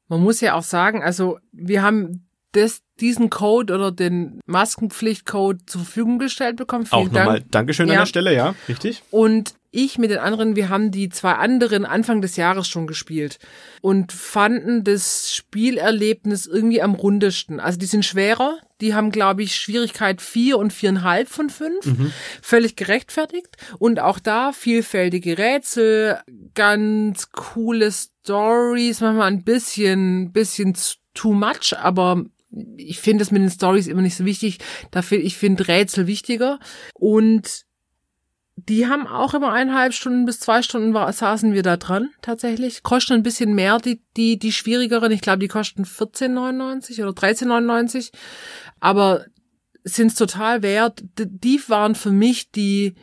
Man 0.10 0.22
muss 0.22 0.42
ja 0.42 0.56
auch 0.56 0.64
sagen, 0.64 1.02
also 1.02 1.40
wir 1.54 1.82
haben 1.84 2.28
das, 2.52 2.82
diesen 3.00 3.30
Code 3.30 3.74
oder 3.74 3.92
den 3.92 4.40
Maskenpflichtcode 4.46 5.62
zur 5.70 5.82
Verfügung 5.82 6.20
gestellt 6.20 6.56
bekommen. 6.58 6.86
Vielen 6.86 7.02
auch 7.08 7.12
nochmal 7.12 7.40
Dank. 7.40 7.52
Dankeschön 7.52 7.90
an 7.90 7.94
Ja. 7.94 8.00
der 8.02 8.06
Stelle, 8.06 8.34
ja, 8.36 8.56
richtig? 8.68 9.02
Und 9.12 9.56
ich 9.74 9.98
mit 9.98 10.12
den 10.12 10.18
anderen, 10.18 10.58
wir 10.58 10.68
haben 10.68 10.92
die 10.92 11.08
zwei 11.08 11.32
anderen 11.34 11.86
Anfang 11.86 12.22
des 12.22 12.36
Jahres 12.36 12.68
schon 12.68 12.88
gespielt 12.88 13.40
und 13.80 14.12
fanden 14.12 14.84
das 14.84 15.34
Spielerlebnis 15.34 16.46
irgendwie 16.46 16.82
am 16.82 16.94
rundesten. 16.94 17.62
Also 17.62 17.80
die 17.80 17.86
sind 17.86 18.04
schwerer, 18.04 18.58
die 18.82 18.94
haben, 18.94 19.12
glaube 19.12 19.44
ich, 19.44 19.56
Schwierigkeit 19.56 20.22
vier 20.22 20.58
und 20.58 20.74
viereinhalb 20.74 21.30
von 21.30 21.50
fünf. 21.50 21.86
Völlig 22.42 22.76
gerechtfertigt. 22.76 23.56
Und 23.80 24.02
auch 24.02 24.20
da 24.20 24.52
vielfältige 24.52 25.38
Rätsel, 25.38 26.20
ganz 26.54 27.32
coole 27.32 27.92
Stories, 27.94 29.00
manchmal 29.00 29.28
ein 29.32 29.44
bisschen, 29.46 30.34
bisschen 30.34 30.76
too 31.14 31.32
much, 31.34 31.78
aber 31.78 32.26
ich 32.78 33.00
finde 33.00 33.24
das 33.24 33.32
mit 33.32 33.42
den 33.42 33.50
Stories 33.50 33.88
immer 33.88 34.02
nicht 34.02 34.16
so 34.16 34.26
wichtig. 34.26 34.60
Dafür, 34.92 35.20
ich 35.20 35.38
finde 35.38 35.68
Rätsel 35.68 36.08
wichtiger. 36.08 36.60
Und 36.94 37.66
die 38.56 38.88
haben 38.88 39.08
auch 39.08 39.34
immer 39.34 39.52
eineinhalb 39.54 39.94
Stunden 39.94 40.26
bis 40.26 40.40
zwei 40.40 40.62
Stunden 40.62 40.94
war, 40.94 41.12
saßen 41.12 41.54
wir 41.54 41.64
da 41.64 41.78
dran, 41.78 42.10
tatsächlich. 42.22 42.84
Kosten 42.84 43.14
ein 43.14 43.24
bisschen 43.24 43.54
mehr, 43.54 43.80
die, 43.80 44.02
die, 44.18 44.38
die 44.38 44.52
schwierigeren. 44.52 45.12
Ich 45.12 45.22
glaube, 45.22 45.40
die 45.40 45.48
kosten 45.48 45.84
14,99 45.84 47.02
oder 47.02 47.12
13,99. 47.12 48.12
Aber 48.80 49.26
sind's 49.84 50.16
total 50.16 50.62
wert. 50.62 51.04
Die 51.18 51.62
waren 51.68 51.96
für 51.96 52.12
mich 52.12 52.52
die, 52.52 52.96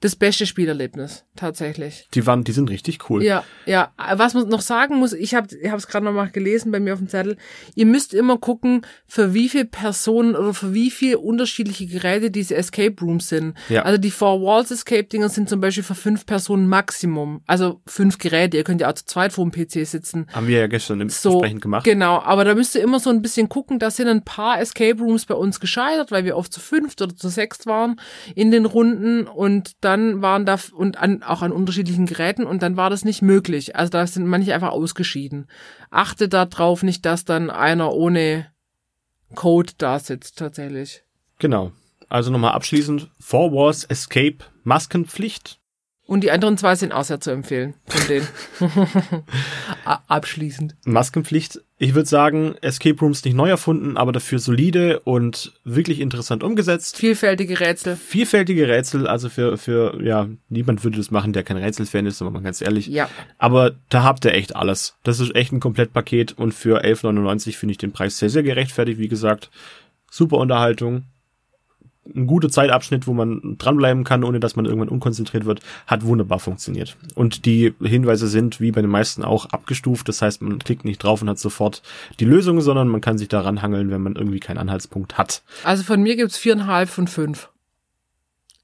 das 0.00 0.16
beste 0.16 0.46
Spielerlebnis, 0.46 1.24
tatsächlich. 1.36 2.08
Die 2.14 2.26
waren, 2.26 2.44
die 2.44 2.52
sind 2.52 2.70
richtig 2.70 3.10
cool. 3.10 3.22
Ja, 3.22 3.44
ja. 3.66 3.92
Was 4.14 4.34
man 4.34 4.48
noch 4.48 4.60
sagen 4.60 4.96
muss, 4.96 5.12
ich 5.12 5.34
habe 5.34 5.48
ich 5.50 5.72
es 5.72 5.86
gerade 5.86 6.04
noch 6.04 6.12
mal 6.12 6.30
gelesen 6.30 6.72
bei 6.72 6.80
mir 6.80 6.92
auf 6.92 6.98
dem 6.98 7.08
Zettel. 7.08 7.36
Ihr 7.74 7.86
müsst 7.86 8.14
immer 8.14 8.38
gucken, 8.38 8.82
für 9.06 9.34
wie 9.34 9.48
viele 9.48 9.64
Personen 9.64 10.34
oder 10.36 10.54
für 10.54 10.74
wie 10.74 10.90
viele 10.90 11.18
unterschiedliche 11.18 11.86
Geräte 11.86 12.30
diese 12.30 12.54
Escape 12.54 12.94
Rooms 13.00 13.28
sind. 13.28 13.54
Ja. 13.68 13.82
Also 13.82 13.98
die 13.98 14.10
Four 14.10 14.40
Walls 14.42 14.70
Escape 14.70 15.04
Dinger 15.04 15.28
sind 15.28 15.48
zum 15.48 15.60
Beispiel 15.60 15.84
für 15.84 15.94
fünf 15.94 16.26
Personen 16.26 16.68
Maximum. 16.68 17.42
Also 17.46 17.80
fünf 17.86 18.18
Geräte. 18.18 18.56
Ihr 18.56 18.64
könnt 18.64 18.80
ja 18.80 18.88
auch 18.90 18.94
zu 18.94 19.04
zweit 19.04 19.32
vor 19.32 19.48
dem 19.48 19.52
PC 19.52 19.86
sitzen. 19.86 20.26
Haben 20.32 20.46
wir 20.46 20.58
ja 20.60 20.66
gestern 20.66 21.00
im 21.00 21.08
So, 21.08 21.32
entsprechend 21.32 21.62
gemacht. 21.62 21.84
genau. 21.84 22.20
Aber 22.20 22.44
da 22.44 22.54
müsst 22.54 22.74
ihr 22.74 22.82
immer 22.82 23.00
so 23.00 23.10
ein 23.10 23.22
bisschen 23.22 23.48
gucken. 23.48 23.78
Da 23.78 23.90
sind 23.90 24.08
ein 24.08 24.24
paar 24.24 24.60
Escape 24.60 24.98
Rooms 25.00 25.26
bei 25.26 25.34
uns 25.34 25.60
gescheitert, 25.60 26.10
weil 26.10 26.24
wir 26.24 26.36
oft 26.36 26.52
zu 26.52 26.60
fünft 26.60 27.02
oder 27.02 27.14
zu 27.14 27.28
sechst 27.28 27.66
waren 27.66 28.00
in 28.34 28.50
den 28.50 28.64
Runden 28.66 29.26
und 29.26 29.72
dann 29.80 30.22
waren 30.22 30.46
da 30.46 30.58
und 30.72 30.98
an, 30.98 31.22
auch 31.26 31.42
an 31.42 31.52
unterschiedlichen 31.52 32.06
Geräten 32.06 32.44
und 32.44 32.62
dann 32.62 32.76
war 32.76 32.90
das 32.90 33.04
nicht 33.04 33.22
möglich. 33.22 33.76
Also 33.76 33.90
da 33.90 34.06
sind 34.06 34.26
manche 34.26 34.54
einfach 34.54 34.70
ausgeschieden. 34.70 35.46
Achte 35.90 36.28
da 36.28 36.46
drauf 36.46 36.82
nicht, 36.82 37.04
dass 37.04 37.24
dann 37.24 37.50
einer 37.50 37.92
ohne 37.92 38.46
Code 39.34 39.72
da 39.78 39.98
sitzt 39.98 40.38
tatsächlich. 40.38 41.02
Genau. 41.38 41.72
Also 42.08 42.30
nochmal 42.30 42.52
abschließend, 42.52 43.10
Four 43.18 43.52
Walls 43.52 43.84
Escape 43.84 44.38
Maskenpflicht. 44.62 45.58
Und 46.06 46.20
die 46.20 46.30
anderen 46.30 46.58
zwei 46.58 46.76
sind 46.76 46.92
auch 46.92 47.04
sehr 47.04 47.20
zu 47.20 47.30
empfehlen 47.30 47.74
von 47.86 48.06
denen. 48.08 48.28
Abschließend. 50.06 50.76
Maskenpflicht. 50.84 51.60
Ich 51.76 51.94
würde 51.94 52.08
sagen, 52.08 52.54
Escape 52.60 53.00
Rooms 53.00 53.24
nicht 53.24 53.34
neu 53.34 53.48
erfunden, 53.48 53.96
aber 53.96 54.12
dafür 54.12 54.38
solide 54.38 55.00
und 55.00 55.52
wirklich 55.64 55.98
interessant 55.98 56.44
umgesetzt. 56.44 56.96
Vielfältige 56.96 57.58
Rätsel. 57.58 57.96
Vielfältige 57.96 58.68
Rätsel, 58.68 59.08
also 59.08 59.28
für, 59.28 59.58
für, 59.58 60.00
ja, 60.00 60.28
niemand 60.48 60.84
würde 60.84 60.98
das 60.98 61.10
machen, 61.10 61.32
der 61.32 61.42
kein 61.42 61.56
Rätselfan 61.56 62.06
ist, 62.06 62.22
aber 62.22 62.30
mal 62.30 62.42
ganz 62.42 62.60
ehrlich. 62.60 62.86
Ja. 62.86 63.10
Aber 63.38 63.72
da 63.88 64.04
habt 64.04 64.24
ihr 64.24 64.34
echt 64.34 64.54
alles. 64.54 64.96
Das 65.02 65.18
ist 65.18 65.34
echt 65.34 65.52
ein 65.52 65.58
Komplettpaket 65.58 66.38
und 66.38 66.54
für 66.54 66.84
11,99 66.84 67.56
finde 67.56 67.72
ich 67.72 67.78
den 67.78 67.92
Preis 67.92 68.18
sehr, 68.18 68.30
sehr 68.30 68.44
gerechtfertigt. 68.44 69.00
Wie 69.00 69.08
gesagt, 69.08 69.50
super 70.10 70.36
Unterhaltung. 70.36 71.06
Ein 72.14 72.26
guter 72.26 72.50
Zeitabschnitt, 72.50 73.06
wo 73.06 73.14
man 73.14 73.56
dranbleiben 73.58 74.04
kann, 74.04 74.24
ohne 74.24 74.40
dass 74.40 74.56
man 74.56 74.66
irgendwann 74.66 74.90
unkonzentriert 74.90 75.46
wird, 75.46 75.60
hat 75.86 76.04
wunderbar 76.04 76.38
funktioniert. 76.38 76.96
Und 77.14 77.46
die 77.46 77.74
Hinweise 77.82 78.28
sind, 78.28 78.60
wie 78.60 78.72
bei 78.72 78.82
den 78.82 78.90
meisten, 78.90 79.24
auch 79.24 79.46
abgestuft. 79.46 80.08
Das 80.08 80.20
heißt, 80.20 80.42
man 80.42 80.58
klickt 80.58 80.84
nicht 80.84 81.02
drauf 81.02 81.22
und 81.22 81.30
hat 81.30 81.38
sofort 81.38 81.82
die 82.20 82.26
Lösung, 82.26 82.60
sondern 82.60 82.88
man 82.88 83.00
kann 83.00 83.16
sich 83.16 83.28
daran 83.28 83.62
hangeln, 83.62 83.90
wenn 83.90 84.02
man 84.02 84.16
irgendwie 84.16 84.40
keinen 84.40 84.58
Anhaltspunkt 84.58 85.16
hat. 85.16 85.42
Also 85.64 85.82
von 85.82 86.02
mir 86.02 86.16
gibt's 86.16 86.36
viereinhalb 86.36 86.90
von 86.90 87.08
fünf. 87.08 87.48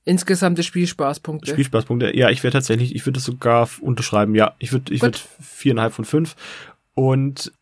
Insgesamte 0.05 0.63
Spielspaßpunkte. 0.63 1.53
Spielspaßpunkte. 1.53 2.17
Ja, 2.17 2.31
ich 2.31 2.43
wäre 2.43 2.53
tatsächlich, 2.53 2.95
ich 2.95 3.05
würde 3.07 3.19
es 3.19 3.25
sogar 3.25 3.69
unterschreiben. 3.81 4.35
Ja, 4.35 4.55
ich 4.59 4.73
würde, 4.73 4.93
ich 4.93 5.01
Gut. 5.01 5.09
würde 5.09 5.19
viereinhalb 5.41 5.93
von 5.93 6.05
fünf 6.05 6.37
und 6.95 7.53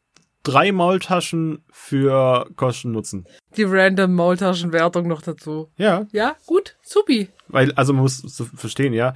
drei 0.43 0.73
Maultaschen 0.73 1.65
für 1.71 2.49
Kosten 2.57 2.93
nutzen. 2.93 3.27
Die 3.57 3.65
random 3.65 4.15
Maultaschenwertung 4.15 5.07
noch 5.09 5.23
dazu. 5.23 5.71
Ja, 5.77 6.07
Ja, 6.13 6.37
gut, 6.47 6.77
supi. 6.83 7.29
weil, 7.49 7.73
also 7.73 7.93
man 7.93 8.03
muss 8.03 8.19
so 8.19 8.45
verstehen, 8.45 8.93
ja. 8.93 9.15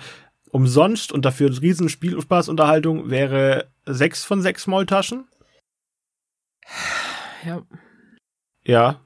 Umsonst 0.51 1.13
und 1.13 1.25
dafür 1.25 1.49
riesen 1.63 1.89
Spielspaßunterhaltung 1.89 3.09
wäre 3.11 3.71
sechs 3.87 4.25
von 4.25 4.43
sechs 4.43 4.67
Maultaschen. 4.67 5.25
Ja. 7.45 7.63
Ja. 8.65 9.01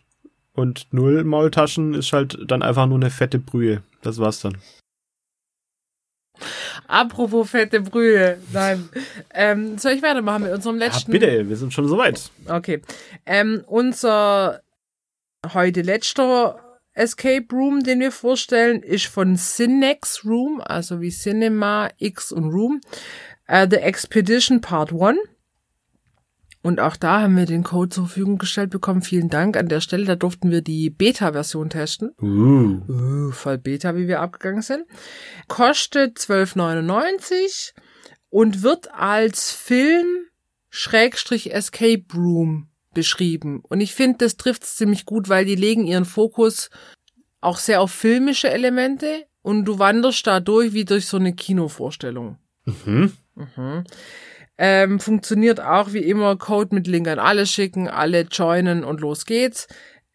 Und 0.52 0.88
null 0.90 1.24
Maultaschen 1.24 1.94
ist 1.94 2.12
halt 2.12 2.38
dann 2.46 2.62
einfach 2.62 2.86
nur 2.86 2.98
eine 2.98 3.10
fette 3.10 3.38
Brühe. 3.38 3.82
Das 4.02 4.18
war's 4.18 4.40
dann. 4.40 4.58
Apropos 6.88 7.50
fette 7.50 7.80
Brühe. 7.80 8.38
Nein. 8.52 8.88
ähm, 9.34 9.78
soll 9.78 9.92
ich 9.92 10.02
weitermachen 10.02 10.44
mit 10.44 10.52
unserem 10.52 10.78
Ja, 10.78 10.86
letzten? 10.86 11.10
bitte, 11.12 11.48
wir 11.48 11.56
sind 11.56 11.72
schon 11.72 11.88
soweit. 11.88 12.30
Okay. 12.48 12.82
Ähm, 13.24 13.62
unser 13.66 14.62
heute 15.52 15.82
letzter 15.82 16.60
Escape 16.94 17.46
Room, 17.52 17.82
den 17.82 18.00
wir 18.00 18.10
vorstellen, 18.12 18.82
ist 18.82 19.06
von 19.06 19.36
Cinex 19.36 20.24
Room, 20.24 20.60
also 20.64 21.00
wie 21.00 21.10
Cinema, 21.10 21.90
X 21.98 22.32
und 22.32 22.50
Room. 22.50 22.80
Äh, 23.46 23.66
The 23.70 23.76
Expedition 23.76 24.60
Part 24.60 24.92
1. 24.92 25.18
Und 26.66 26.80
auch 26.80 26.96
da 26.96 27.20
haben 27.20 27.36
wir 27.36 27.46
den 27.46 27.62
Code 27.62 27.90
zur 27.90 28.08
Verfügung 28.08 28.38
gestellt 28.38 28.70
bekommen. 28.70 29.00
Vielen 29.00 29.28
Dank 29.28 29.56
an 29.56 29.68
der 29.68 29.80
Stelle. 29.80 30.04
Da 30.04 30.16
durften 30.16 30.50
wir 30.50 30.62
die 30.62 30.90
Beta-Version 30.90 31.70
testen. 31.70 32.10
Uh. 32.20 32.80
Uh, 32.88 33.30
voll 33.30 33.56
Beta, 33.56 33.94
wie 33.94 34.08
wir 34.08 34.20
abgegangen 34.20 34.62
sind. 34.62 34.84
Kostet 35.46 36.18
12,99 36.18 37.72
und 38.30 38.64
wird 38.64 38.92
als 38.92 39.52
Film 39.52 40.08
Schrägstrich 40.68 41.54
Escape 41.54 42.02
Room 42.12 42.66
beschrieben. 42.94 43.60
Und 43.62 43.80
ich 43.80 43.94
finde, 43.94 44.18
das 44.18 44.36
trifft 44.36 44.64
es 44.64 44.74
ziemlich 44.74 45.06
gut, 45.06 45.28
weil 45.28 45.44
die 45.44 45.54
legen 45.54 45.86
ihren 45.86 46.04
Fokus 46.04 46.70
auch 47.40 47.58
sehr 47.58 47.80
auf 47.80 47.92
filmische 47.92 48.50
Elemente 48.50 49.26
und 49.40 49.66
du 49.66 49.78
wanderst 49.78 50.26
da 50.26 50.40
durch 50.40 50.72
wie 50.72 50.84
durch 50.84 51.06
so 51.06 51.16
eine 51.16 51.32
Kinovorstellung. 51.32 52.38
Mhm. 52.64 53.12
Mhm. 53.36 53.84
Ähm, 54.58 55.00
funktioniert 55.00 55.60
auch 55.60 55.92
wie 55.92 55.98
immer 55.98 56.36
Code 56.36 56.74
mit 56.74 56.86
Link 56.86 57.08
an 57.08 57.18
alle 57.18 57.46
schicken, 57.46 57.88
alle 57.88 58.22
joinen 58.22 58.84
und 58.84 59.00
los 59.00 59.26
geht's. 59.26 59.68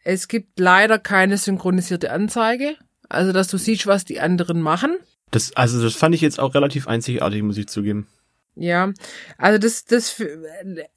Es 0.03 0.27
gibt 0.27 0.59
leider 0.59 0.97
keine 0.97 1.37
synchronisierte 1.37 2.11
Anzeige, 2.11 2.75
also 3.07 3.33
dass 3.33 3.49
du 3.49 3.57
siehst, 3.57 3.85
was 3.85 4.03
die 4.03 4.19
anderen 4.19 4.61
machen. 4.61 4.97
Das, 5.29 5.55
also 5.55 5.81
das 5.81 5.95
fand 5.95 6.15
ich 6.15 6.21
jetzt 6.21 6.39
auch 6.39 6.55
relativ 6.55 6.87
einzigartig, 6.87 7.43
muss 7.43 7.57
ich 7.57 7.67
zugeben. 7.67 8.07
Ja, 8.55 8.91
also 9.37 9.57
das, 9.57 9.85
das 9.85 10.21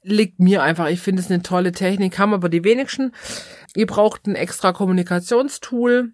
liegt 0.03 0.39
mir 0.39 0.61
einfach. 0.61 0.87
Ich 0.89 0.99
finde 0.99 1.21
es 1.21 1.31
eine 1.31 1.41
tolle 1.41 1.71
Technik, 1.71 2.19
haben 2.19 2.33
aber 2.33 2.49
die 2.49 2.63
wenigsten. 2.63 3.13
Ihr 3.75 3.85
braucht 3.85 4.27
ein 4.27 4.35
extra 4.35 4.73
Kommunikationstool 4.73 6.11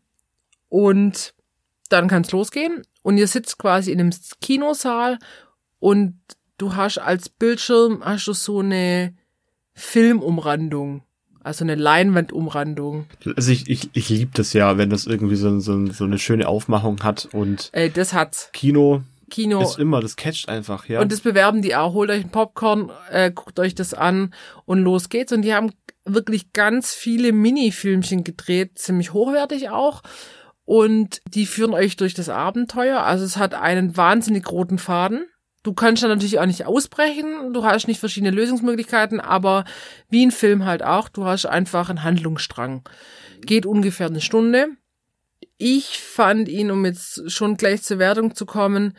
und 0.69 1.33
dann 1.89 2.07
kann's 2.07 2.31
losgehen. 2.31 2.83
Und 3.01 3.17
ihr 3.17 3.27
sitzt 3.27 3.57
quasi 3.57 3.91
in 3.91 3.99
einem 3.99 4.11
Kinosaal 4.41 5.17
und 5.79 6.19
du 6.61 6.75
hast 6.75 6.97
als 6.97 7.29
Bildschirm 7.29 8.03
hast 8.03 8.27
du 8.27 8.33
so 8.33 8.59
eine 8.59 9.13
Filmumrandung, 9.73 11.03
also 11.43 11.63
eine 11.63 11.75
Leinwandumrandung. 11.75 13.07
Also 13.35 13.51
ich, 13.51 13.69
ich, 13.69 13.89
ich 13.93 14.09
liebe 14.09 14.31
das 14.33 14.53
ja, 14.53 14.77
wenn 14.77 14.89
das 14.89 15.07
irgendwie 15.07 15.35
so, 15.35 15.59
so, 15.59 15.85
so 15.87 16.03
eine 16.03 16.19
schöne 16.19 16.47
Aufmachung 16.47 17.01
hat 17.03 17.27
und 17.31 17.69
Äh, 17.73 17.89
das 17.89 18.13
hat's. 18.13 18.49
Kino 18.53 19.03
Kino. 19.31 19.61
ist 19.61 19.79
immer, 19.79 20.01
das 20.01 20.17
catcht 20.17 20.49
einfach, 20.49 20.87
ja. 20.87 21.01
Und 21.01 21.11
das 21.11 21.21
bewerben 21.21 21.61
die 21.61 21.75
auch. 21.75 21.93
Holt 21.93 22.09
euch 22.09 22.23
ein 22.23 22.29
Popcorn, 22.31 22.91
äh, 23.09 23.31
guckt 23.31 23.57
euch 23.59 23.73
das 23.73 23.93
an 23.93 24.33
und 24.65 24.79
los 24.83 25.09
geht's. 25.09 25.31
Und 25.31 25.41
die 25.41 25.53
haben 25.53 25.71
wirklich 26.05 26.51
ganz 26.53 26.93
viele 26.93 27.31
Mini-Filmchen 27.31 28.23
gedreht, 28.23 28.77
ziemlich 28.77 29.13
hochwertig 29.13 29.69
auch. 29.69 30.03
Und 30.65 31.21
die 31.33 31.45
führen 31.45 31.73
euch 31.73 31.95
durch 31.95 32.13
das 32.13 32.29
Abenteuer. 32.29 32.99
Also 32.99 33.25
es 33.25 33.37
hat 33.37 33.53
einen 33.53 33.97
wahnsinnig 33.97 34.51
roten 34.51 34.77
Faden. 34.77 35.25
Du 35.63 35.73
kannst 35.73 36.01
dann 36.01 36.09
natürlich 36.09 36.39
auch 36.39 36.45
nicht 36.45 36.65
ausbrechen. 36.65 37.53
Du 37.53 37.63
hast 37.63 37.87
nicht 37.87 37.99
verschiedene 37.99 38.31
Lösungsmöglichkeiten, 38.31 39.19
aber 39.19 39.65
wie 40.09 40.25
ein 40.25 40.31
Film 40.31 40.65
halt 40.65 40.83
auch. 40.83 41.07
Du 41.07 41.25
hast 41.25 41.45
einfach 41.45 41.89
einen 41.89 42.03
Handlungsstrang. 42.03 42.83
Geht 43.41 43.65
ungefähr 43.65 44.07
eine 44.07 44.21
Stunde. 44.21 44.69
Ich 45.57 45.99
fand 45.99 46.47
ihn, 46.49 46.71
um 46.71 46.83
jetzt 46.85 47.29
schon 47.31 47.57
gleich 47.57 47.83
zur 47.83 47.99
Wertung 47.99 48.33
zu 48.33 48.47
kommen, 48.47 48.97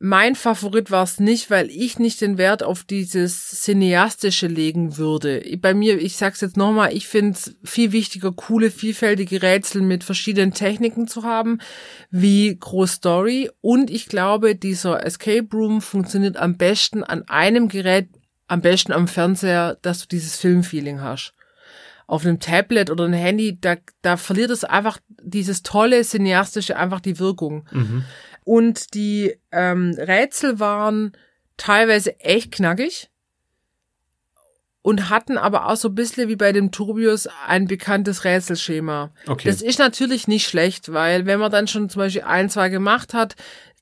mein 0.00 0.34
Favorit 0.34 0.90
war 0.90 1.04
es 1.04 1.20
nicht, 1.20 1.50
weil 1.50 1.70
ich 1.70 1.98
nicht 1.98 2.20
den 2.20 2.36
Wert 2.36 2.62
auf 2.62 2.82
dieses 2.84 3.62
Cineastische 3.62 4.48
legen 4.48 4.96
würde. 4.96 5.42
Bei 5.58 5.72
mir, 5.72 6.00
ich 6.00 6.16
sag's 6.16 6.40
jetzt 6.40 6.56
nochmal, 6.56 6.92
ich 6.92 7.06
finde 7.06 7.32
es 7.32 7.56
viel 7.64 7.92
wichtiger, 7.92 8.32
coole, 8.32 8.70
vielfältige 8.70 9.40
Rätsel 9.40 9.82
mit 9.82 10.02
verschiedenen 10.02 10.52
Techniken 10.52 11.06
zu 11.06 11.22
haben, 11.22 11.58
wie 12.10 12.56
Groß 12.58 12.92
Story. 12.92 13.50
Und 13.60 13.88
ich 13.88 14.06
glaube, 14.08 14.56
dieser 14.56 15.06
Escape 15.06 15.48
Room 15.52 15.80
funktioniert 15.80 16.36
am 16.36 16.56
besten 16.56 17.04
an 17.04 17.22
einem 17.28 17.68
Gerät, 17.68 18.08
am 18.48 18.60
besten 18.60 18.92
am 18.92 19.08
Fernseher, 19.08 19.78
dass 19.80 20.00
du 20.00 20.08
dieses 20.08 20.36
Filmfeeling 20.36 21.00
hast. 21.00 21.34
Auf 22.06 22.26
einem 22.26 22.40
Tablet 22.40 22.90
oder 22.90 23.04
einem 23.04 23.14
Handy, 23.14 23.58
da, 23.58 23.76
da 24.02 24.18
verliert 24.18 24.50
es 24.50 24.64
einfach 24.64 24.98
dieses 25.22 25.62
tolle, 25.62 26.02
cineastische, 26.02 26.76
einfach 26.76 27.00
die 27.00 27.18
Wirkung. 27.18 27.66
mhm. 27.70 28.04
Und 28.44 28.94
die 28.94 29.34
ähm, 29.50 29.94
Rätsel 29.98 30.60
waren 30.60 31.12
teilweise 31.56 32.20
echt 32.20 32.52
knackig 32.52 33.10
und 34.82 35.08
hatten 35.08 35.38
aber 35.38 35.66
auch 35.66 35.76
so 35.76 35.88
ein 35.88 35.94
bisschen 35.94 36.28
wie 36.28 36.36
bei 36.36 36.52
dem 36.52 36.70
Turbius 36.70 37.26
ein 37.46 37.66
bekanntes 37.66 38.24
Rätselschema. 38.24 39.14
Okay. 39.26 39.48
Das 39.48 39.62
ist 39.62 39.78
natürlich 39.78 40.28
nicht 40.28 40.46
schlecht, 40.46 40.92
weil 40.92 41.24
wenn 41.24 41.40
man 41.40 41.50
dann 41.50 41.66
schon 41.66 41.88
zum 41.88 42.00
Beispiel 42.00 42.22
ein, 42.22 42.50
zwei 42.50 42.68
gemacht 42.68 43.14
hat, 43.14 43.34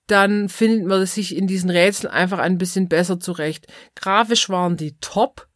dann 0.07 0.49
findet 0.49 0.87
man 0.87 1.05
sich 1.07 1.35
in 1.37 1.49
diesen 1.49 1.71
Rätseln 1.71 2.13
einfach 2.13 2.39
ein 2.39 2.57
bisschen 2.57 2.89
besser 2.89 3.19
zurecht. 3.19 3.67
Grafisch 3.97 4.49
waren 4.49 4.77
die 4.77 4.97
top. 5.01 5.49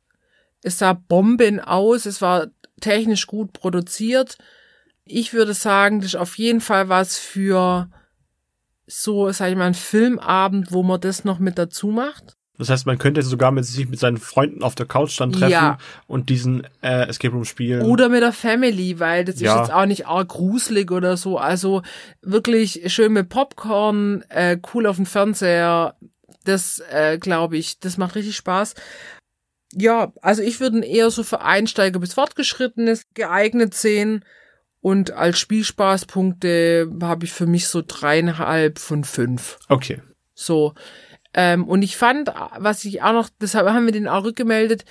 Es 0.62 0.78
sah 0.78 0.94
Bomben 0.94 1.60
aus. 1.60 2.06
Es 2.06 2.20
war 2.20 2.48
technisch 2.80 3.28
gut 3.28 3.52
produziert. 3.52 4.38
Ich 5.04 5.32
würde 5.32 5.54
sagen, 5.54 6.00
das 6.00 6.14
ist 6.14 6.16
auf 6.16 6.38
jeden 6.38 6.60
Fall 6.60 6.88
was 6.88 7.18
für 7.18 7.88
so, 8.86 9.30
sag 9.32 9.50
ich 9.50 9.56
mal, 9.56 9.64
einen 9.66 9.74
Filmabend, 9.74 10.72
wo 10.72 10.82
man 10.82 11.00
das 11.00 11.24
noch 11.24 11.38
mit 11.38 11.58
dazu 11.58 11.88
macht. 11.88 12.36
Das 12.58 12.70
heißt, 12.70 12.86
man 12.86 12.96
könnte 12.96 13.20
sogar 13.22 13.50
mit 13.50 13.66
sich 13.66 13.86
mit 13.86 13.98
seinen 14.00 14.16
Freunden 14.16 14.62
auf 14.62 14.74
der 14.74 14.86
Couch 14.86 15.20
dann 15.20 15.30
treffen 15.32 15.50
Ja. 15.52 15.78
und 16.06 16.30
diesen 16.30 16.66
äh, 16.82 17.06
Escape 17.06 17.34
Room 17.34 17.44
spielen. 17.44 17.82
Oder 17.82 18.08
mit 18.08 18.22
der 18.22 18.32
Family, 18.32 18.98
weil 18.98 19.26
das 19.26 19.40
Ja. 19.40 19.54
ist 19.54 19.60
jetzt 19.68 19.74
auch 19.74 19.84
nicht 19.84 20.06
arg 20.06 20.28
gruselig 20.28 20.90
oder 20.90 21.18
so. 21.18 21.36
Also 21.36 21.82
wirklich 22.22 22.82
schön 22.86 23.12
mit 23.12 23.28
Popcorn, 23.28 24.22
äh, 24.30 24.58
cool 24.72 24.86
auf 24.86 24.96
dem 24.96 25.04
Fernseher. 25.04 25.96
Das 26.44 26.82
äh, 26.90 27.18
glaube 27.18 27.58
ich, 27.58 27.78
das 27.80 27.98
macht 27.98 28.14
richtig 28.14 28.36
Spaß. 28.36 28.74
Ja, 29.74 30.12
also 30.22 30.40
ich 30.42 30.58
würde 30.60 30.78
ihn 30.78 30.82
eher 30.82 31.10
so 31.10 31.24
für 31.24 31.42
Einsteiger 31.42 31.98
bis 32.00 32.14
Fortgeschrittenes 32.14 33.02
geeignet 33.14 33.74
sehen. 33.74 34.24
Und 34.86 35.10
als 35.10 35.40
Spielspaßpunkte 35.40 36.92
habe 37.02 37.24
ich 37.24 37.32
für 37.32 37.46
mich 37.46 37.66
so 37.66 37.82
dreieinhalb 37.84 38.78
von 38.78 39.02
fünf. 39.02 39.58
Okay. 39.68 40.00
So. 40.32 40.74
Ähm, 41.34 41.64
und 41.64 41.82
ich 41.82 41.96
fand, 41.96 42.32
was 42.56 42.84
ich 42.84 43.02
auch 43.02 43.12
noch, 43.12 43.28
deshalb 43.40 43.66
haben 43.66 43.86
wir 43.86 43.92
den 43.92 44.06
auch 44.06 44.22
rückgemeldet, 44.22 44.84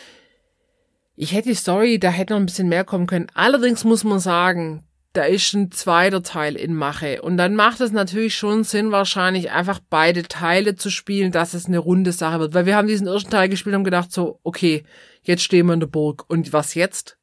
ich 1.16 1.32
hätte 1.32 1.48
die 1.48 1.56
Story, 1.56 1.98
da 1.98 2.10
hätte 2.10 2.34
noch 2.34 2.42
ein 2.42 2.46
bisschen 2.46 2.68
mehr 2.68 2.84
kommen 2.84 3.08
können. 3.08 3.28
Allerdings 3.36 3.86
muss 3.86 4.04
man 4.04 4.20
sagen, 4.20 4.84
da 5.14 5.24
ist 5.24 5.54
ein 5.54 5.72
zweiter 5.72 6.24
Teil 6.24 6.58
in 6.58 6.76
Mache. 6.76 7.22
Und 7.22 7.38
dann 7.38 7.56
macht 7.56 7.80
es 7.80 7.94
natürlich 7.94 8.36
schon 8.36 8.66
Sinn, 8.66 8.92
wahrscheinlich 8.92 9.52
einfach 9.52 9.80
beide 9.90 10.24
Teile 10.24 10.76
zu 10.76 10.90
spielen, 10.90 11.32
dass 11.32 11.54
es 11.54 11.68
eine 11.68 11.80
runde 11.80 12.12
Sache 12.12 12.42
wird. 12.42 12.54
Weil 12.54 12.66
wir 12.66 12.76
haben 12.76 12.90
diesen 12.90 13.08
ersten 13.08 13.32
Teil 13.32 13.48
gespielt 13.48 13.72
und 13.72 13.78
haben 13.78 13.86
gedacht 13.86 14.12
so, 14.12 14.42
okay, 14.44 14.84
jetzt 15.22 15.44
stehen 15.44 15.68
wir 15.68 15.74
in 15.74 15.80
der 15.80 15.88
Burg. 15.88 16.26
Und 16.28 16.52
was 16.52 16.74
jetzt? 16.74 17.18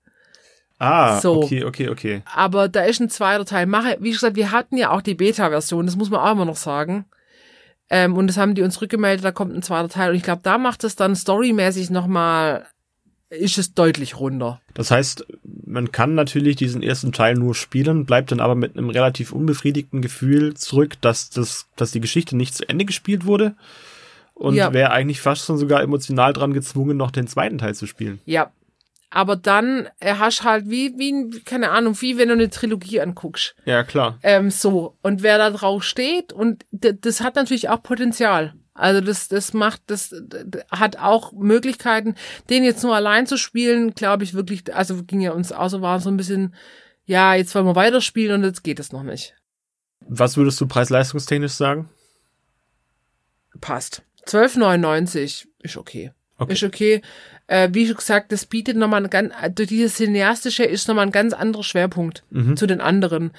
Ah, 0.82 1.20
So. 1.20 1.42
okay, 1.44 1.64
okay, 1.64 1.88
okay. 1.88 2.22
Aber 2.34 2.68
da 2.68 2.82
ist 2.82 3.00
ein 3.00 3.08
zweiter 3.08 3.44
Teil. 3.44 3.66
Mache, 3.66 3.96
wie 4.00 4.10
gesagt, 4.10 4.34
wir 4.34 4.50
hatten 4.50 4.76
ja 4.76 4.90
auch 4.90 5.00
die 5.00 5.14
Beta-Version, 5.14 5.86
das 5.86 5.94
muss 5.96 6.10
man 6.10 6.20
auch 6.20 6.32
immer 6.32 6.44
noch 6.44 6.56
sagen. 6.56 7.04
Ähm, 7.88 8.16
und 8.16 8.26
das 8.26 8.36
haben 8.36 8.54
die 8.56 8.62
uns 8.62 8.80
rückgemeldet, 8.80 9.24
da 9.24 9.30
kommt 9.30 9.54
ein 9.54 9.62
zweiter 9.62 9.88
Teil. 9.88 10.10
Und 10.10 10.16
ich 10.16 10.22
glaube, 10.24 10.40
da 10.42 10.58
macht 10.58 10.82
es 10.82 10.96
dann 10.96 11.14
storymäßig 11.14 11.90
nochmal, 11.90 12.66
ist 13.30 13.58
es 13.58 13.74
deutlich 13.74 14.18
runder. 14.18 14.60
Das 14.74 14.90
heißt, 14.90 15.24
man 15.66 15.92
kann 15.92 16.14
natürlich 16.14 16.56
diesen 16.56 16.82
ersten 16.82 17.12
Teil 17.12 17.34
nur 17.34 17.54
spielen, 17.54 18.04
bleibt 18.04 18.32
dann 18.32 18.40
aber 18.40 18.54
mit 18.56 18.76
einem 18.76 18.90
relativ 18.90 19.32
unbefriedigten 19.32 20.02
Gefühl 20.02 20.54
zurück, 20.54 21.00
dass 21.00 21.30
das, 21.30 21.68
dass 21.76 21.92
die 21.92 22.00
Geschichte 22.00 22.36
nicht 22.36 22.54
zu 22.56 22.68
Ende 22.68 22.84
gespielt 22.84 23.24
wurde. 23.24 23.54
Und 24.34 24.56
Ja. 24.56 24.72
wäre 24.72 24.90
eigentlich 24.90 25.20
fast 25.20 25.44
schon 25.44 25.58
sogar 25.58 25.82
emotional 25.82 26.32
dran 26.32 26.52
gezwungen, 26.52 26.96
noch 26.96 27.10
den 27.12 27.28
zweiten 27.28 27.58
Teil 27.58 27.74
zu 27.76 27.86
spielen. 27.86 28.20
Ja. 28.24 28.50
Aber 29.14 29.36
dann 29.36 29.88
äh, 30.00 30.14
hast 30.14 30.42
halt 30.42 30.70
wie, 30.70 30.94
wie, 30.96 31.40
keine 31.40 31.70
Ahnung, 31.70 32.00
wie 32.00 32.16
wenn 32.16 32.28
du 32.28 32.34
eine 32.34 32.48
Trilogie 32.48 33.00
anguckst. 33.00 33.54
Ja, 33.66 33.84
klar. 33.84 34.18
Ähm, 34.22 34.50
so. 34.50 34.96
Und 35.02 35.22
wer 35.22 35.36
da 35.36 35.50
drauf 35.50 35.84
steht, 35.84 36.32
und 36.32 36.64
das 36.70 37.20
hat 37.20 37.36
natürlich 37.36 37.68
auch 37.68 37.82
Potenzial. 37.82 38.54
Also 38.72 39.02
das, 39.02 39.28
das 39.28 39.52
macht, 39.52 39.82
das 39.88 40.14
hat 40.70 40.96
auch 40.96 41.32
Möglichkeiten, 41.32 42.14
den 42.48 42.64
jetzt 42.64 42.82
nur 42.82 42.96
allein 42.96 43.26
zu 43.26 43.36
spielen, 43.36 43.94
glaube 43.94 44.24
ich 44.24 44.32
wirklich, 44.32 44.74
also 44.74 45.04
ging 45.04 45.20
ja 45.20 45.32
uns 45.32 45.52
auch 45.52 45.68
so, 45.68 45.82
war 45.82 46.00
so 46.00 46.08
ein 46.08 46.16
bisschen, 46.16 46.54
ja, 47.04 47.34
jetzt 47.34 47.54
wollen 47.54 47.66
wir 47.66 47.76
weiterspielen 47.76 48.36
und 48.36 48.44
jetzt 48.44 48.64
geht 48.64 48.80
es 48.80 48.92
noch 48.92 49.02
nicht. 49.02 49.34
Was 50.08 50.38
würdest 50.38 50.58
du 50.58 50.66
preis-leistungstechnisch 50.66 51.52
sagen? 51.52 51.90
Passt. 53.60 54.02
12,99 54.26 55.48
ist 55.60 55.76
okay. 55.76 56.12
Okay. 56.38 56.52
Ist 56.54 56.62
okay. 56.64 57.02
Äh, 57.52 57.68
wie 57.72 57.86
schon 57.86 57.96
gesagt, 57.96 58.32
das 58.32 58.46
bietet 58.46 58.78
nochmal 58.78 59.04
ein 59.04 59.10
ganz, 59.10 59.34
durch 59.54 59.68
dieses 59.68 59.96
Cineastische 59.96 60.64
ist 60.64 60.88
nochmal 60.88 61.04
ein 61.06 61.12
ganz 61.12 61.34
anderer 61.34 61.62
Schwerpunkt 61.62 62.24
Mhm. 62.30 62.56
zu 62.56 62.66
den 62.66 62.80
anderen. 62.80 63.32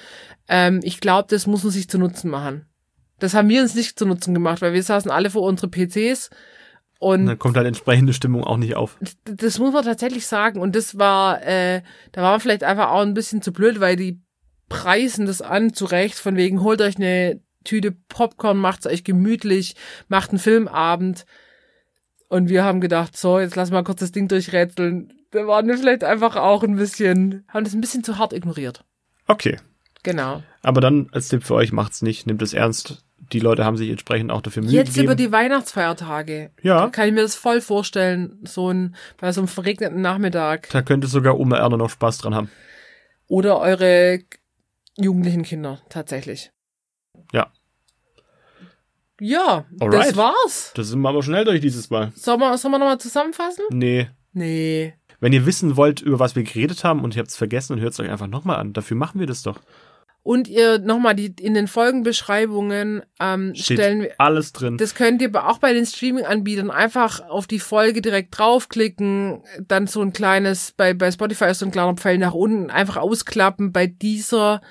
Ähm, 0.48 0.80
ich 0.84 1.00
glaube, 1.00 1.26
das 1.30 1.48
muss 1.48 1.64
man 1.64 1.72
sich 1.72 1.88
zu 1.88 1.98
Nutzen 1.98 2.30
machen. 2.30 2.66
Das 3.18 3.34
haben 3.34 3.48
wir 3.48 3.60
uns 3.60 3.74
nicht 3.74 3.98
zu 3.98 4.06
Nutzen 4.06 4.32
gemacht, 4.32 4.62
weil 4.62 4.72
wir 4.72 4.82
saßen 4.82 5.10
alle 5.10 5.30
vor 5.30 5.42
unsere 5.42 5.68
PCs 5.68 6.30
und 7.00 7.26
Dann 7.26 7.38
kommt 7.40 7.56
halt 7.56 7.66
entsprechende 7.66 8.12
Stimmung 8.12 8.44
auch 8.44 8.56
nicht 8.56 8.76
auf. 8.76 8.98
das 9.24 9.58
muss 9.58 9.72
man 9.72 9.84
tatsächlich 9.84 10.26
sagen. 10.28 10.60
Und 10.60 10.76
das 10.76 10.96
war, 10.96 11.42
äh, 11.44 11.82
da 12.12 12.22
war 12.22 12.30
man 12.32 12.40
vielleicht 12.40 12.62
einfach 12.62 12.90
auch 12.90 13.02
ein 13.02 13.14
bisschen 13.14 13.42
zu 13.42 13.52
blöd, 13.52 13.80
weil 13.80 13.96
die 13.96 14.20
preisen 14.68 15.26
das 15.26 15.42
an, 15.42 15.72
zu 15.74 15.86
Recht, 15.86 16.18
von 16.18 16.36
wegen, 16.36 16.62
holt 16.62 16.80
euch 16.80 16.96
eine 16.96 17.40
Tüte 17.64 17.92
Popcorn, 17.92 18.58
macht's 18.58 18.86
euch 18.86 19.02
gemütlich, 19.04 19.74
macht 20.08 20.30
einen 20.30 20.38
Filmabend. 20.38 21.24
Und 22.34 22.48
wir 22.48 22.64
haben 22.64 22.80
gedacht, 22.80 23.16
so, 23.16 23.38
jetzt 23.38 23.54
lass 23.54 23.70
mal 23.70 23.84
kurz 23.84 24.00
das 24.00 24.10
Ding 24.10 24.26
durchrätseln. 24.26 25.12
Da 25.30 25.46
waren 25.46 25.68
wir 25.68 25.78
vielleicht 25.78 26.02
einfach 26.02 26.34
auch 26.34 26.64
ein 26.64 26.74
bisschen, 26.74 27.44
haben 27.46 27.62
das 27.62 27.74
ein 27.74 27.80
bisschen 27.80 28.02
zu 28.02 28.18
hart 28.18 28.32
ignoriert. 28.32 28.84
Okay. 29.28 29.56
Genau. 30.02 30.42
Aber 30.60 30.80
dann 30.80 31.08
als 31.12 31.28
Tipp 31.28 31.44
für 31.44 31.54
euch, 31.54 31.70
macht's 31.70 32.02
nicht, 32.02 32.26
nehmt 32.26 32.42
es 32.42 32.52
ernst. 32.52 33.04
Die 33.32 33.38
Leute 33.38 33.64
haben 33.64 33.76
sich 33.76 33.88
entsprechend 33.88 34.32
auch 34.32 34.42
dafür 34.42 34.64
Mühe 34.64 34.72
Jetzt 34.72 34.88
gegeben. 34.88 35.04
über 35.04 35.14
die 35.14 35.30
Weihnachtsfeiertage. 35.30 36.50
Ja. 36.60 36.88
Kann 36.90 37.06
ich 37.06 37.14
mir 37.14 37.22
das 37.22 37.36
voll 37.36 37.60
vorstellen, 37.60 38.40
so 38.42 38.68
ein, 38.68 38.96
bei 39.20 39.30
so 39.30 39.40
einem 39.40 39.46
verregneten 39.46 40.00
Nachmittag. 40.00 40.68
da 40.70 40.82
könnte 40.82 41.06
sogar 41.06 41.38
Oma 41.38 41.58
Erna 41.58 41.76
noch 41.76 41.90
Spaß 41.90 42.18
dran 42.18 42.34
haben. 42.34 42.50
Oder 43.28 43.60
eure 43.60 44.18
jugendlichen 44.96 45.44
Kinder, 45.44 45.80
tatsächlich. 45.88 46.50
Ja. 47.32 47.52
Ja, 49.20 49.64
das 49.70 49.80
Alright. 49.82 50.16
war's. 50.16 50.72
Das 50.74 50.88
sind 50.88 51.00
wir 51.00 51.08
aber 51.08 51.22
schnell 51.22 51.44
durch 51.44 51.60
dieses 51.60 51.90
Mal. 51.90 52.12
Sollen 52.16 52.40
wir, 52.40 52.58
sollen 52.58 52.72
wir 52.72 52.78
nochmal 52.78 52.98
zusammenfassen? 52.98 53.64
Nee. 53.70 54.08
Nee. 54.32 54.94
Wenn 55.20 55.32
ihr 55.32 55.46
wissen 55.46 55.76
wollt, 55.76 56.00
über 56.02 56.18
was 56.18 56.34
wir 56.36 56.42
geredet 56.42 56.84
haben 56.84 57.02
und 57.04 57.14
ihr 57.14 57.20
habt 57.20 57.30
es 57.30 57.36
vergessen, 57.36 57.74
dann 57.74 57.82
hört 57.82 57.92
es 57.92 58.00
euch 58.00 58.10
einfach 58.10 58.26
nochmal 58.26 58.56
an. 58.56 58.72
Dafür 58.72 58.96
machen 58.96 59.20
wir 59.20 59.26
das 59.26 59.42
doch. 59.42 59.60
Und 60.24 60.48
ihr 60.48 60.78
nochmal 60.78 61.14
die 61.14 61.34
in 61.38 61.52
den 61.52 61.68
Folgenbeschreibungen 61.68 63.02
ähm, 63.20 63.54
Steht 63.54 63.78
stellen 63.78 64.00
wir. 64.02 64.14
alles 64.18 64.52
drin. 64.54 64.78
Das 64.78 64.94
könnt 64.94 65.20
ihr 65.20 65.30
auch 65.46 65.58
bei 65.58 65.74
den 65.74 65.84
Streaming-Anbietern 65.84 66.70
einfach 66.70 67.20
auf 67.28 67.46
die 67.46 67.58
Folge 67.60 68.00
direkt 68.00 68.36
draufklicken, 68.38 69.42
dann 69.68 69.86
so 69.86 70.00
ein 70.00 70.14
kleines, 70.14 70.72
bei, 70.72 70.94
bei 70.94 71.10
Spotify 71.12 71.50
ist 71.50 71.58
so 71.58 71.66
ein 71.66 71.72
kleiner 71.72 71.94
Pfeil 71.94 72.16
nach 72.18 72.32
unten, 72.32 72.70
einfach 72.70 72.96
ausklappen. 72.96 73.70
Bei 73.72 73.86
dieser 73.86 74.62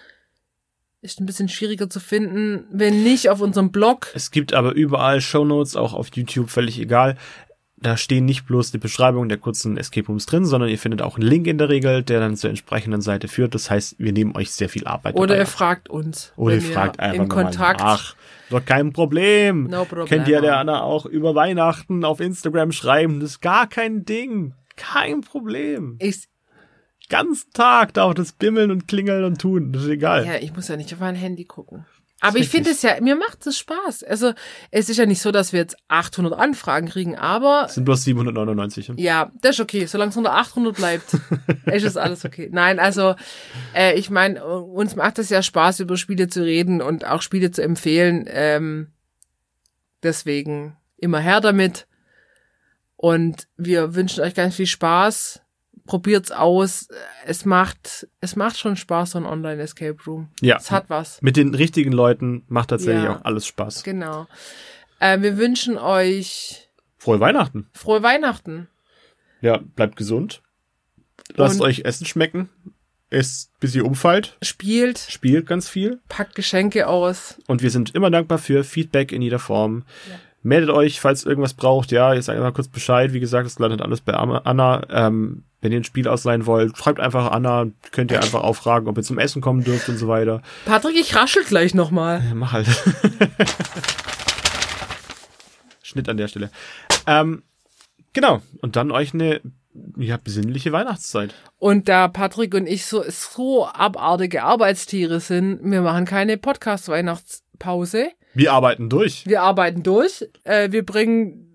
ist 1.03 1.19
ein 1.19 1.25
bisschen 1.25 1.49
schwieriger 1.49 1.89
zu 1.89 1.99
finden, 1.99 2.65
wenn 2.71 3.03
nicht 3.03 3.29
auf 3.29 3.41
unserem 3.41 3.71
Blog. 3.71 4.07
Es 4.15 4.31
gibt 4.31 4.53
aber 4.53 4.73
überall 4.73 5.19
Shownotes, 5.21 5.75
auch 5.75 5.93
auf 5.93 6.09
YouTube, 6.15 6.49
völlig 6.49 6.79
egal. 6.79 7.17
Da 7.75 7.97
stehen 7.97 8.23
nicht 8.23 8.45
bloß 8.45 8.71
die 8.71 8.77
Beschreibung 8.77 9.27
der 9.27 9.37
kurzen 9.37 9.75
Escape 9.75 10.07
Rooms 10.07 10.25
drin, 10.25 10.45
sondern 10.45 10.69
ihr 10.69 10.79
findet 10.79 11.01
auch 11.01 11.17
einen 11.17 11.27
Link 11.27 11.47
in 11.47 11.57
der 11.57 11.67
Regel, 11.67 12.01
der 12.01 12.21
dann 12.21 12.37
zur 12.37 12.49
entsprechenden 12.49 13.01
Seite 13.01 13.27
führt. 13.27 13.53
Das 13.53 13.69
heißt, 13.69 13.95
wir 13.99 14.13
nehmen 14.13 14.33
euch 14.37 14.51
sehr 14.51 14.69
viel 14.69 14.87
Arbeit 14.87 15.15
Oder 15.15 15.27
dabei 15.27 15.39
ihr 15.39 15.45
fragt 15.45 15.89
uns. 15.89 16.31
Oder 16.37 16.55
ihr 16.55 16.61
fragt 16.61 17.01
einfach 17.01 17.23
in 17.23 17.27
Kontakt. 17.27 17.81
nach. 17.81 18.15
Doch 18.49 18.63
kein 18.63 18.93
Problem. 18.93 19.65
No 19.65 19.83
problem. 19.83 20.07
Könnt 20.07 20.29
ihr 20.29 20.39
der 20.39 20.57
Anna 20.57 20.81
auch 20.81 21.05
über 21.05 21.35
Weihnachten 21.35 22.05
auf 22.05 22.21
Instagram 22.21 22.71
schreiben. 22.71 23.19
Das 23.19 23.31
ist 23.31 23.41
gar 23.41 23.67
kein 23.67 24.05
Ding. 24.05 24.53
Kein 24.77 25.19
Problem. 25.19 25.97
Ich, 25.99 26.29
Ganz 27.09 27.49
Tag 27.51 27.93
darf 27.93 28.13
das 28.13 28.31
bimmeln 28.31 28.71
und 28.71 28.87
klingeln 28.87 29.23
und 29.23 29.39
tun. 29.39 29.71
Das 29.73 29.83
ist 29.83 29.89
egal. 29.89 30.25
ja, 30.25 30.35
ich 30.35 30.55
muss 30.55 30.67
ja 30.67 30.77
nicht 30.77 30.93
auf 30.93 30.99
mein 30.99 31.15
Handy 31.15 31.45
gucken. 31.45 31.85
Aber 32.21 32.37
ich 32.37 32.47
finde 32.47 32.69
es 32.69 32.81
ja, 32.81 33.01
mir 33.01 33.17
macht 33.17 33.45
es 33.45 33.57
Spaß. 33.57 34.03
Also, 34.03 34.31
es 34.71 34.87
ist 34.87 34.95
ja 34.95 35.05
nicht 35.05 35.21
so, 35.21 35.31
dass 35.31 35.51
wir 35.51 35.59
jetzt 35.59 35.75
800 35.89 36.33
Anfragen 36.33 36.87
kriegen, 36.87 37.17
aber 37.17 37.65
Es 37.67 37.73
sind 37.75 37.83
bloß 37.83 38.05
799. 38.05 38.93
Ja, 38.95 39.29
das 39.41 39.57
ist 39.57 39.59
okay. 39.59 39.85
Solange 39.87 40.11
es 40.11 40.15
unter 40.17 40.33
800 40.33 40.73
bleibt, 40.73 41.13
ist 41.65 41.83
es 41.83 41.97
alles 41.97 42.23
okay. 42.23 42.47
Nein, 42.49 42.79
also 42.79 43.15
äh, 43.75 43.95
ich 43.99 44.09
meine, 44.09 44.41
uns 44.45 44.95
macht 44.95 45.19
es 45.19 45.29
ja 45.29 45.43
Spaß, 45.43 45.81
über 45.81 45.97
Spiele 45.97 46.29
zu 46.29 46.43
reden 46.45 46.81
und 46.81 47.05
auch 47.05 47.21
Spiele 47.21 47.51
zu 47.51 47.61
empfehlen. 47.61 48.23
Ähm, 48.29 48.93
deswegen 50.01 50.77
immer 50.95 51.19
her 51.19 51.41
damit. 51.41 51.87
Und 52.95 53.49
wir 53.57 53.95
wünschen 53.95 54.23
euch 54.23 54.33
ganz 54.33 54.55
viel 54.55 54.65
Spaß. 54.67 55.41
Probiert's 55.85 56.31
aus. 56.31 56.87
Es 57.25 57.45
macht, 57.45 58.07
es 58.21 58.35
macht 58.35 58.57
schon 58.57 58.75
Spaß, 58.75 59.11
so 59.11 59.17
ein 59.19 59.25
Online-Escape 59.25 59.97
Room. 60.07 60.29
Ja. 60.41 60.57
Es 60.57 60.71
hat 60.71 60.89
was. 60.89 61.21
Mit 61.21 61.35
den 61.37 61.53
richtigen 61.53 61.91
Leuten 61.91 62.43
macht 62.47 62.69
tatsächlich 62.69 63.03
Ja. 63.03 63.17
auch 63.17 63.25
alles 63.25 63.45
Spaß. 63.47 63.83
Genau. 63.83 64.27
Äh, 64.99 65.21
wir 65.21 65.37
wünschen 65.37 65.77
euch 65.77 66.69
Frohe 66.97 67.19
Weihnachten. 67.19 67.67
frohe 67.73 68.01
Weihnachten. 68.03 68.69
Ja, 69.41 69.57
bleibt 69.57 69.97
gesund. 69.97 70.41
Lasst 71.35 71.59
Und- 71.59 71.67
euch 71.67 71.81
Essen 71.85 72.05
schmecken. 72.05 72.49
Esst, 73.09 73.51
bis 73.59 73.75
ihr 73.75 73.85
umfallt. 73.85 74.37
Spielt, 74.41 74.97
Spielt 74.97 75.45
ganz 75.45 75.69
viel. 75.69 76.01
packt 76.09 76.33
Geschenke 76.33 76.87
aus. 76.87 77.37
Und 77.47 77.61
wir 77.61 77.69
sind 77.69 77.93
immer 77.93 78.09
dankbar 78.09 78.39
für 78.39 78.63
Feedback 78.63 79.11
in 79.11 79.21
jeder 79.21 79.37
Form. 79.37 79.83
Meldet 80.43 80.69
euch, 80.69 80.99
falls 80.99 81.25
irgendwas 81.25 81.53
braucht. 81.53 81.91
Ja, 81.91 82.13
ihr 82.13 82.21
sagt 82.21 82.37
einfach 82.37 82.53
kurz 82.53 82.67
Bescheid. 82.67 83.13
Wie 83.13 83.21
gesagt, 83.21 83.45
das 83.45 83.59
landet 83.59 83.81
alles 83.81 84.01
bei 84.01 84.13
Anna. 84.13 84.83
Ähm, 84.89 85.43
wenn 85.61 85.71
ihr 85.71 85.79
ein 85.79 85.85
Spiel 85.85 86.09
ausleihen 86.09 86.45
wollt, 86.45 86.77
schreibt 86.77 86.99
einfach 86.99 87.31
Anna. 87.31 87.67
Könnt 87.91 88.11
ihr 88.11 88.21
einfach 88.21 88.43
auch 88.43 88.57
fragen, 88.57 88.87
ob 88.87 88.97
ihr 88.97 89.03
zum 89.03 89.17
Essen 89.17 89.41
kommen 89.41 89.63
dürft 89.63 89.87
und 89.87 89.97
so 89.97 90.09
weiter. 90.09 90.41
Patrick, 90.65 90.97
ich 90.97 91.15
raschel 91.15 91.45
gleich 91.45 91.73
nochmal. 91.73 92.21
Ja, 92.27 92.35
mach 92.35 92.51
halt. 92.51 92.67
Schnitt 95.81 96.09
an 96.09 96.17
der 96.17 96.27
Stelle. 96.27 96.51
Ähm, 97.07 97.43
genau. 98.11 98.41
Und 98.61 98.75
dann 98.75 98.91
euch 98.91 99.13
eine 99.13 99.39
ja, 99.97 100.17
besinnliche 100.17 100.71
Weihnachtszeit. 100.71 101.33
Und 101.57 101.87
da 101.87 102.07
Patrick 102.07 102.53
und 102.53 102.67
ich 102.67 102.85
so, 102.85 103.03
so 103.07 103.65
abartige 103.67 104.43
Arbeitstiere 104.43 105.19
sind, 105.19 105.59
wir 105.63 105.81
machen 105.81 106.05
keine 106.05 106.37
Podcast-Weihnachtspause. 107.63 108.11
Wir 108.33 108.51
arbeiten 108.53 108.89
durch. 108.89 109.25
Wir 109.25 109.41
arbeiten 109.41 109.83
durch. 109.83 110.27
Äh, 110.43 110.71
wir 110.71 110.85
bringen, 110.85 111.49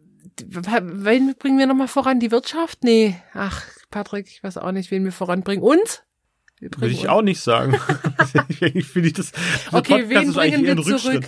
wen 0.46 1.34
bringen 1.38 1.58
wir 1.58 1.66
nochmal 1.66 1.88
voran? 1.88 2.20
Die 2.20 2.30
Wirtschaft? 2.30 2.84
Nee. 2.84 3.16
Ach, 3.34 3.64
Patrick, 3.90 4.28
ich 4.28 4.42
weiß 4.42 4.58
auch 4.58 4.72
nicht, 4.72 4.90
wen 4.90 5.04
wir 5.04 5.12
voranbringen. 5.12 5.62
Uns? 5.62 6.02
Wir 6.60 6.70
Würde 6.76 6.88
ich 6.88 7.00
uns. 7.02 7.08
auch 7.08 7.22
nicht 7.22 7.40
sagen. 7.40 7.76
Irgendwie 8.60 8.82
finde 8.82 9.08
ich 9.08 9.14
das. 9.14 9.32
dieser 9.32 9.78
Okay, 9.78 10.02
Podcast 10.02 10.10
wen 10.10 10.32
bringen 10.32 10.66
wir 10.66 10.98
zurück? 10.98 11.24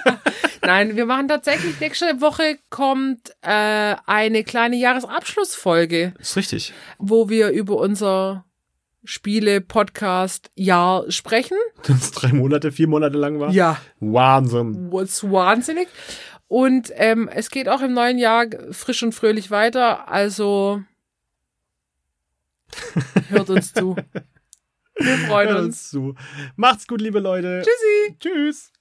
Nein, 0.62 0.96
wir 0.96 1.06
machen 1.06 1.28
tatsächlich, 1.28 1.78
nächste 1.78 2.20
Woche 2.20 2.58
kommt 2.70 3.30
äh, 3.42 3.94
eine 4.06 4.42
kleine 4.44 4.76
Jahresabschlussfolge. 4.76 6.14
Ist 6.18 6.36
richtig. 6.36 6.72
wo 6.98 7.28
wir 7.28 7.50
über 7.50 7.76
unser 7.76 8.45
Spiele-Podcast-Jahr 9.06 11.10
sprechen. 11.10 11.56
Das 11.86 12.10
drei 12.10 12.32
Monate, 12.32 12.72
vier 12.72 12.88
Monate 12.88 13.16
lang 13.16 13.38
war. 13.38 13.50
Ja. 13.50 13.80
Wahnsinn. 14.00 14.88
Was 14.90 15.22
wahnsinnig. 15.30 15.88
Und 16.48 16.90
ähm, 16.94 17.28
es 17.32 17.50
geht 17.50 17.68
auch 17.68 17.80
im 17.80 17.92
neuen 17.92 18.18
Jahr 18.18 18.46
frisch 18.72 19.02
und 19.02 19.12
fröhlich 19.12 19.50
weiter. 19.50 20.08
Also 20.08 20.82
hört 23.28 23.50
uns 23.50 23.72
zu. 23.72 23.96
Wir 24.98 25.18
freuen 25.28 25.48
Hört 25.48 25.58
uns. 25.60 25.66
uns 25.66 25.90
zu. 25.90 26.14
Macht's 26.56 26.86
gut, 26.86 27.00
liebe 27.00 27.20
Leute. 27.20 27.62
Tschüssi. 27.62 28.16
Tschüss. 28.18 28.72